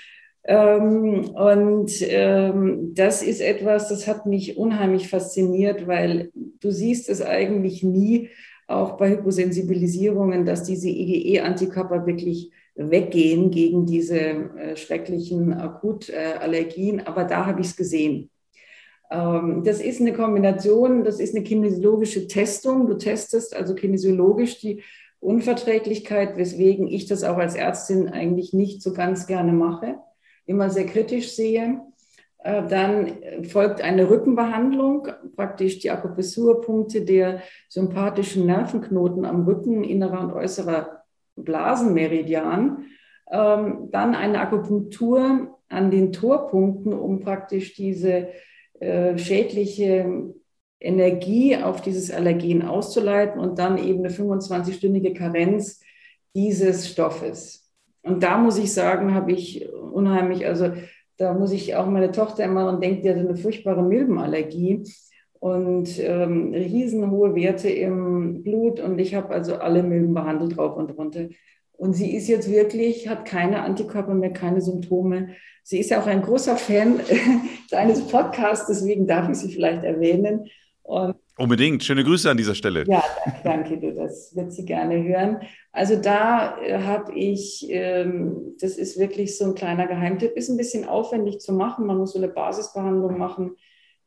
Ähm, 0.45 1.31
und 1.35 1.93
ähm, 2.03 2.95
das 2.95 3.23
ist 3.23 3.41
etwas, 3.41 3.89
das 3.89 4.07
hat 4.07 4.27
mich 4.27 4.57
unheimlich 4.57 5.09
fasziniert, 5.09 5.87
weil 5.87 6.31
du 6.35 6.71
siehst 6.71 7.09
es 7.09 7.23
eigentlich 7.23 7.83
nie, 7.83 8.31
auch 8.73 8.97
bei 8.97 9.11
Hyposensibilisierungen, 9.11 10.45
dass 10.45 10.65
diese 10.65 10.89
IgE-Antikörper 10.89 12.07
wirklich 12.07 12.51
weggehen 12.75 13.51
gegen 13.51 13.87
diese 13.87 14.19
äh, 14.19 14.77
schrecklichen 14.77 15.53
Akutallergien. 15.53 17.07
Aber 17.07 17.25
da 17.25 17.47
habe 17.47 17.61
ich 17.61 17.69
es 17.69 17.77
gesehen. 17.77 18.31
Ähm, 19.11 19.63
das 19.65 19.81
ist 19.81 20.01
eine 20.01 20.15
Kombination, 20.15 21.05
das 21.05 21.21
ist 21.21 21.35
eine 21.35 21.45
kinesiologische 21.45 22.27
Testung. 22.27 22.87
Du 22.87 22.95
testest 22.95 23.55
also 23.55 23.75
kinesiologisch 23.75 24.59
die 24.59 24.83
Unverträglichkeit, 25.21 26.37
weswegen 26.37 26.89
ich 26.89 27.07
das 27.07 27.23
auch 27.23 27.37
als 27.37 27.55
Ärztin 27.55 28.09
eigentlich 28.09 28.53
nicht 28.53 28.83
so 28.83 28.93
ganz 28.93 29.27
gerne 29.27 29.53
mache, 29.53 29.99
immer 30.47 30.69
sehr 30.71 30.87
kritisch 30.87 31.33
sehe. 31.33 31.81
Äh, 32.45 32.67
dann 32.67 33.45
folgt 33.45 33.81
eine 33.81 34.11
Rückenbehandlung, 34.11 35.09
praktisch 35.37 35.79
die 35.79 35.91
Akupressurpunkte 35.91 37.05
der 37.05 37.43
sympathischen 37.69 38.47
Nervenknoten 38.47 39.25
am 39.25 39.45
Rücken, 39.45 39.85
innerer 39.85 40.21
und 40.21 40.33
äußerer 40.33 41.03
Blasenmeridian. 41.37 42.87
Ähm, 43.31 43.89
dann 43.91 44.15
eine 44.15 44.41
Akupunktur 44.41 45.59
an 45.69 45.91
den 45.91 46.13
Torpunkten, 46.13 46.93
um 46.93 47.21
praktisch 47.21 47.75
diese 47.75 48.29
äh, 48.81 49.17
schädliche 49.17 50.33
Energie 50.81 51.57
auf 51.57 51.81
dieses 51.81 52.11
Allergen 52.11 52.63
auszuleiten 52.63 53.41
und 53.41 53.59
dann 53.59 53.79
eben 53.79 54.01
eine 54.01 54.13
25-stündige 54.13 55.15
Karenz 55.15 55.81
dieses 56.35 56.91
Stoffes. 56.91 57.71
Und 58.03 58.23
da 58.23 58.37
muss 58.37 58.59
ich 58.59 58.73
sagen, 58.75 59.15
habe 59.15 59.33
ich 59.33 59.71
unheimlich, 59.73 60.45
also 60.47 60.73
da 61.17 61.35
muss 61.35 61.53
ich 61.53 61.75
auch 61.77 61.87
meine 61.87 62.13
Tochter 62.13 62.45
immer 62.45 62.69
und 62.69 62.83
denkt, 62.83 63.05
die 63.05 63.11
hat 63.11 63.19
eine 63.19 63.37
furchtbare 63.37 63.83
Milbenallergie 63.83 64.85
und 65.35 65.99
ähm, 65.99 66.53
riesenhohe 66.55 67.35
Werte 67.35 67.69
im 67.69 68.43
Blut 68.43 68.81
und 68.81 68.99
ich 68.99 69.15
habe 69.15 69.31
also 69.31 69.57
alle 69.57 69.83
Milben 69.83 70.15
behandelt 70.15 70.57
drauf 70.57 70.77
und 70.77 70.97
runter. 70.97 71.29
Und 71.73 71.95
sie 71.95 72.15
ist 72.15 72.29
jetzt 72.29 72.51
wirklich, 72.51 73.09
hat 73.09 73.25
keine 73.25 73.63
Antikörper 73.63 74.15
mehr, 74.15 74.33
keine 74.33 74.61
Symptome. 74.61 75.31
Sie 75.65 75.81
ist 75.81 75.91
ja 75.91 76.01
auch 76.01 76.07
ein 76.07 76.23
großer 76.23 76.57
Fan 76.57 77.01
deines 77.71 78.07
Podcasts, 78.07 78.67
deswegen 78.69 79.07
darf 79.07 79.29
ich 79.29 79.37
sie 79.37 79.53
vielleicht 79.53 79.83
erwähnen. 79.83 80.47
Und 80.83 81.17
Unbedingt. 81.37 81.83
Schöne 81.83 82.05
Grüße 82.05 82.31
an 82.31 82.37
dieser 82.37 82.55
Stelle. 82.55 82.85
Ja, 82.87 83.03
danke, 83.43 83.79
du. 83.79 83.93
Das 83.95 84.35
wird 84.37 84.53
sie 84.53 84.65
gerne 84.65 85.03
hören. 85.03 85.41
Also 85.73 85.97
da 85.97 86.59
äh, 86.59 86.83
habe 86.83 87.15
ich, 87.15 87.67
ähm, 87.71 88.55
das 88.61 88.77
ist 88.77 88.99
wirklich 88.99 89.39
so 89.39 89.47
ein 89.47 89.55
kleiner 89.55 89.87
Geheimtipp, 89.87 90.33
ist 90.37 90.51
ein 90.51 90.59
bisschen 90.59 90.87
aufwendig 90.87 91.41
zu 91.41 91.53
machen. 91.55 91.87
Man 91.87 91.97
muss 91.97 92.13
so 92.13 92.19
eine 92.19 92.29
Basisbehandlung 92.29 93.19
machen 93.19 93.57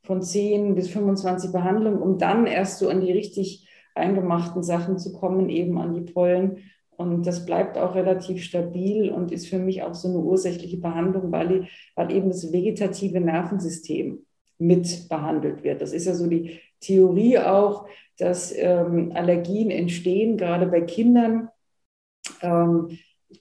von 0.04 0.22
10 0.22 0.76
bis 0.76 0.90
25 0.90 1.52
Behandlungen, 1.52 2.02
um 2.02 2.20
dann 2.20 2.46
erst 2.46 2.78
so 2.80 2.88
an 2.90 3.02
die 3.02 3.12
richtig 3.12 3.68
eingemachten 3.96 4.62
Sachen 4.62 5.00
zu 5.00 5.14
kommen, 5.14 5.50
eben 5.50 5.80
an 5.80 5.96
die 5.96 6.12
Pollen. 6.12 6.60
Und 6.98 7.26
das 7.26 7.46
bleibt 7.46 7.78
auch 7.78 7.96
relativ 7.96 8.44
stabil 8.44 9.10
und 9.10 9.32
ist 9.32 9.48
für 9.48 9.58
mich 9.58 9.82
auch 9.84 9.96
so 9.96 10.08
eine 10.08 10.20
ursächliche 10.20 10.78
Behandlung, 10.78 11.32
weil, 11.32 11.68
weil 11.96 12.12
eben 12.12 12.30
das 12.30 12.54
vegetative 12.54 13.20
Nervensystem 13.20 14.26
mit 14.58 15.10
behandelt 15.10 15.64
wird. 15.64 15.82
Das 15.82 15.92
ist 15.92 16.06
ja 16.06 16.14
so 16.14 16.28
die 16.28 16.60
Theorie 16.80 17.40
auch, 17.40 17.88
dass 18.18 18.54
ähm, 18.56 19.12
Allergien 19.14 19.72
entstehen, 19.72 20.38
gerade 20.38 20.68
bei 20.68 20.82
Kindern. 20.82 21.50
Ähm, 22.42 22.98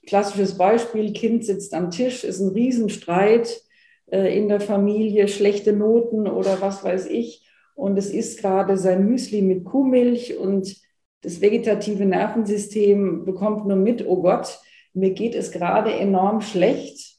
klassisches 0.07 0.57
Beispiel, 0.57 1.13
Kind 1.13 1.45
sitzt 1.45 1.73
am 1.73 1.91
Tisch, 1.91 2.23
ist 2.23 2.39
ein 2.39 2.49
Riesenstreit 2.49 3.61
äh, 4.07 4.37
in 4.37 4.49
der 4.49 4.59
Familie, 4.59 5.27
schlechte 5.27 5.73
Noten 5.73 6.27
oder 6.27 6.61
was 6.61 6.83
weiß 6.83 7.07
ich. 7.07 7.47
Und 7.75 7.97
es 7.97 8.09
ist 8.09 8.39
gerade 8.39 8.77
sein 8.77 9.05
Müsli 9.05 9.41
mit 9.41 9.65
Kuhmilch 9.65 10.37
und 10.37 10.75
das 11.21 11.41
vegetative 11.41 12.05
Nervensystem 12.05 13.25
bekommt 13.25 13.67
nur 13.67 13.77
mit, 13.77 14.05
oh 14.07 14.21
Gott, 14.21 14.59
mir 14.93 15.11
geht 15.11 15.35
es 15.35 15.51
gerade 15.51 15.91
enorm 15.91 16.41
schlecht. 16.41 17.15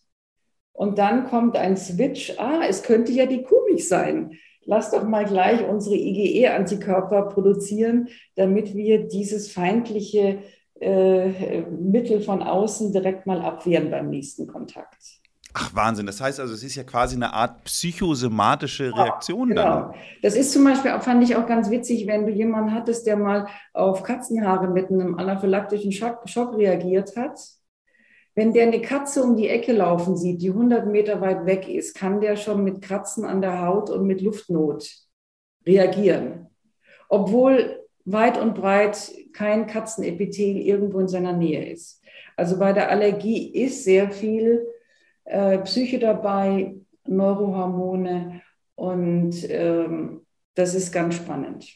Und 0.72 0.98
dann 0.98 1.26
kommt 1.26 1.56
ein 1.56 1.76
Switch, 1.76 2.34
ah, 2.38 2.60
es 2.68 2.82
könnte 2.82 3.12
ja 3.12 3.26
die 3.26 3.42
Kuhmilch 3.42 3.88
sein. 3.88 4.32
Lass 4.64 4.90
doch 4.90 5.04
mal 5.04 5.24
gleich 5.24 5.66
unsere 5.66 5.96
IgE-Antikörper 5.96 7.28
produzieren, 7.28 8.08
damit 8.34 8.74
wir 8.74 9.06
dieses 9.06 9.50
feindliche 9.50 10.38
äh, 10.80 11.62
Mittel 11.62 12.20
von 12.20 12.42
außen 12.42 12.92
direkt 12.92 13.26
mal 13.26 13.40
abwehren 13.40 13.90
beim 13.90 14.10
nächsten 14.10 14.46
Kontakt. 14.46 15.20
Ach, 15.58 15.74
Wahnsinn. 15.74 16.04
Das 16.04 16.20
heißt 16.20 16.38
also, 16.38 16.52
es 16.52 16.62
ist 16.62 16.74
ja 16.74 16.84
quasi 16.84 17.16
eine 17.16 17.32
Art 17.32 17.64
psychosomatische 17.64 18.94
Reaktion 18.94 19.48
ja, 19.48 19.54
genau. 19.54 19.80
dann. 19.92 19.94
Das 20.20 20.36
ist 20.36 20.52
zum 20.52 20.64
Beispiel, 20.64 20.90
fand 21.00 21.24
ich 21.24 21.34
auch 21.34 21.46
ganz 21.46 21.70
witzig, 21.70 22.06
wenn 22.06 22.26
du 22.26 22.32
jemanden 22.32 22.74
hattest, 22.74 23.06
der 23.06 23.16
mal 23.16 23.46
auf 23.72 24.02
Katzenhaare 24.02 24.68
mit 24.68 24.90
einem 24.90 25.18
anaphylaktischen 25.18 25.92
Schock, 25.92 26.28
Schock 26.28 26.58
reagiert 26.58 27.16
hat. 27.16 27.40
Wenn 28.34 28.52
der 28.52 28.64
eine 28.64 28.82
Katze 28.82 29.22
um 29.22 29.34
die 29.34 29.48
Ecke 29.48 29.72
laufen 29.72 30.14
sieht, 30.18 30.42
die 30.42 30.50
100 30.50 30.88
Meter 30.88 31.22
weit 31.22 31.46
weg 31.46 31.66
ist, 31.66 31.94
kann 31.94 32.20
der 32.20 32.36
schon 32.36 32.62
mit 32.62 32.82
Kratzen 32.82 33.24
an 33.24 33.40
der 33.40 33.62
Haut 33.62 33.88
und 33.88 34.06
mit 34.06 34.20
Luftnot 34.20 34.90
reagieren. 35.66 36.48
Obwohl 37.08 37.85
weit 38.06 38.38
und 38.38 38.54
breit 38.54 39.12
kein 39.32 39.66
Katzenepithel 39.66 40.56
irgendwo 40.56 41.00
in 41.00 41.08
seiner 41.08 41.32
Nähe 41.32 41.70
ist. 41.70 42.02
Also 42.36 42.58
bei 42.58 42.72
der 42.72 42.90
Allergie 42.90 43.52
ist 43.52 43.84
sehr 43.84 44.10
viel 44.10 44.66
äh, 45.24 45.58
Psyche 45.58 45.98
dabei, 45.98 46.74
Neurohormone 47.06 48.42
und 48.74 49.34
ähm, 49.50 50.24
das 50.54 50.74
ist 50.74 50.92
ganz 50.92 51.16
spannend. 51.16 51.66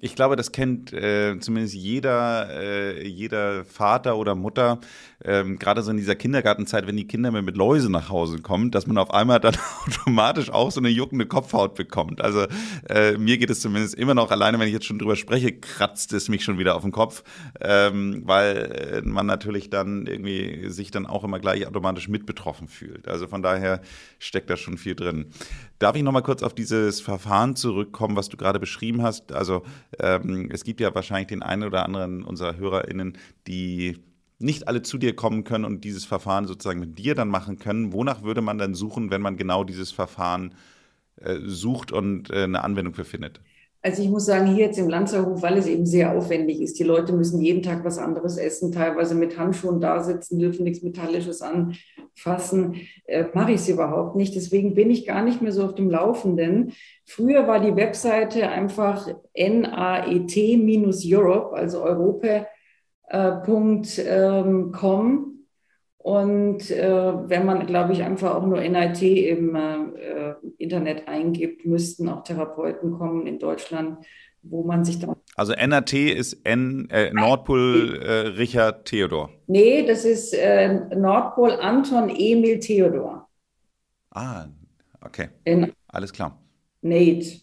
Ich 0.00 0.14
glaube, 0.14 0.36
das 0.36 0.52
kennt 0.52 0.92
äh, 0.92 1.40
zumindest 1.40 1.74
jeder, 1.74 2.48
äh, 2.50 3.04
jeder 3.04 3.64
Vater 3.64 4.16
oder 4.16 4.36
Mutter, 4.36 4.78
ähm, 5.24 5.58
gerade 5.58 5.82
so 5.82 5.90
in 5.90 5.96
dieser 5.96 6.14
Kindergartenzeit, 6.14 6.86
wenn 6.86 6.96
die 6.96 7.08
Kinder 7.08 7.32
mit 7.32 7.56
Läuse 7.56 7.90
nach 7.90 8.08
Hause 8.08 8.38
kommen, 8.38 8.70
dass 8.70 8.86
man 8.86 8.96
auf 8.96 9.12
einmal 9.12 9.40
dann 9.40 9.56
automatisch 9.86 10.50
auch 10.50 10.70
so 10.70 10.78
eine 10.78 10.88
juckende 10.88 11.26
Kopfhaut 11.26 11.74
bekommt. 11.74 12.20
Also 12.20 12.46
äh, 12.88 13.18
mir 13.18 13.38
geht 13.38 13.50
es 13.50 13.58
zumindest 13.58 13.96
immer 13.96 14.14
noch, 14.14 14.30
alleine 14.30 14.60
wenn 14.60 14.68
ich 14.68 14.72
jetzt 14.72 14.86
schon 14.86 15.00
drüber 15.00 15.16
spreche, 15.16 15.52
kratzt 15.52 16.12
es 16.12 16.28
mich 16.28 16.44
schon 16.44 16.58
wieder 16.58 16.76
auf 16.76 16.82
den 16.82 16.92
Kopf, 16.92 17.24
ähm, 17.60 18.22
weil 18.24 19.02
äh, 19.02 19.02
man 19.02 19.26
natürlich 19.26 19.68
dann 19.68 20.06
irgendwie 20.06 20.70
sich 20.70 20.92
dann 20.92 21.06
auch 21.06 21.24
immer 21.24 21.40
gleich 21.40 21.66
automatisch 21.66 22.06
mit 22.06 22.24
betroffen 22.24 22.68
fühlt. 22.68 23.08
Also 23.08 23.26
von 23.26 23.42
daher 23.42 23.80
steckt 24.20 24.48
da 24.48 24.56
schon 24.56 24.78
viel 24.78 24.94
drin. 24.94 25.32
Darf 25.78 25.94
ich 25.94 26.02
nochmal 26.02 26.22
kurz 26.22 26.42
auf 26.42 26.54
dieses 26.54 27.00
Verfahren 27.00 27.54
zurückkommen, 27.54 28.16
was 28.16 28.28
du 28.28 28.36
gerade 28.36 28.58
beschrieben 28.58 29.02
hast? 29.02 29.32
Also 29.32 29.62
ähm, 30.00 30.50
es 30.52 30.64
gibt 30.64 30.80
ja 30.80 30.92
wahrscheinlich 30.94 31.28
den 31.28 31.42
einen 31.42 31.62
oder 31.62 31.84
anderen 31.84 32.24
unserer 32.24 32.56
HörerInnen, 32.56 33.16
die 33.46 34.02
nicht 34.40 34.66
alle 34.66 34.82
zu 34.82 34.98
dir 34.98 35.14
kommen 35.14 35.44
können 35.44 35.64
und 35.64 35.84
dieses 35.84 36.04
Verfahren 36.04 36.46
sozusagen 36.46 36.80
mit 36.80 36.98
dir 36.98 37.14
dann 37.14 37.28
machen 37.28 37.58
können. 37.58 37.92
Wonach 37.92 38.22
würde 38.22 38.40
man 38.40 38.58
dann 38.58 38.74
suchen, 38.74 39.10
wenn 39.10 39.22
man 39.22 39.36
genau 39.36 39.62
dieses 39.62 39.92
Verfahren 39.92 40.54
äh, 41.16 41.38
sucht 41.44 41.92
und 41.92 42.30
äh, 42.30 42.44
eine 42.44 42.64
Anwendung 42.64 42.94
für 42.94 43.04
findet? 43.04 43.40
Also 43.80 44.02
ich 44.02 44.08
muss 44.08 44.26
sagen, 44.26 44.46
hier 44.46 44.66
jetzt 44.66 44.78
im 44.78 44.88
Lanzerhof, 44.88 45.40
weil 45.40 45.56
es 45.56 45.68
eben 45.68 45.86
sehr 45.86 46.16
aufwendig 46.16 46.60
ist, 46.60 46.80
die 46.80 46.84
Leute 46.84 47.12
müssen 47.12 47.40
jeden 47.40 47.62
Tag 47.62 47.84
was 47.84 47.98
anderes 47.98 48.36
essen, 48.36 48.72
teilweise 48.72 49.14
mit 49.14 49.38
Handschuhen 49.38 49.80
da 49.80 50.02
sitzen, 50.02 50.40
dürfen 50.40 50.64
nichts 50.64 50.82
Metallisches 50.82 51.42
anfassen, 51.42 52.74
äh, 53.04 53.26
mache 53.34 53.52
ich 53.52 53.60
es 53.60 53.68
überhaupt 53.68 54.16
nicht. 54.16 54.34
Deswegen 54.34 54.74
bin 54.74 54.90
ich 54.90 55.06
gar 55.06 55.22
nicht 55.22 55.40
mehr 55.42 55.52
so 55.52 55.64
auf 55.64 55.76
dem 55.76 55.90
Laufenden. 55.90 56.72
Früher 57.04 57.46
war 57.46 57.60
die 57.60 57.76
Webseite 57.76 58.48
einfach 58.48 59.06
NAET-Europe, 59.36 61.56
also 61.56 61.84
europa.com. 61.84 62.46
Ähm, 64.10 65.37
und 65.98 66.70
äh, 66.70 67.28
wenn 67.28 67.44
man, 67.44 67.66
glaube 67.66 67.92
ich, 67.92 68.02
einfach 68.02 68.34
auch 68.36 68.46
nur 68.46 68.60
NIT 68.60 69.02
im 69.02 69.54
äh, 69.56 70.34
Internet 70.56 71.08
eingibt, 71.08 71.66
müssten 71.66 72.08
auch 72.08 72.22
Therapeuten 72.22 72.92
kommen 72.92 73.26
in 73.26 73.38
Deutschland, 73.38 73.98
wo 74.42 74.62
man 74.62 74.84
sich 74.84 75.00
dann. 75.00 75.16
Also 75.34 75.52
NAT 75.54 75.92
ist 75.92 76.34
N, 76.44 76.88
äh, 76.90 77.12
Nordpol 77.12 78.00
äh, 78.02 78.12
Richard 78.38 78.86
Theodor. 78.86 79.30
Nee, 79.48 79.84
das 79.86 80.04
ist 80.04 80.32
äh, 80.34 80.72
Nordpol 80.94 81.52
Anton 81.52 82.08
Emil 82.08 82.60
Theodor. 82.60 83.28
Ah, 84.10 84.46
okay. 85.04 85.28
In 85.44 85.72
Alles 85.88 86.12
klar. 86.12 86.40
Nate. 86.80 87.40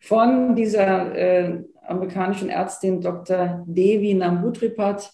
Von 0.00 0.54
dieser 0.54 1.14
äh, 1.14 1.64
amerikanischen 1.86 2.50
Ärztin 2.50 3.00
Dr. 3.00 3.64
Devi 3.66 4.14
Nambutripat 4.14 5.12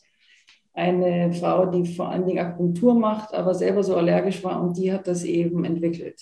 eine 0.72 1.32
Frau, 1.32 1.66
die 1.66 1.86
vor 1.94 2.10
allen 2.10 2.26
Dingen 2.26 2.38
Akupunktur 2.38 2.94
macht, 2.94 3.34
aber 3.34 3.54
selber 3.54 3.82
so 3.82 3.96
allergisch 3.96 4.42
war 4.44 4.62
und 4.62 4.76
die 4.76 4.92
hat 4.92 5.06
das 5.06 5.24
eben 5.24 5.64
entwickelt. 5.64 6.20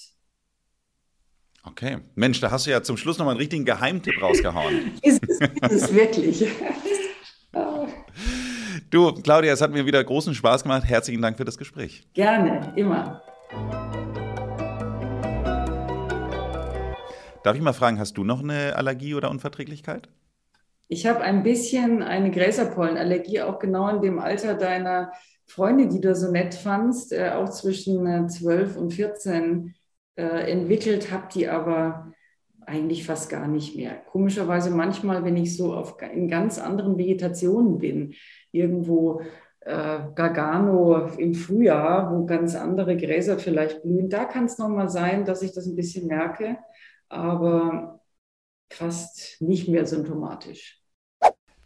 Okay. 1.64 1.98
Mensch, 2.14 2.40
da 2.40 2.50
hast 2.50 2.66
du 2.66 2.70
ja 2.70 2.82
zum 2.82 2.96
Schluss 2.96 3.18
nochmal 3.18 3.32
einen 3.32 3.40
richtigen 3.40 3.64
Geheimtipp 3.64 4.22
rausgehauen. 4.22 4.92
ist, 5.02 5.22
es, 5.28 5.40
ist 5.40 5.82
es 5.82 5.94
wirklich. 5.94 6.46
du, 8.90 9.12
Claudia, 9.12 9.52
es 9.52 9.60
hat 9.60 9.72
mir 9.72 9.84
wieder 9.84 10.02
großen 10.02 10.34
Spaß 10.34 10.62
gemacht. 10.62 10.84
Herzlichen 10.84 11.20
Dank 11.20 11.36
für 11.36 11.44
das 11.44 11.58
Gespräch. 11.58 12.06
Gerne, 12.14 12.72
immer. 12.76 13.22
Darf 17.42 17.56
ich 17.56 17.62
mal 17.62 17.72
fragen, 17.72 17.98
hast 17.98 18.16
du 18.16 18.24
noch 18.24 18.42
eine 18.42 18.76
Allergie 18.76 19.14
oder 19.14 19.30
Unverträglichkeit? 19.30 20.08
Ich 20.88 21.06
habe 21.06 21.20
ein 21.20 21.42
bisschen 21.42 22.02
eine 22.02 22.30
Gräserpollenallergie, 22.30 23.42
auch 23.42 23.58
genau 23.58 23.88
in 23.88 24.00
dem 24.00 24.18
Alter 24.18 24.54
deiner 24.54 25.12
Freunde, 25.46 25.86
die 25.88 26.00
du 26.00 26.14
so 26.14 26.30
nett 26.30 26.54
fandst, 26.54 27.12
äh, 27.12 27.30
auch 27.30 27.50
zwischen 27.50 28.06
äh, 28.06 28.26
12 28.26 28.76
und 28.76 28.92
14 28.92 29.74
äh, 30.16 30.50
entwickelt, 30.50 31.12
habe 31.12 31.28
die 31.32 31.48
aber 31.48 32.12
eigentlich 32.66 33.04
fast 33.06 33.30
gar 33.30 33.48
nicht 33.48 33.76
mehr. 33.76 33.94
Komischerweise 34.10 34.70
manchmal, 34.70 35.24
wenn 35.24 35.36
ich 35.36 35.56
so 35.56 35.74
auf, 35.74 35.96
in 36.12 36.28
ganz 36.28 36.58
anderen 36.58 36.98
Vegetationen 36.98 37.78
bin, 37.78 38.14
irgendwo 38.52 39.22
äh, 39.60 40.00
Gargano 40.14 41.06
im 41.18 41.34
Frühjahr, 41.34 42.14
wo 42.14 42.26
ganz 42.26 42.54
andere 42.54 42.96
Gräser 42.96 43.38
vielleicht 43.38 43.82
blühen, 43.82 44.08
da 44.08 44.24
kann 44.24 44.44
es 44.44 44.58
nochmal 44.58 44.88
sein, 44.88 45.24
dass 45.24 45.42
ich 45.42 45.52
das 45.52 45.66
ein 45.66 45.76
bisschen 45.76 46.06
merke, 46.06 46.58
aber 47.08 47.97
fast 48.70 49.40
nicht 49.40 49.68
mehr 49.68 49.86
symptomatisch. 49.86 50.78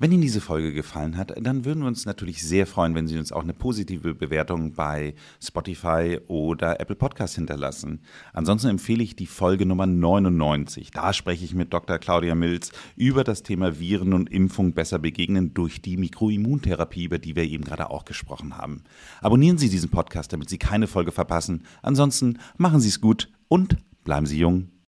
Wenn 0.02 0.10
Ihnen 0.10 0.22
diese 0.22 0.40
Folge 0.40 0.72
gefallen 0.72 1.16
hat, 1.16 1.32
dann 1.40 1.64
würden 1.64 1.84
wir 1.84 1.86
uns 1.86 2.06
natürlich 2.06 2.42
sehr 2.42 2.66
freuen, 2.66 2.96
wenn 2.96 3.06
Sie 3.06 3.16
uns 3.20 3.30
auch 3.30 3.44
eine 3.44 3.54
positive 3.54 4.16
Bewertung 4.16 4.72
bei 4.72 5.14
Spotify 5.40 6.18
oder 6.26 6.80
Apple 6.80 6.96
Podcast 6.96 7.36
hinterlassen. 7.36 8.02
Ansonsten 8.32 8.68
empfehle 8.68 9.04
ich 9.04 9.14
die 9.14 9.26
Folge 9.28 9.64
Nummer 9.64 9.86
99. 9.86 10.90
Da 10.90 11.12
spreche 11.12 11.44
ich 11.44 11.54
mit 11.54 11.72
Dr. 11.72 12.00
Claudia 12.00 12.34
Mills 12.34 12.72
über 12.96 13.22
das 13.22 13.44
Thema 13.44 13.78
Viren 13.78 14.12
und 14.12 14.28
Impfung 14.28 14.72
besser 14.72 14.98
begegnen 14.98 15.54
durch 15.54 15.82
die 15.82 15.96
Mikroimmuntherapie, 15.96 17.04
über 17.04 17.20
die 17.20 17.36
wir 17.36 17.44
eben 17.44 17.62
gerade 17.62 17.88
auch 17.88 18.04
gesprochen 18.04 18.58
haben. 18.58 18.82
Abonnieren 19.20 19.58
Sie 19.58 19.68
diesen 19.68 19.90
Podcast, 19.90 20.32
damit 20.32 20.50
Sie 20.50 20.58
keine 20.58 20.88
Folge 20.88 21.12
verpassen. 21.12 21.62
Ansonsten 21.80 22.40
machen 22.56 22.80
Sie 22.80 22.88
es 22.88 23.00
gut 23.00 23.30
und 23.46 23.76
bleiben 24.02 24.26
Sie 24.26 24.40
jung. 24.40 24.72